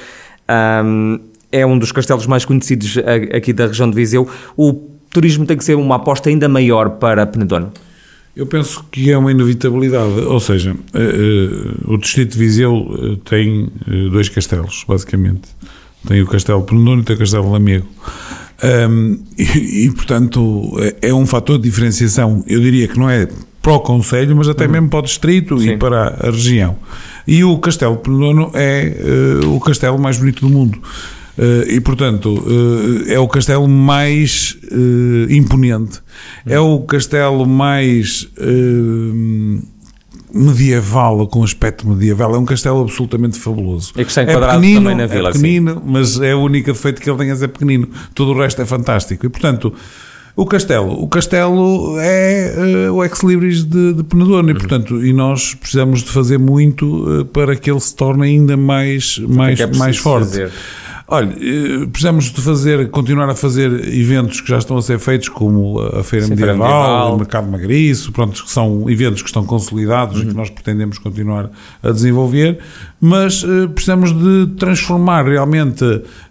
Um, 0.84 1.20
é 1.52 1.66
um 1.66 1.78
dos 1.78 1.92
castelos 1.92 2.26
mais 2.26 2.46
conhecidos 2.46 2.98
aqui 3.36 3.52
da 3.52 3.68
região 3.68 3.90
de 3.90 3.96
Viseu. 3.96 4.28
O 4.56 4.74
turismo 5.10 5.46
tem 5.46 5.58
que 5.58 5.64
ser 5.64 5.76
uma 5.76 5.96
aposta 5.96 6.30
ainda 6.30 6.48
maior 6.48 6.92
para 6.92 7.26
Penedono? 7.26 7.72
Eu 8.34 8.46
penso 8.48 8.86
que 8.90 9.12
é 9.12 9.18
uma 9.18 9.30
inevitabilidade, 9.30 10.22
ou 10.22 10.40
seja, 10.40 10.72
uh, 10.72 11.88
uh, 11.90 11.94
o 11.94 11.98
distrito 11.98 12.32
de 12.32 12.38
Viseu 12.38 12.74
uh, 12.74 13.18
tem 13.18 13.70
dois 14.10 14.30
castelos, 14.30 14.86
basicamente. 14.88 15.50
Tem 16.08 16.22
o 16.22 16.28
Castelo 16.28 16.64
Penedono 16.64 17.02
e 17.02 17.04
tem 17.04 17.16
o 17.18 17.20
Castelo 17.20 17.52
Lamego. 17.52 17.88
Um, 18.90 19.20
e, 19.38 19.86
e, 19.86 19.92
portanto, 19.92 20.72
é, 20.80 21.10
é 21.10 21.14
um 21.14 21.28
fator 21.28 21.58
de 21.58 21.66
diferenciação. 21.66 22.44
Eu 22.48 22.62
diria 22.62 22.88
que 22.88 22.98
não 22.98 23.10
é 23.10 23.28
para 23.62 23.74
o 23.74 23.80
Conselho, 23.80 24.36
mas 24.36 24.50
até 24.50 24.66
uhum. 24.66 24.72
mesmo 24.72 24.90
para 24.90 25.00
o 25.00 25.02
Distrito 25.04 25.60
Sim. 25.60 25.72
e 25.72 25.78
para 25.78 26.18
a 26.20 26.32
região. 26.32 26.78
E 27.28 27.44
o 27.44 27.58
Castelo 27.60 27.98
Penedono 27.98 28.52
é 28.54 29.42
uh, 29.44 29.56
o 29.56 29.60
castelo 29.60 30.00
mais 30.00 30.18
bonito 30.18 30.48
do 30.48 30.52
mundo. 30.52 30.80
Uh, 31.38 31.70
e, 31.70 31.80
portanto, 31.80 32.34
uh, 32.34 33.04
é 33.08 33.20
o 33.20 33.28
castelo 33.28 33.68
mais 33.68 34.58
imponente. 35.30 36.00
Uhum. 36.46 36.54
É 36.54 36.60
o 36.60 36.80
castelo 36.80 37.46
mais 37.46 38.28
medieval, 40.34 41.28
com 41.28 41.44
aspecto 41.44 41.88
medieval. 41.88 42.36
É 42.36 42.38
um 42.38 42.46
castelo 42.46 42.82
absolutamente 42.82 43.40
fabuloso. 43.40 43.94
E 43.96 44.04
que 44.04 44.10
está 44.10 44.24
enquadrado 44.24 44.54
é 44.54 44.56
pequenino, 44.56 44.82
também 44.82 44.96
na 44.96 45.06
vila. 45.06 45.30
É 45.30 45.32
pequenino, 45.34 45.74
sim. 45.76 45.82
mas 45.86 46.20
é 46.20 46.32
a 46.32 46.38
única 46.38 46.74
defeito 46.74 47.02
que 47.02 47.10
ele 47.10 47.18
tem 47.18 47.32
a 47.32 47.36
ser 47.36 47.50
pequenino. 47.50 47.88
Todo 48.14 48.32
o 48.32 48.38
resto 48.38 48.62
é 48.62 48.66
fantástico. 48.66 49.26
E, 49.26 49.30
portanto, 49.30 49.74
o 50.36 50.46
castelo. 50.46 51.02
O 51.02 51.08
castelo 51.08 51.98
é 52.00 52.90
uh, 52.90 52.94
o 52.94 53.04
ex-libris 53.04 53.64
de, 53.64 53.94
de 53.94 54.02
e, 54.02 54.14
uhum. 54.14 54.46
portanto, 54.54 55.06
e 55.06 55.14
nós 55.14 55.54
precisamos 55.54 56.04
de 56.04 56.10
fazer 56.10 56.38
muito 56.38 57.22
uh, 57.22 57.26
para 57.26 57.56
que 57.56 57.70
ele 57.70 57.80
se 57.80 57.96
torne 57.96 58.28
ainda 58.28 58.56
mais, 58.56 59.18
mais, 59.20 59.60
é 59.60 59.68
mais 59.68 59.98
forte. 59.98 60.28
Fazer? 60.28 60.52
Olha, 61.12 61.36
eh, 61.42 61.88
precisamos 61.88 62.32
de 62.32 62.42
fazer, 62.42 62.90
continuar 62.90 63.30
a 63.30 63.36
fazer 63.36 63.70
eventos 63.94 64.40
que 64.40 64.48
já 64.48 64.58
estão 64.60 64.78
a 64.78 64.82
ser 64.82 64.98
feitos, 64.98 65.28
como 65.28 65.78
a 65.82 66.02
Feira 66.06 66.26
Sim, 66.26 66.32
Medieval, 66.32 66.56
Medieval, 66.56 67.16
o 67.16 67.18
Mercado 67.18 67.52
Magriço, 67.52 68.14
pronto, 68.14 68.42
que 68.42 68.50
são 68.50 68.90
eventos 68.90 69.22
que 69.22 69.28
estão 69.28 69.46
consolidados 69.46 70.16
uhum. 70.16 70.22
e 70.22 70.26
que 70.28 70.32
uhum. 70.32 70.38
nós 70.38 70.50
pretendemos 70.50 70.98
continuar 70.98 71.50
a 71.84 71.92
desenvolver, 71.92 72.60
mas 73.02 73.44
precisamos 73.76 74.14
de 74.14 74.56
transformar 74.58 75.26
realmente 75.26 75.84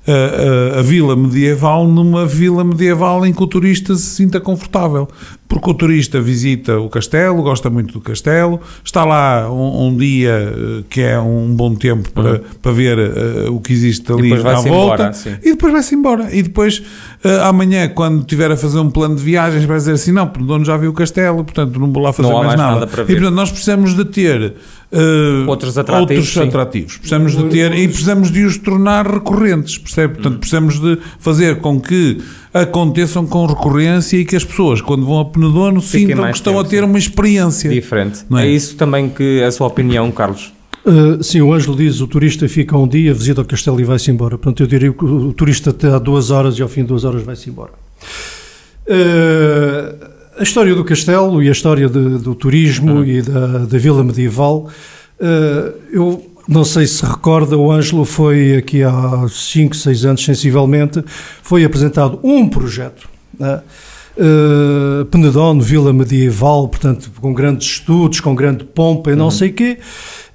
a, 0.07 0.77
a, 0.77 0.81
a, 0.81 0.83
vila 0.83 1.15
medieval 1.15 1.87
numa 1.87 2.25
vila 2.25 2.65
medieval 2.65 3.27
em 3.27 3.33
que 3.33 3.43
o 3.43 3.47
turista 3.47 3.95
se 3.95 4.07
sinta 4.07 4.41
confortável. 4.41 5.09
Porque 5.47 5.69
o 5.69 5.75
turista 5.75 6.21
visita 6.21 6.79
o 6.79 6.89
castelo, 6.89 7.43
gosta 7.43 7.69
muito 7.69 7.93
do 7.93 8.01
castelo, 8.01 8.61
está 8.85 9.05
lá 9.05 9.51
um, 9.51 9.89
um 9.89 9.97
dia 9.97 10.31
eh, 10.31 10.85
que 10.89 11.01
é 11.01 11.19
um 11.19 11.53
bom 11.53 11.75
tempo 11.75 12.09
para, 12.13 12.35
uhum. 12.35 12.41
para 12.63 12.73
ver 12.73 12.99
uh, 12.99 13.53
o 13.53 13.61
que 13.61 13.73
existe 13.73 14.13
ali 14.13 14.33
à 14.33 14.37
volta 14.37 14.69
embora, 14.69 15.13
e 15.43 15.51
depois 15.51 15.73
vai-se 15.73 15.95
embora. 15.97 16.29
E 16.33 16.41
depois 16.43 16.79
uh, 16.79 17.43
amanhã, 17.43 17.89
quando 17.89 18.23
tiver 18.23 18.53
a 18.53 18.57
fazer 18.57 18.79
um 18.79 18.91
plano 18.91 19.17
de 19.17 19.23
viagens, 19.25 19.65
vai 19.65 19.79
dizer 19.79 19.95
assim: 19.95 20.13
não, 20.13 20.27
o 20.27 20.45
dono 20.45 20.65
já 20.65 20.77
viu 20.77 20.93
o 20.93 20.95
castelo, 20.95 21.43
portanto 21.43 21.81
não 21.81 21.93
vou 21.93 22.01
lá 22.01 22.13
fazer 22.13 22.33
mais, 22.33 22.47
mais, 22.47 22.57
nada. 22.57 22.87
nada 22.87 23.03
e 23.03 23.07
portanto 23.07 23.35
nós 23.35 23.51
precisamos 23.51 23.97
de 23.97 24.05
ter 24.05 24.55
Uh, 24.93 25.49
outros 25.49 25.79
atrativos. 25.79 26.37
Outros 26.37 26.49
atrativos. 26.49 26.97
Precisamos 26.97 27.37
de 27.37 27.45
ter 27.45 27.73
e 27.73 27.87
precisamos 27.87 28.31
de 28.31 28.45
os 28.45 28.59
tornar 28.59 29.07
recorrentes, 29.07 29.79
percebe? 29.79 30.15
Portanto, 30.15 30.39
precisamos 30.39 30.81
de 30.81 30.99
fazer 31.21 31.61
com 31.61 31.81
que 31.81 32.19
aconteçam 32.53 33.25
com 33.25 33.47
recorrência 33.47 34.17
e 34.17 34.25
que 34.25 34.35
as 34.35 34.43
pessoas, 34.43 34.81
quando 34.81 35.07
vão 35.07 35.21
a 35.21 35.25
Penedono, 35.25 35.81
sintam 35.81 36.25
que 36.25 36.37
estão 36.37 36.55
tempo, 36.55 36.67
a 36.67 36.69
ter 36.69 36.83
uma 36.83 36.99
experiência. 36.99 37.71
Diferente. 37.71 38.25
É? 38.37 38.43
é? 38.43 38.49
isso 38.49 38.75
também 38.75 39.09
que 39.09 39.41
a 39.45 39.53
sua 39.53 39.69
opinião, 39.69 40.11
Carlos? 40.11 40.53
Uh, 40.85 41.23
sim, 41.23 41.41
o 41.41 41.53
Ângelo 41.53 41.77
diz 41.77 42.01
o 42.01 42.09
turista 42.09 42.49
fica 42.49 42.77
um 42.77 42.89
dia, 42.89 43.15
visita 43.15 43.43
o 43.43 43.45
castelo 43.45 43.81
e 43.81 43.85
vai-se 43.85 44.11
embora. 44.11 44.37
Portanto, 44.39 44.63
eu 44.63 44.67
diria 44.67 44.93
que 44.93 45.05
o 45.05 45.33
turista 45.33 45.71
até 45.71 45.89
há 45.89 45.99
duas 46.01 46.33
horas 46.33 46.59
e 46.59 46.63
ao 46.63 46.69
fim 46.69 46.81
de 46.83 46.89
duas 46.89 47.05
horas 47.05 47.23
vai-se 47.23 47.49
embora. 47.49 47.73
Uh, 48.89 50.20
a 50.41 50.43
história 50.43 50.75
do 50.75 50.83
castelo 50.83 51.43
e 51.43 51.51
a 51.51 51.53
história 51.53 51.87
de, 51.87 52.19
do 52.19 52.35
turismo 52.35 52.95
uhum. 52.95 53.05
e 53.05 53.21
da, 53.21 53.59
da 53.59 53.77
vila 53.79 54.03
medieval, 54.03 54.71
uh, 55.21 55.79
eu 55.93 56.27
não 56.49 56.65
sei 56.65 56.87
se 56.87 57.05
recorda, 57.05 57.59
o 57.59 57.71
Ângelo 57.71 58.07
foi 58.07 58.57
aqui 58.57 58.83
há 58.83 59.27
5, 59.29 59.77
6 59.77 60.05
anos, 60.07 60.25
sensivelmente, 60.25 61.05
foi 61.43 61.63
apresentado 61.63 62.19
um 62.23 62.49
projeto. 62.49 63.07
Né? 63.39 63.61
Uh, 64.17 65.05
Penedono, 65.05 65.61
Vila 65.61 65.93
Medieval, 65.93 66.69
portanto, 66.69 67.11
com 67.21 67.35
grandes 67.35 67.69
estudos, 67.69 68.21
com 68.21 68.35
grande 68.35 68.65
pompa 68.65 69.13
e 69.13 69.15
não 69.15 69.27
uhum. 69.27 69.31
sei 69.31 69.51
o 69.51 69.53
quê. 69.53 69.79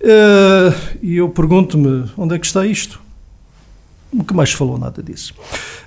Uh, 0.02 0.76
e 1.02 1.18
eu 1.18 1.30
pergunto-me, 1.30 2.04
onde 2.16 2.36
é 2.36 2.38
que 2.38 2.46
está 2.46 2.64
isto? 2.64 3.04
nunca 4.14 4.34
mais 4.34 4.52
falou 4.52 4.78
nada 4.78 5.04
disso. 5.04 5.34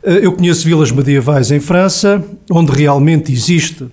Eh, 0.02 0.20
eu 0.22 0.32
conheço 0.32 0.64
vilas 0.64 0.92
medievais 0.92 1.50
em 1.50 1.60
França, 1.60 2.22
onde 2.50 2.70
realmente 2.72 3.32
existe 3.32 3.86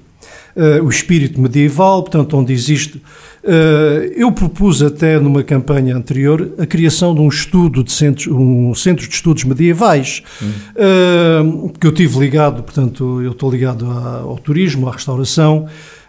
uh, 0.56 0.84
o 0.84 0.89
espírito 0.89 1.39
medieval, 1.39 2.03
portanto, 2.03 2.38
onde 2.38 2.53
existe. 2.53 2.97
Uh, 3.43 4.10
eu 4.16 4.32
propus 4.32 4.82
até 4.82 5.20
numa 5.20 5.43
campanha 5.43 5.95
anterior 5.95 6.53
a 6.58 6.66
criação 6.66 7.14
de 7.14 7.22
um 7.22 7.28
estudo 7.28 7.84
de 7.84 7.91
centros, 7.91 8.28
um 8.28 8.74
centro 8.74 9.08
de 9.08 9.14
estudos 9.14 9.43
medievais, 9.43 10.24
hum. 10.41 10.51
uh, 11.68 11.74
que 11.80 11.86
eu 11.86 11.91
tive 11.91 12.18
ligado, 12.20 12.64
portanto, 12.64 13.22
eu 13.22 13.32
estou 13.32 13.51
ligado 13.51 13.86
ao 13.86 14.38
turismo, 14.38 14.88
à 14.88 14.93
restauração. 14.93 15.68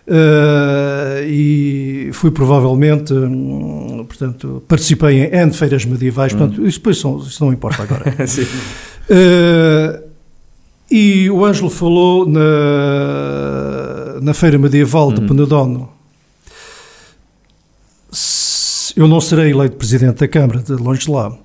Uh, 0.09 1.27
e 1.27 2.11
fui 2.13 2.31
provavelmente, 2.31 3.13
um, 3.13 4.05
portanto, 4.07 4.63
participei 4.69 5.25
em 5.25 5.35
N 5.35 5.53
feiras 5.53 5.85
medievais, 5.85 6.33
hum. 6.33 6.39
portanto, 6.39 6.65
isso 6.65 6.79
depois 6.79 6.99
são, 6.99 7.19
isso 7.19 7.45
não 7.45 7.53
importa 7.53 7.83
agora. 7.83 8.15
uh, 9.11 10.07
e 10.89 11.29
o 11.29 11.45
Ângelo 11.45 11.69
falou 11.69 12.25
na, 12.25 12.41
na 14.21 14.35
feira 14.35 14.59
medieval 14.59 15.13
de 15.13 15.21
hum. 15.21 15.27
Penedono. 15.27 15.89
Eu 18.97 19.07
não 19.07 19.21
serei 19.21 19.51
eleito 19.51 19.77
presidente 19.77 20.21
da 20.21 20.29
Câmara, 20.29 20.61
de 20.61 20.73
longe 20.73 21.01
de 21.03 21.11
lá. 21.11 21.37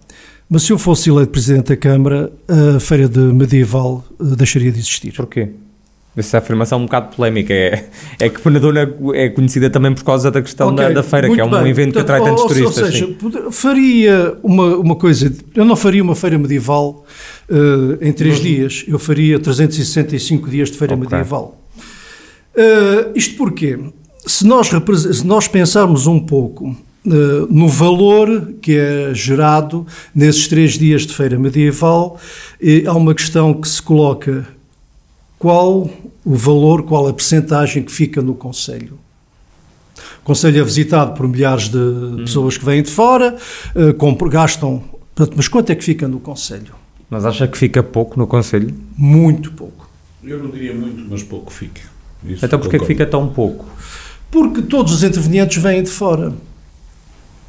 Mas 0.49 0.63
se 0.63 0.71
eu 0.71 0.77
fosse 0.77 1.09
eleito 1.09 1.31
presidente 1.31 1.67
da 1.67 1.77
Câmara, 1.77 2.31
a 2.47 2.79
feira 2.79 3.07
de 3.07 3.19
medieval 3.19 4.03
uh, 4.19 4.35
deixaria 4.35 4.71
de 4.71 4.79
existir. 4.79 5.13
Porquê? 5.13 5.49
Essa 6.15 6.39
afirmação 6.39 6.77
é 6.77 6.81
um 6.81 6.85
bocado 6.85 7.15
polémica. 7.15 7.53
É, 7.53 7.85
é 8.19 8.29
que 8.29 8.41
Penadona 8.41 8.93
é 9.13 9.29
conhecida 9.29 9.69
também 9.69 9.93
por 9.93 10.03
causa 10.03 10.29
da 10.29 10.41
questão 10.41 10.73
okay, 10.73 10.87
da, 10.87 10.93
da, 10.95 11.03
feira, 11.03 11.29
que 11.29 11.39
é 11.39 11.45
um 11.45 11.49
bem. 11.49 11.69
evento 11.69 11.93
que 11.93 11.99
atrai 11.99 12.21
tantos 12.21 12.41
ou, 12.41 12.47
turistas. 12.49 12.77
Ou 12.77 12.91
seja, 12.91 13.05
sim. 13.05 13.51
faria 13.51 14.37
uma, 14.43 14.75
uma 14.75 14.95
coisa. 14.95 15.33
Eu 15.55 15.63
não 15.63 15.77
faria 15.77 16.03
uma 16.03 16.15
feira 16.15 16.37
medieval 16.37 17.05
uh, 17.49 17.97
em 18.01 18.11
três 18.11 18.37
uhum. 18.37 18.43
dias, 18.43 18.83
eu 18.89 18.99
faria 18.99 19.39
365 19.39 20.49
dias 20.49 20.69
de 20.69 20.77
feira 20.77 20.95
okay. 20.95 21.07
medieval. 21.07 21.60
Uh, 22.55 23.11
isto 23.15 23.35
porquê? 23.37 23.79
Se 24.25 24.45
nós, 24.45 24.69
se 24.69 25.25
nós 25.25 25.47
pensarmos 25.47 26.07
um 26.07 26.19
pouco 26.19 26.75
Uh, 27.03 27.51
no 27.51 27.67
valor 27.67 28.53
que 28.61 28.77
é 28.77 29.11
gerado 29.11 29.87
nesses 30.13 30.47
três 30.47 30.77
dias 30.77 31.01
de 31.01 31.15
feira 31.15 31.35
medieval, 31.39 32.19
há 32.85 32.93
uma 32.93 33.15
questão 33.15 33.55
que 33.55 33.67
se 33.67 33.81
coloca 33.81 34.47
qual 35.39 35.89
o 36.23 36.35
valor, 36.35 36.83
qual 36.83 37.07
a 37.07 37.13
percentagem 37.13 37.81
que 37.81 37.91
fica 37.91 38.21
no 38.21 38.35
Conselho. 38.35 38.99
O 40.21 40.23
Conselho 40.23 40.61
é 40.61 40.63
visitado 40.63 41.13
por 41.15 41.27
milhares 41.27 41.69
de 41.69 41.77
hum. 41.79 42.17
pessoas 42.17 42.55
que 42.55 42.63
vêm 42.63 42.83
de 42.83 42.91
fora, 42.91 43.35
uh, 43.75 44.29
gastam. 44.29 44.83
Mas 45.35 45.47
quanto 45.47 45.71
é 45.71 45.75
que 45.75 45.83
fica 45.83 46.07
no 46.07 46.19
Conselho? 46.19 46.75
Mas 47.09 47.25
acha 47.25 47.47
que 47.47 47.57
fica 47.57 47.81
pouco 47.81 48.19
no 48.19 48.27
Conselho? 48.27 48.73
Muito 48.95 49.51
pouco. 49.53 49.89
Eu 50.23 50.41
não 50.41 50.51
diria 50.51 50.73
muito, 50.73 51.03
mas 51.09 51.23
pouco 51.23 51.51
fica. 51.51 51.81
Isso 52.25 52.45
então 52.45 52.59
porquê 52.59 52.79
que 52.79 52.85
fica 52.85 53.05
tão 53.05 53.27
pouco? 53.27 53.65
Porque 54.29 54.61
todos 54.61 54.93
os 54.93 55.03
intervenientes 55.03 55.61
vêm 55.61 55.83
de 55.83 55.89
fora. 55.89 56.31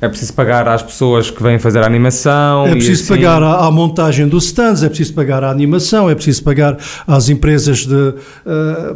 É 0.02 0.08
preciso 0.08 0.32
pagar 0.32 0.66
às 0.66 0.82
pessoas 0.82 1.30
que 1.30 1.40
vêm 1.40 1.60
fazer 1.60 1.78
a 1.78 1.86
animação. 1.86 2.66
É 2.66 2.72
preciso 2.72 3.04
assim... 3.04 3.14
pagar 3.14 3.40
à, 3.40 3.66
à, 3.66 3.70
montagem 3.70 4.26
dos 4.26 4.46
stands, 4.46 4.82
é 4.82 4.88
preciso 4.88 5.14
pagar 5.14 5.44
à 5.44 5.50
animação, 5.50 6.10
é 6.10 6.14
preciso 6.16 6.42
pagar 6.42 6.76
às 7.06 7.28
empresas 7.28 7.86
de. 7.86 7.94
Uh, 7.94 8.14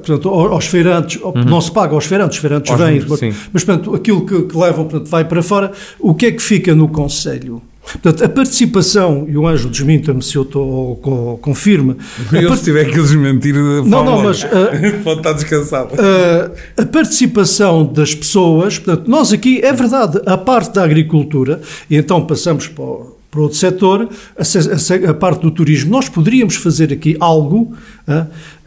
portanto, 0.05 0.29
aos 0.29 0.67
feirantes. 0.67 1.23
Uhum. 1.23 1.45
Não 1.45 1.61
se 1.61 1.71
paga 1.71 1.95
aos 1.95 2.07
feirantes, 2.07 2.39
os 2.39 2.41
feirantes 2.43 2.73
aos 2.73 2.81
vêm. 2.81 3.05
Mas, 3.09 3.21
mas, 3.53 3.65
portanto, 3.65 3.95
aquilo 3.95 4.27
que, 4.27 4.43
que 4.43 4.59
levam 4.59 4.85
portanto, 4.85 5.09
vai 5.09 5.25
para 5.25 5.45
fora. 5.45 5.71
O 6.01 6.13
que 6.13 6.27
é 6.27 6.33
que 6.33 6.43
fica 6.43 6.75
no 6.75 6.89
Conselho? 6.89 7.63
Portanto, 7.93 8.25
a 8.25 8.29
participação, 8.29 9.27
e 9.29 9.37
o 9.37 9.47
Anjo 9.47 9.69
desminta-me 9.69 10.23
se 10.23 10.37
eu 10.37 10.43
estou, 10.43 10.67
ou 11.03 11.39
confirma. 11.39 11.97
Eu, 12.33 12.49
part... 12.49 12.59
se 12.59 12.65
tiver 12.65 12.85
que 12.87 13.01
desmentir, 13.01 13.55
não, 13.55 14.05
não, 14.05 14.23
mas 14.23 14.43
uh, 14.43 14.49
pode 15.05 15.21
estar 15.21 15.33
descansado. 15.33 15.95
Uh, 15.95 16.53
a 16.77 16.85
participação 16.85 17.85
das 17.85 18.15
pessoas, 18.15 18.79
portanto, 18.79 19.09
nós 19.09 19.33
aqui, 19.33 19.61
é 19.63 19.73
verdade, 19.73 20.21
a 20.27 20.37
parte 20.37 20.75
da 20.75 20.83
agricultura, 20.83 21.61
e 21.89 21.97
então 21.97 22.27
passamos 22.27 22.67
para 22.67 22.85
o, 22.85 23.17
para 23.31 23.41
outro 23.41 23.59
setor, 23.59 24.09
a, 24.37 24.43
a, 24.43 25.11
a, 25.11 25.15
parte 25.15 25.43
do 25.43 25.51
turismo, 25.51 25.91
nós 25.91 26.09
poderíamos 26.09 26.57
fazer 26.57 26.93
aqui 26.93 27.17
algo 27.21 27.75
uh, 28.09 28.27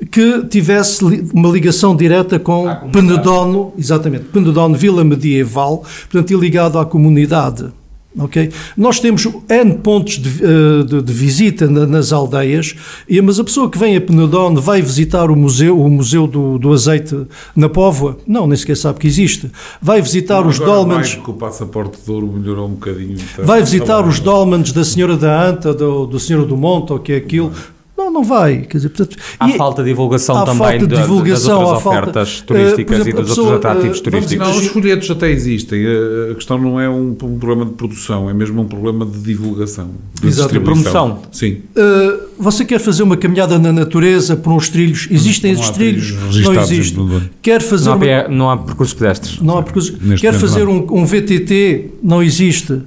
que 0.09 0.45
tivesse 0.45 1.03
uma 1.33 1.49
ligação 1.49 1.95
direta 1.95 2.39
com 2.39 2.67
Penedono, 2.91 3.73
exatamente, 3.77 4.25
Penedono, 4.25 4.75
Vila 4.75 5.03
Medieval, 5.03 5.83
portanto, 6.09 6.31
e 6.31 6.35
ligado 6.35 6.79
à 6.79 6.85
comunidade. 6.85 7.78
Okay? 8.17 8.51
Nós 8.75 8.99
temos 8.99 9.27
N 9.47 9.77
pontos 9.77 10.17
de, 10.17 10.43
eh, 10.43 10.83
de, 10.83 11.01
de 11.01 11.13
visita 11.13 11.67
na, 11.67 11.85
nas 11.85 12.11
aldeias, 12.11 12.75
e, 13.07 13.21
mas 13.21 13.39
a 13.39 13.43
pessoa 13.43 13.69
que 13.69 13.77
vem 13.77 13.95
a 13.95 14.01
Penedone 14.01 14.59
vai 14.59 14.81
visitar 14.81 15.29
o 15.29 15.35
museu, 15.35 15.79
o 15.79 15.89
museu 15.89 16.25
do, 16.25 16.57
do 16.57 16.73
azeite 16.73 17.15
na 17.55 17.69
Póvoa? 17.69 18.17
Não, 18.25 18.47
nem 18.47 18.57
sequer 18.57 18.77
sabe 18.77 18.99
que 18.99 19.07
existe. 19.07 19.51
Vai 19.79 20.01
visitar 20.01 20.41
não, 20.41 20.49
os 20.49 20.57
dolmens. 20.57 21.13
Vai, 21.13 21.23
o 21.27 21.33
passaporte 21.33 21.99
de 22.03 22.11
ouro 22.11 22.27
melhorou 22.27 22.67
um 22.67 22.71
bocadinho. 22.71 23.17
Então, 23.33 23.45
vai 23.45 23.61
visitar 23.61 24.05
os 24.05 24.19
dolmens 24.19 24.71
da 24.71 24.83
Senhora 24.83 25.15
da 25.15 25.47
Anta, 25.47 25.71
do, 25.71 26.07
do 26.07 26.19
Senhor 26.19 26.45
do 26.45 26.57
Monte, 26.57 26.93
ou 26.93 26.99
que 26.99 27.13
é 27.13 27.17
aquilo. 27.17 27.53
Não, 27.99 28.09
não 28.09 28.23
vai. 28.23 28.61
Quer 28.61 28.77
dizer, 28.77 28.89
portanto, 28.89 29.17
há 29.37 29.49
falta 29.49 29.83
de 29.83 29.89
divulgação 29.89 30.45
também 30.45 30.79
de 30.79 30.87
divulgação, 30.87 31.59
das 31.59 31.67
outras 31.67 31.85
ofertas 31.85 32.37
falta, 32.37 32.45
turísticas 32.45 32.97
uh, 32.97 33.01
exemplo, 33.01 33.19
e 33.19 33.23
dos 33.23 33.29
pessoa, 33.31 33.51
outros 33.51 33.71
atrativos 33.71 33.99
uh, 33.99 34.03
turísticos. 34.03 34.47
Não, 34.47 34.57
os 34.57 34.67
folhetos 34.67 35.11
até 35.11 35.29
existem. 35.29 35.85
A 36.31 36.35
questão 36.35 36.57
não 36.57 36.79
é 36.79 36.89
um, 36.89 37.09
um, 37.09 37.37
problema 37.37 37.65
de 37.65 37.73
produção, 37.73 38.29
é 38.29 38.33
mesmo 38.33 38.61
um 38.61 38.65
problema 38.65 39.05
de 39.05 39.19
divulgação. 39.19 39.89
De 40.21 40.27
Exato, 40.29 40.53
de 40.53 40.61
promoção. 40.61 41.19
Sim. 41.29 41.57
Uh, 41.75 42.29
você 42.39 42.63
quer 42.63 42.79
fazer 42.79 43.03
uma 43.03 43.17
caminhada 43.17 43.59
na 43.59 43.73
natureza 43.73 44.37
por 44.37 44.53
uns 44.53 44.69
trilhos? 44.69 45.09
Existem 45.11 45.51
esses 45.51 45.69
trilhos? 45.69 46.13
Não 46.41 46.55
existem. 46.55 47.29
Quer 47.41 47.61
fazer 47.61 47.89
não, 47.89 47.93
há, 47.93 47.97
uma... 47.97 48.27
não 48.29 48.49
há 48.49 48.57
percursos 48.57 48.93
pedestres. 48.93 49.41
Não 49.41 49.57
há 49.57 49.63
percursos. 49.63 49.97
Quer 50.21 50.33
fazer 50.33 50.69
um, 50.69 50.87
um 50.89 51.05
VTT? 51.05 51.89
Não 52.01 52.23
existe 52.23 52.81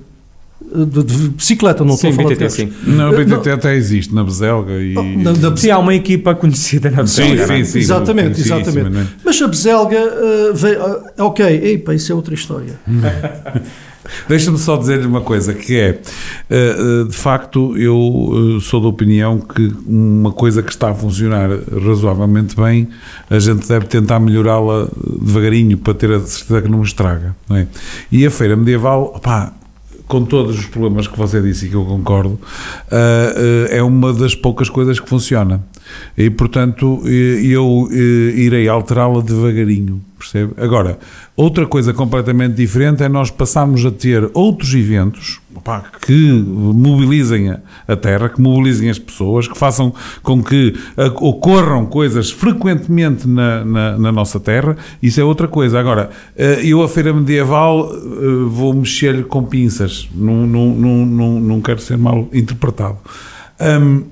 de, 0.74 1.02
de, 1.02 1.28
bicicleta, 1.30 1.84
não 1.84 1.96
sim, 1.96 2.08
estou 2.08 2.26
a 2.26 2.28
falar 2.28 2.34
BTT, 2.36 2.46
de 2.46 2.52
sim. 2.52 2.72
Não, 2.86 3.10
o 3.10 3.16
BTT 3.16 3.48
não, 3.48 3.54
até 3.54 3.74
existe 3.74 4.14
na 4.14 4.24
Beselga 4.24 4.72
e... 4.72 4.94
Na, 5.22 5.32
na, 5.32 5.56
sim, 5.56 5.70
há 5.70 5.78
uma 5.78 5.94
equipa 5.94 6.34
conhecida 6.34 6.90
na 6.90 7.02
Beselga. 7.02 7.46
Sim, 7.46 7.56
sim, 7.56 7.64
sim. 7.64 7.78
Exatamente, 7.80 8.40
exatamente. 8.40 8.96
É? 8.96 9.06
Mas 9.24 9.40
a 9.42 9.48
Beselga, 9.48 9.98
uh, 10.00 10.54
veio, 10.54 10.80
uh, 10.80 11.02
ok, 11.18 11.74
epa, 11.74 11.94
isso 11.94 12.12
é 12.12 12.14
outra 12.14 12.34
história. 12.34 12.78
Deixa-me 14.28 14.58
só 14.58 14.76
dizer-lhe 14.76 15.06
uma 15.06 15.20
coisa, 15.20 15.54
que 15.54 15.78
é, 15.78 16.00
uh, 16.50 17.04
de 17.08 17.16
facto, 17.16 17.76
eu 17.76 18.58
sou 18.60 18.80
da 18.80 18.88
opinião 18.88 19.38
que 19.38 19.72
uma 19.86 20.32
coisa 20.32 20.62
que 20.62 20.70
está 20.70 20.90
a 20.90 20.94
funcionar 20.94 21.48
razoavelmente 21.86 22.56
bem, 22.56 22.88
a 23.30 23.38
gente 23.38 23.66
deve 23.68 23.86
tentar 23.86 24.18
melhorá-la 24.18 24.88
devagarinho 25.20 25.78
para 25.78 25.94
ter 25.94 26.10
a 26.10 26.20
certeza 26.20 26.62
que 26.62 26.68
não 26.68 26.82
estraga. 26.82 27.36
Não 27.48 27.56
é? 27.56 27.66
E 28.10 28.26
a 28.26 28.30
feira 28.30 28.56
medieval, 28.56 29.20
pá, 29.22 29.52
com 30.12 30.26
todos 30.26 30.58
os 30.58 30.66
problemas 30.66 31.08
que 31.08 31.16
você 31.16 31.40
disse 31.40 31.64
e 31.64 31.68
que 31.70 31.74
eu 31.74 31.86
concordo, 31.86 32.32
uh, 32.34 32.36
uh, 32.36 33.66
é 33.70 33.82
uma 33.82 34.12
das 34.12 34.34
poucas 34.34 34.68
coisas 34.68 35.00
que 35.00 35.08
funciona. 35.08 35.64
E, 36.16 36.30
portanto, 36.30 37.02
eu 37.06 37.88
irei 37.92 38.68
alterá-la 38.68 39.20
devagarinho, 39.20 40.00
percebe? 40.18 40.52
Agora, 40.56 40.98
outra 41.36 41.66
coisa 41.66 41.92
completamente 41.92 42.54
diferente 42.54 43.02
é 43.02 43.08
nós 43.08 43.30
passarmos 43.30 43.84
a 43.84 43.90
ter 43.90 44.30
outros 44.34 44.74
eventos 44.74 45.40
que 46.04 46.32
mobilizem 46.32 47.54
a 47.86 47.96
terra, 47.96 48.28
que 48.28 48.40
mobilizem 48.40 48.90
as 48.90 48.98
pessoas, 48.98 49.46
que 49.46 49.56
façam 49.56 49.94
com 50.22 50.42
que 50.42 50.74
ocorram 51.20 51.86
coisas 51.86 52.30
frequentemente 52.30 53.28
na, 53.28 53.64
na, 53.64 53.98
na 53.98 54.12
nossa 54.12 54.40
terra, 54.40 54.76
isso 55.02 55.20
é 55.20 55.24
outra 55.24 55.46
coisa. 55.46 55.78
Agora, 55.78 56.10
eh, 56.36 56.60
eu 56.64 56.82
a 56.82 56.88
feira 56.88 57.12
medieval 57.12 57.92
eh, 57.94 57.98
vou 58.48 58.74
mexer 58.74 59.24
com 59.26 59.44
pinças, 59.44 60.08
não, 60.14 60.46
não, 60.46 60.74
não, 60.74 61.06
não, 61.06 61.40
não 61.40 61.60
quero 61.60 61.80
ser 61.80 61.96
mal 61.96 62.28
interpretado. 62.32 62.98
Um, 63.60 64.02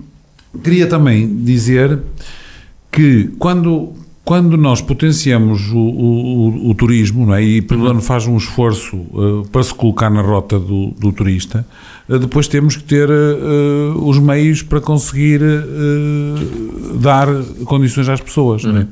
queria 0.59 0.87
também 0.87 1.43
dizer 1.43 1.99
que 2.91 3.31
quando 3.39 3.95
quando 4.23 4.57
nós 4.57 4.81
potenciamos 4.81 5.73
o, 5.73 5.79
o, 5.79 6.71
o, 6.71 6.75
turismo 6.75 7.27
não 7.27 7.35
é? 7.35 7.43
e 7.43 7.61
Pedro 7.61 8.01
faz 8.01 8.29
um 8.29 8.37
esforço 8.37 8.97
uh, 8.97 9.49
para 9.51 9.63
se 9.63 9.75
colocar 9.75 10.09
na 10.09 10.23
rota 10.23 10.57
do, 10.57 10.93
do 10.93 11.11
turista, 11.11 11.67
depois 12.19 12.49
temos 12.49 12.77
que 12.77 12.83
ter 12.85 13.09
uh, 13.09 14.09
os 14.09 14.19
meios 14.19 14.63
para 14.63 14.81
conseguir 14.81 15.41
dar 17.01 17.29
condições 17.65 18.09
às 18.09 18.21
pessoas. 18.21 18.65
Uhum. 18.65 18.79
É? 18.79 18.87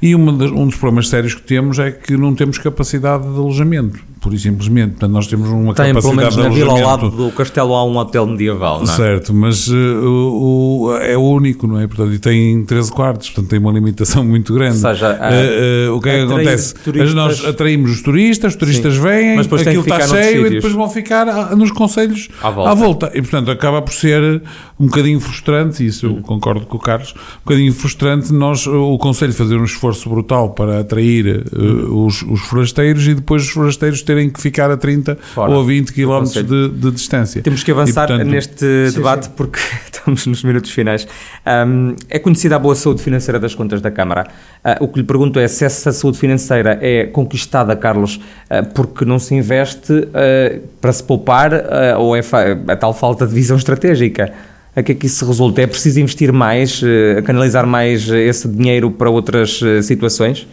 E 0.00 0.14
das, 0.36 0.50
um 0.50 0.66
dos 0.66 0.76
problemas 0.76 1.08
sérios 1.08 1.34
que 1.34 1.42
temos 1.42 1.78
é 1.78 1.90
que 1.90 2.16
não 2.16 2.34
temos 2.34 2.58
capacidade 2.58 3.22
de 3.24 3.36
alojamento 3.36 3.98
pura 4.20 4.34
e 4.34 4.38
simplesmente. 4.38 4.90
Portanto, 4.90 5.12
nós 5.12 5.26
temos 5.28 5.48
uma 5.48 5.72
Tem, 5.74 5.94
capacidade 5.94 6.02
pelo 6.02 6.16
menos 6.16 6.34
de 6.34 6.42
na 6.42 6.48
vila 6.48 6.72
ao 6.72 6.76
alojamento- 6.78 7.16
lado 7.16 7.30
do 7.30 7.36
castelo 7.36 7.72
há 7.74 7.84
um 7.84 7.96
hotel 7.98 8.26
medieval, 8.26 8.78
não 8.84 8.92
é? 8.92 8.96
Certo, 8.96 9.32
mas 9.32 9.68
eh, 9.68 9.72
o, 9.72 10.92
é 11.00 11.16
o 11.16 11.20
único, 11.20 11.68
não 11.68 11.78
é? 11.80 11.86
Portanto, 11.86 12.12
e 12.12 12.18
tem 12.18 12.64
13 12.64 12.90
quartos, 12.90 13.28
portanto 13.30 13.48
tem 13.50 13.60
uma 13.60 13.70
limitação 13.70 14.24
muito 14.26 14.52
grande. 14.52 14.74
Ou 14.84 14.92
seja, 14.92 15.16
a- 15.20 15.32
Eh, 15.32 15.86
eh, 15.86 15.90
o 15.90 16.00
que 16.00 16.08
é 16.08 16.16
que 16.26 16.32
acontece? 16.32 16.74
turistas- 16.74 17.14
Nós 17.14 17.44
atraímos 17.44 17.92
os 17.92 18.02
turistas, 18.02 18.52
os 18.54 18.58
turistas 18.58 18.94
Sim. 18.94 19.00
vêm, 19.02 19.38
aquilo 19.38 19.82
está 19.82 20.00
cheio 20.08 20.46
e 20.48 20.50
depois 20.50 20.72
vão 20.72 20.90
ficar 20.90 21.28
ah, 21.28 21.54
nos 21.54 21.70
conselhos 21.70 22.28
À 22.66 22.74
volta. 22.74 23.10
E 23.14 23.20
portanto 23.20 23.50
acaba 23.50 23.82
por 23.82 23.92
ser 23.92 24.42
um 24.78 24.86
bocadinho 24.86 25.20
frustrante, 25.20 25.84
isso 25.84 26.06
eu 26.06 26.16
concordo 26.22 26.66
com 26.66 26.76
o 26.76 26.80
Carlos, 26.80 27.12
um 27.12 27.44
bocadinho 27.44 27.72
frustrante 27.72 28.32
nós, 28.32 28.66
o 28.66 28.96
Conselho, 28.98 29.32
fazer 29.32 29.56
um 29.56 29.64
esforço 29.64 30.08
brutal 30.08 30.50
para 30.50 30.80
atrair 30.80 31.26
eh, 31.26 31.58
os, 31.90 32.22
os 32.22 32.40
forasteiros 32.40 33.06
e 33.06 33.14
depois 33.14 33.42
os 33.42 33.50
forasteiros 33.50 34.02
terem 34.02 34.30
que 34.30 34.40
ficar 34.40 34.70
a 34.70 34.76
30 34.76 35.18
Fora 35.34 35.52
ou 35.52 35.60
a 35.60 35.64
20 35.64 35.92
quilómetros 35.92 36.44
de, 36.44 36.68
de 36.68 36.90
distância. 36.90 37.42
Temos 37.42 37.62
que 37.62 37.70
avançar 37.70 38.04
E, 38.04 38.08
portanto, 38.08 38.28
neste 38.28 38.90
debate 38.94 39.28
porque 39.30 39.58
estamos 39.92 40.26
nos 40.26 40.42
minutos 40.42 40.70
finais. 40.70 41.06
Ahm, 41.44 41.94
é 42.08 42.18
conhecida 42.18 42.56
a 42.56 42.58
boa 42.58 42.74
saúde 42.74 43.02
financeira 43.02 43.38
das 43.38 43.54
contas 43.54 43.80
da 43.80 43.90
Câmara. 43.90 44.26
Ah, 44.64 44.76
o 44.80 44.88
que 44.88 45.00
lhe 45.00 45.06
pergunto 45.06 45.38
é 45.38 45.46
se 45.48 45.64
essa 45.64 45.92
saúde 45.92 46.18
financeira 46.18 46.78
é 46.80 47.06
conquistada, 47.06 47.74
Carlos, 47.76 48.20
ah, 48.50 48.62
porque 48.62 49.04
não 49.04 49.18
se 49.18 49.34
investe 49.34 49.92
ah, 50.14 50.58
para 50.80 50.92
se 50.92 51.02
poupar 51.02 51.50
ou 51.98 52.16
é 52.16 52.22
a 52.66 52.76
tal 52.76 52.94
falta 52.94 53.26
de 53.26 53.34
visão 53.34 53.56
estratégica? 53.56 54.32
A 54.76 54.82
que 54.82 54.92
é 54.92 54.94
que 54.94 55.06
isso 55.06 55.26
resulta? 55.26 55.60
É 55.62 55.66
preciso 55.66 55.98
investir 56.00 56.32
mais, 56.32 56.82
ah, 56.84 57.22
canalizar 57.22 57.66
mais 57.66 58.08
esse 58.08 58.46
dinheiro 58.46 58.90
para 58.90 59.10
outras 59.10 59.60
ah, 59.62 59.82
situações? 59.82 60.46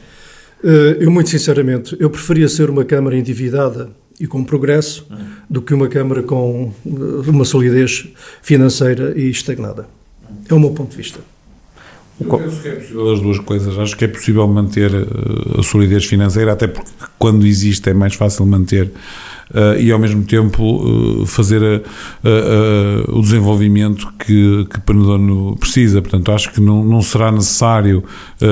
Eh, 0.63 0.97
Eu, 1.01 1.11
muito 1.11 1.29
sinceramente, 1.29 1.95
eu 1.99 2.09
preferia 2.09 2.49
ser 2.49 2.69
uma 2.69 2.83
Câmara 2.83 3.15
endividada 3.15 3.89
e 4.19 4.25
com 4.25 4.43
progresso 4.43 5.07
do 5.49 5.61
que 5.61 5.73
uma 5.73 5.87
Câmara 5.87 6.23
com 6.23 6.73
eh, 6.85 7.29
uma 7.29 7.45
solidez 7.45 8.07
financeira 8.41 9.13
e 9.15 9.29
estagnada. 9.29 9.87
É 10.49 10.53
o 10.53 10.59
meu 10.59 10.71
ponto 10.71 10.89
de 10.91 10.97
vista. 10.97 11.19
Eu 12.19 12.37
penso 12.37 12.61
que 12.61 12.67
é 12.69 12.71
possível 12.71 13.13
as 13.13 13.19
duas 13.19 13.39
coisas. 13.39 13.77
Acho 13.77 13.95
que 13.97 14.05
é 14.05 14.07
possível 14.07 14.47
manter 14.47 14.91
eh, 14.91 15.59
a 15.59 15.63
solidez 15.63 16.05
financeira, 16.05 16.53
até 16.53 16.67
porque 16.67 16.89
quando 17.19 17.45
existe 17.45 17.89
é 17.89 17.93
mais 17.93 18.15
fácil 18.15 18.45
manter 18.47 18.91
eh, 19.53 19.81
e 19.83 19.91
ao 19.91 19.99
mesmo 19.99 20.23
tempo 20.23 21.21
eh, 21.23 21.25
fazer 21.25 21.61
a- 21.63 21.81
a- 22.27 23.09
a- 23.09 23.15
o 23.17 23.21
desenvolvimento 23.21 24.11
que, 24.19 24.65
que 24.71 24.79
Penedono 24.81 25.55
precisa. 25.59 26.01
Portanto, 26.01 26.31
acho 26.31 26.51
que 26.51 26.59
não, 26.61 26.83
não 26.83 27.01
será 27.01 27.31
necessário 27.31 28.03
eh, 28.41 28.47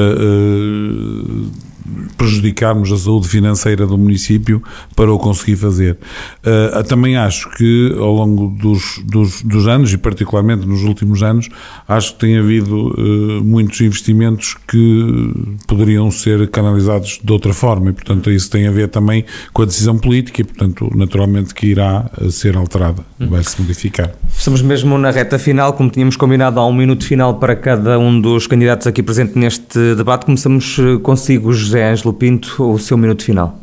prejudicarmos 2.17 2.91
a 2.91 2.97
saúde 2.97 3.27
financeira 3.27 3.85
do 3.85 3.97
município 3.97 4.61
para 4.95 5.11
o 5.11 5.19
conseguir 5.19 5.55
fazer. 5.55 5.97
Uh, 6.45 6.83
também 6.83 7.17
acho 7.17 7.49
que 7.51 7.95
ao 7.97 8.13
longo 8.13 8.47
dos, 8.59 9.01
dos, 9.05 9.41
dos 9.41 9.67
anos, 9.67 9.93
e 9.93 9.97
particularmente 9.97 10.65
nos 10.65 10.83
últimos 10.83 11.21
anos, 11.23 11.49
acho 11.87 12.13
que 12.13 12.19
tem 12.19 12.37
havido 12.37 12.89
uh, 12.89 13.43
muitos 13.43 13.79
investimentos 13.81 14.55
que 14.67 15.33
poderiam 15.67 16.09
ser 16.11 16.47
canalizados 16.49 17.19
de 17.23 17.31
outra 17.31 17.53
forma 17.53 17.89
e, 17.89 17.93
portanto, 17.93 18.31
isso 18.31 18.49
tem 18.49 18.67
a 18.67 18.71
ver 18.71 18.87
também 18.87 19.25
com 19.51 19.61
a 19.61 19.65
decisão 19.65 19.97
política 19.97 20.41
e, 20.41 20.43
portanto, 20.43 20.89
naturalmente 20.95 21.53
que 21.53 21.67
irá 21.67 22.09
uh, 22.19 22.31
ser 22.31 22.55
alterada, 22.57 23.03
vai-se 23.19 23.61
modificar. 23.61 24.11
Estamos 24.35 24.61
mesmo 24.61 24.97
na 24.97 25.11
reta 25.11 25.37
final, 25.37 25.73
como 25.73 25.89
tínhamos 25.89 26.15
combinado, 26.15 26.59
há 26.59 26.65
um 26.65 26.73
minuto 26.73 27.05
final 27.05 27.35
para 27.35 27.55
cada 27.55 27.99
um 27.99 28.19
dos 28.19 28.47
candidatos 28.47 28.87
aqui 28.87 29.03
presente 29.03 29.37
neste 29.37 29.95
debate. 29.95 30.25
Começamos 30.25 30.77
eh, 30.79 30.97
consigo, 31.01 31.51
José 31.53 31.72
Ângelo 31.81 32.13
Pinto, 32.13 32.71
o 32.71 32.77
seu 32.77 32.97
minuto 32.97 33.23
final. 33.23 33.59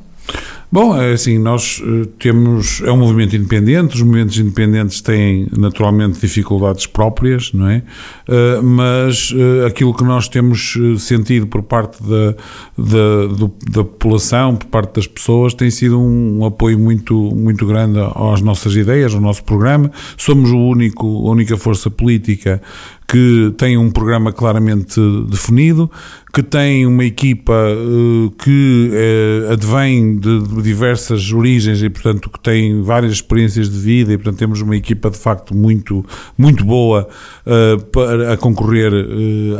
Bom, 0.72 0.96
é 0.96 1.14
assim, 1.14 1.36
nós 1.36 1.82
eh, 1.84 2.08
temos. 2.16 2.80
É 2.82 2.92
um 2.92 2.96
movimento 2.96 3.34
independente, 3.34 3.96
os 3.96 4.02
movimentos 4.02 4.38
independentes 4.38 5.00
têm 5.00 5.48
naturalmente 5.50 6.20
dificuldades 6.20 6.86
próprias, 6.86 7.52
não 7.52 7.68
é? 7.68 7.82
Eh, 8.28 8.60
mas 8.62 9.34
eh, 9.36 9.66
aquilo 9.66 9.92
que 9.92 10.04
nós 10.04 10.28
temos 10.28 10.78
sentido 10.98 11.48
por 11.48 11.64
parte 11.64 12.00
da, 12.00 12.36
da, 12.78 13.48
da 13.68 13.82
população, 13.82 14.54
por 14.54 14.66
parte 14.68 14.94
das 14.94 15.08
pessoas, 15.08 15.54
tem 15.54 15.72
sido 15.72 16.00
um 16.00 16.44
apoio 16.44 16.78
muito, 16.78 17.14
muito 17.34 17.66
grande 17.66 17.98
às 17.98 18.40
nossas 18.40 18.76
ideias, 18.76 19.12
ao 19.12 19.20
nosso 19.20 19.42
programa. 19.42 19.90
Somos 20.16 20.52
o 20.52 20.58
único, 20.58 21.04
a 21.26 21.32
única 21.32 21.56
força 21.56 21.90
política 21.90 22.62
que 23.10 23.52
tem 23.56 23.76
um 23.76 23.90
programa 23.90 24.32
claramente 24.32 25.00
definido, 25.28 25.90
que 26.32 26.44
tem 26.44 26.86
uma 26.86 27.04
equipa 27.04 27.52
eh, 27.52 28.30
que 28.38 28.90
eh, 28.92 29.52
advém 29.52 30.16
de, 30.16 30.62
diversas 30.62 31.32
origens 31.32 31.82
e, 31.82 31.90
portanto, 31.90 32.30
que 32.30 32.38
tem 32.38 32.82
várias 32.82 33.14
experiências 33.14 33.68
de 33.68 33.76
vida 33.76 34.12
e, 34.12 34.16
portanto, 34.16 34.38
temos 34.38 34.60
uma 34.60 34.76
equipa 34.76 35.10
de 35.10 35.18
facto 35.18 35.56
muito, 35.56 36.06
muito 36.38 36.64
boa 36.64 37.08
eh, 37.44 37.78
para 37.90 38.34
a 38.34 38.36
concorrer 38.36 38.92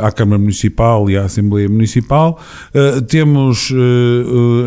à 0.01 0.11
Câmara 0.11 0.39
Municipal 0.39 1.09
e 1.09 1.17
à 1.17 1.25
Assembleia 1.25 1.67
Municipal. 1.67 2.39
Temos 3.07 3.73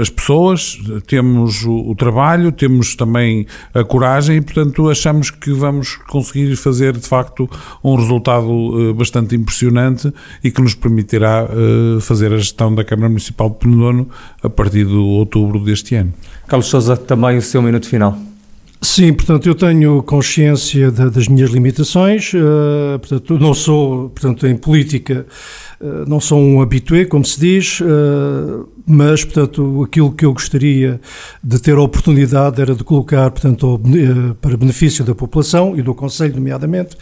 as 0.01 0.11
pessoas, 0.11 0.79
temos 1.07 1.65
o 1.65 1.95
trabalho, 1.97 2.53
temos 2.53 2.95
também 2.95 3.47
a 3.73 3.83
coragem 3.83 4.37
e, 4.37 4.41
portanto, 4.41 4.89
achamos 4.91 5.31
que 5.31 5.53
vamos 5.53 5.97
conseguir 6.09 6.55
fazer 6.57 6.93
de 6.93 7.07
facto 7.07 7.49
um 7.83 7.97
resultado 7.97 8.74
eh, 8.75 8.93
bastante 8.93 9.35
impressionante 9.35 10.13
e 10.43 10.51
que 10.51 10.61
nos 10.61 10.75
permitirá 10.75 11.49
eh, 11.49 12.01
fazer 12.01 12.33
a 12.33 12.37
gestão 12.39 12.75
da 12.75 12.85
Câmara 12.85 13.09
Municipal 13.09 13.49
de 13.51 13.57
Penedono 13.57 14.09
a 14.43 14.49
partir 14.51 14.85
de 14.87 14.95
outubro 14.95 15.59
deste 15.61 15.95
ano. 15.95 16.13
Carlos 16.47 16.67
Souza, 16.67 16.97
também 16.97 17.39
o 17.39 17.43
seu 17.43 17.63
minuto 17.63 17.89
final. 17.89 18.17
Sim, 18.83 19.15
portanto, 19.15 19.47
eu 19.49 19.55
tenho 19.55 20.03
consciência 20.03 20.91
da- 20.91 21.09
das 21.09 21.27
minhas 21.27 21.49
limitações, 21.51 22.33
eh, 22.35 22.99
portanto, 22.99 23.39
não 23.39 23.55
sou, 23.55 24.11
portanto, 24.11 24.47
em 24.47 24.55
política, 24.57 25.25
não 26.07 26.21
sou 26.21 26.41
um 26.41 26.61
habitué, 26.61 27.05
como 27.05 27.25
se 27.25 27.39
diz, 27.39 27.81
eh, 27.81 28.65
mas, 28.87 29.25
portanto, 29.25 29.83
aquilo 29.83 30.13
que 30.13 30.25
eu 30.25 30.33
gostaria 30.33 31.01
de 31.43 31.59
ter 31.59 31.77
a 31.77 31.81
oportunidade 31.81 32.61
era 32.61 32.75
de 32.75 32.85
colocar, 32.85 33.31
portanto, 33.31 33.81
eh, 33.87 34.35
para 34.41 34.57
benefício 34.57 35.05
da 35.05 35.15
população 35.15 35.77
e 35.77 35.83
do 35.83 35.95
Conselho, 35.95 36.35
nomeadamente, 36.35 36.97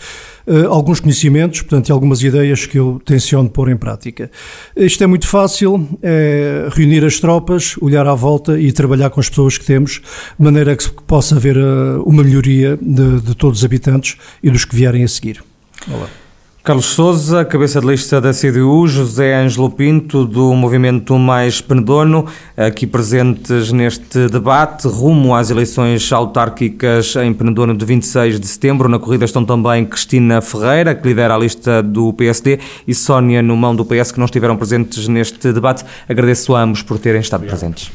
eh, 0.47 0.65
alguns 0.65 1.01
conhecimentos, 1.01 1.63
portanto, 1.63 1.89
e 1.89 1.93
algumas 1.93 2.23
ideias 2.23 2.67
que 2.67 2.79
eu 2.79 3.01
tenciono 3.05 3.51
pôr 3.51 3.69
em 3.69 3.77
prática. 3.77 4.31
Isto 4.77 5.03
é 5.03 5.07
muito 5.07 5.27
fácil, 5.27 5.89
é 6.03 6.69
reunir 6.71 7.05
as 7.05 7.19
tropas, 7.19 7.77
olhar 7.81 8.07
à 8.07 8.15
volta 8.15 8.61
e 8.61 8.71
trabalhar 8.71 9.11
com 9.11 9.19
as 9.19 9.29
pessoas 9.29 9.59
que 9.59 9.65
temos, 9.65 10.01
de 10.39 10.45
maneira 10.45 10.77
que 10.77 10.89
possa 11.07 11.35
haver 11.35 11.57
eh, 11.57 11.61
uma 12.05 12.23
melhoria 12.23 12.79
de, 12.81 13.21
de 13.21 13.35
todos 13.35 13.59
os 13.59 13.65
habitantes 13.65 14.17
e 14.43 14.51
dos 14.51 14.65
que 14.65 14.77
vierem 14.77 15.03
a 15.03 15.09
seguir. 15.09 15.43
Olá. 15.91 16.22
Carlos 16.65 16.87
Souza, 16.87 17.45
cabeça 17.45 17.81
de 17.81 17.89
lista 17.89 18.21
da 18.21 18.31
CDU, 18.33 18.87
José 18.87 19.35
Ângelo 19.35 19.69
Pinto, 19.69 20.25
do 20.25 20.55
Movimento 20.55 21.19
Mais 21.19 21.61
Penedono, 21.61 22.25
aqui 22.57 22.87
presentes 22.87 23.73
neste 23.73 24.29
debate, 24.29 24.87
rumo 24.87 25.35
às 25.35 25.51
eleições 25.51 26.13
autárquicas 26.13 27.17
em 27.17 27.35
Penedono 27.35 27.77
de 27.77 27.85
26 27.85 28.39
de 28.39 28.47
setembro. 28.47 28.89
Na 28.89 29.01
corrida 29.01 29.25
estão 29.25 29.45
também 29.45 29.85
Cristina 29.85 30.41
Ferreira, 30.41 30.95
que 30.95 31.09
lidera 31.09 31.35
a 31.35 31.39
lista 31.39 31.83
do 31.83 32.13
PSD, 32.13 32.61
e 32.87 32.95
Sónia 32.95 33.43
Numão, 33.43 33.75
do 33.75 33.85
PS, 33.85 34.13
que 34.13 34.21
não 34.21 34.27
estiveram 34.27 34.57
presentes 34.57 35.09
neste 35.09 35.53
debate. 35.53 35.85
Agradeço 36.09 36.55
a 36.55 36.63
ambos 36.63 36.81
por 36.81 36.97
terem 36.97 37.21
estado 37.21 37.45
presentes. 37.45 37.91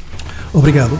Obrigado. 0.54 1.00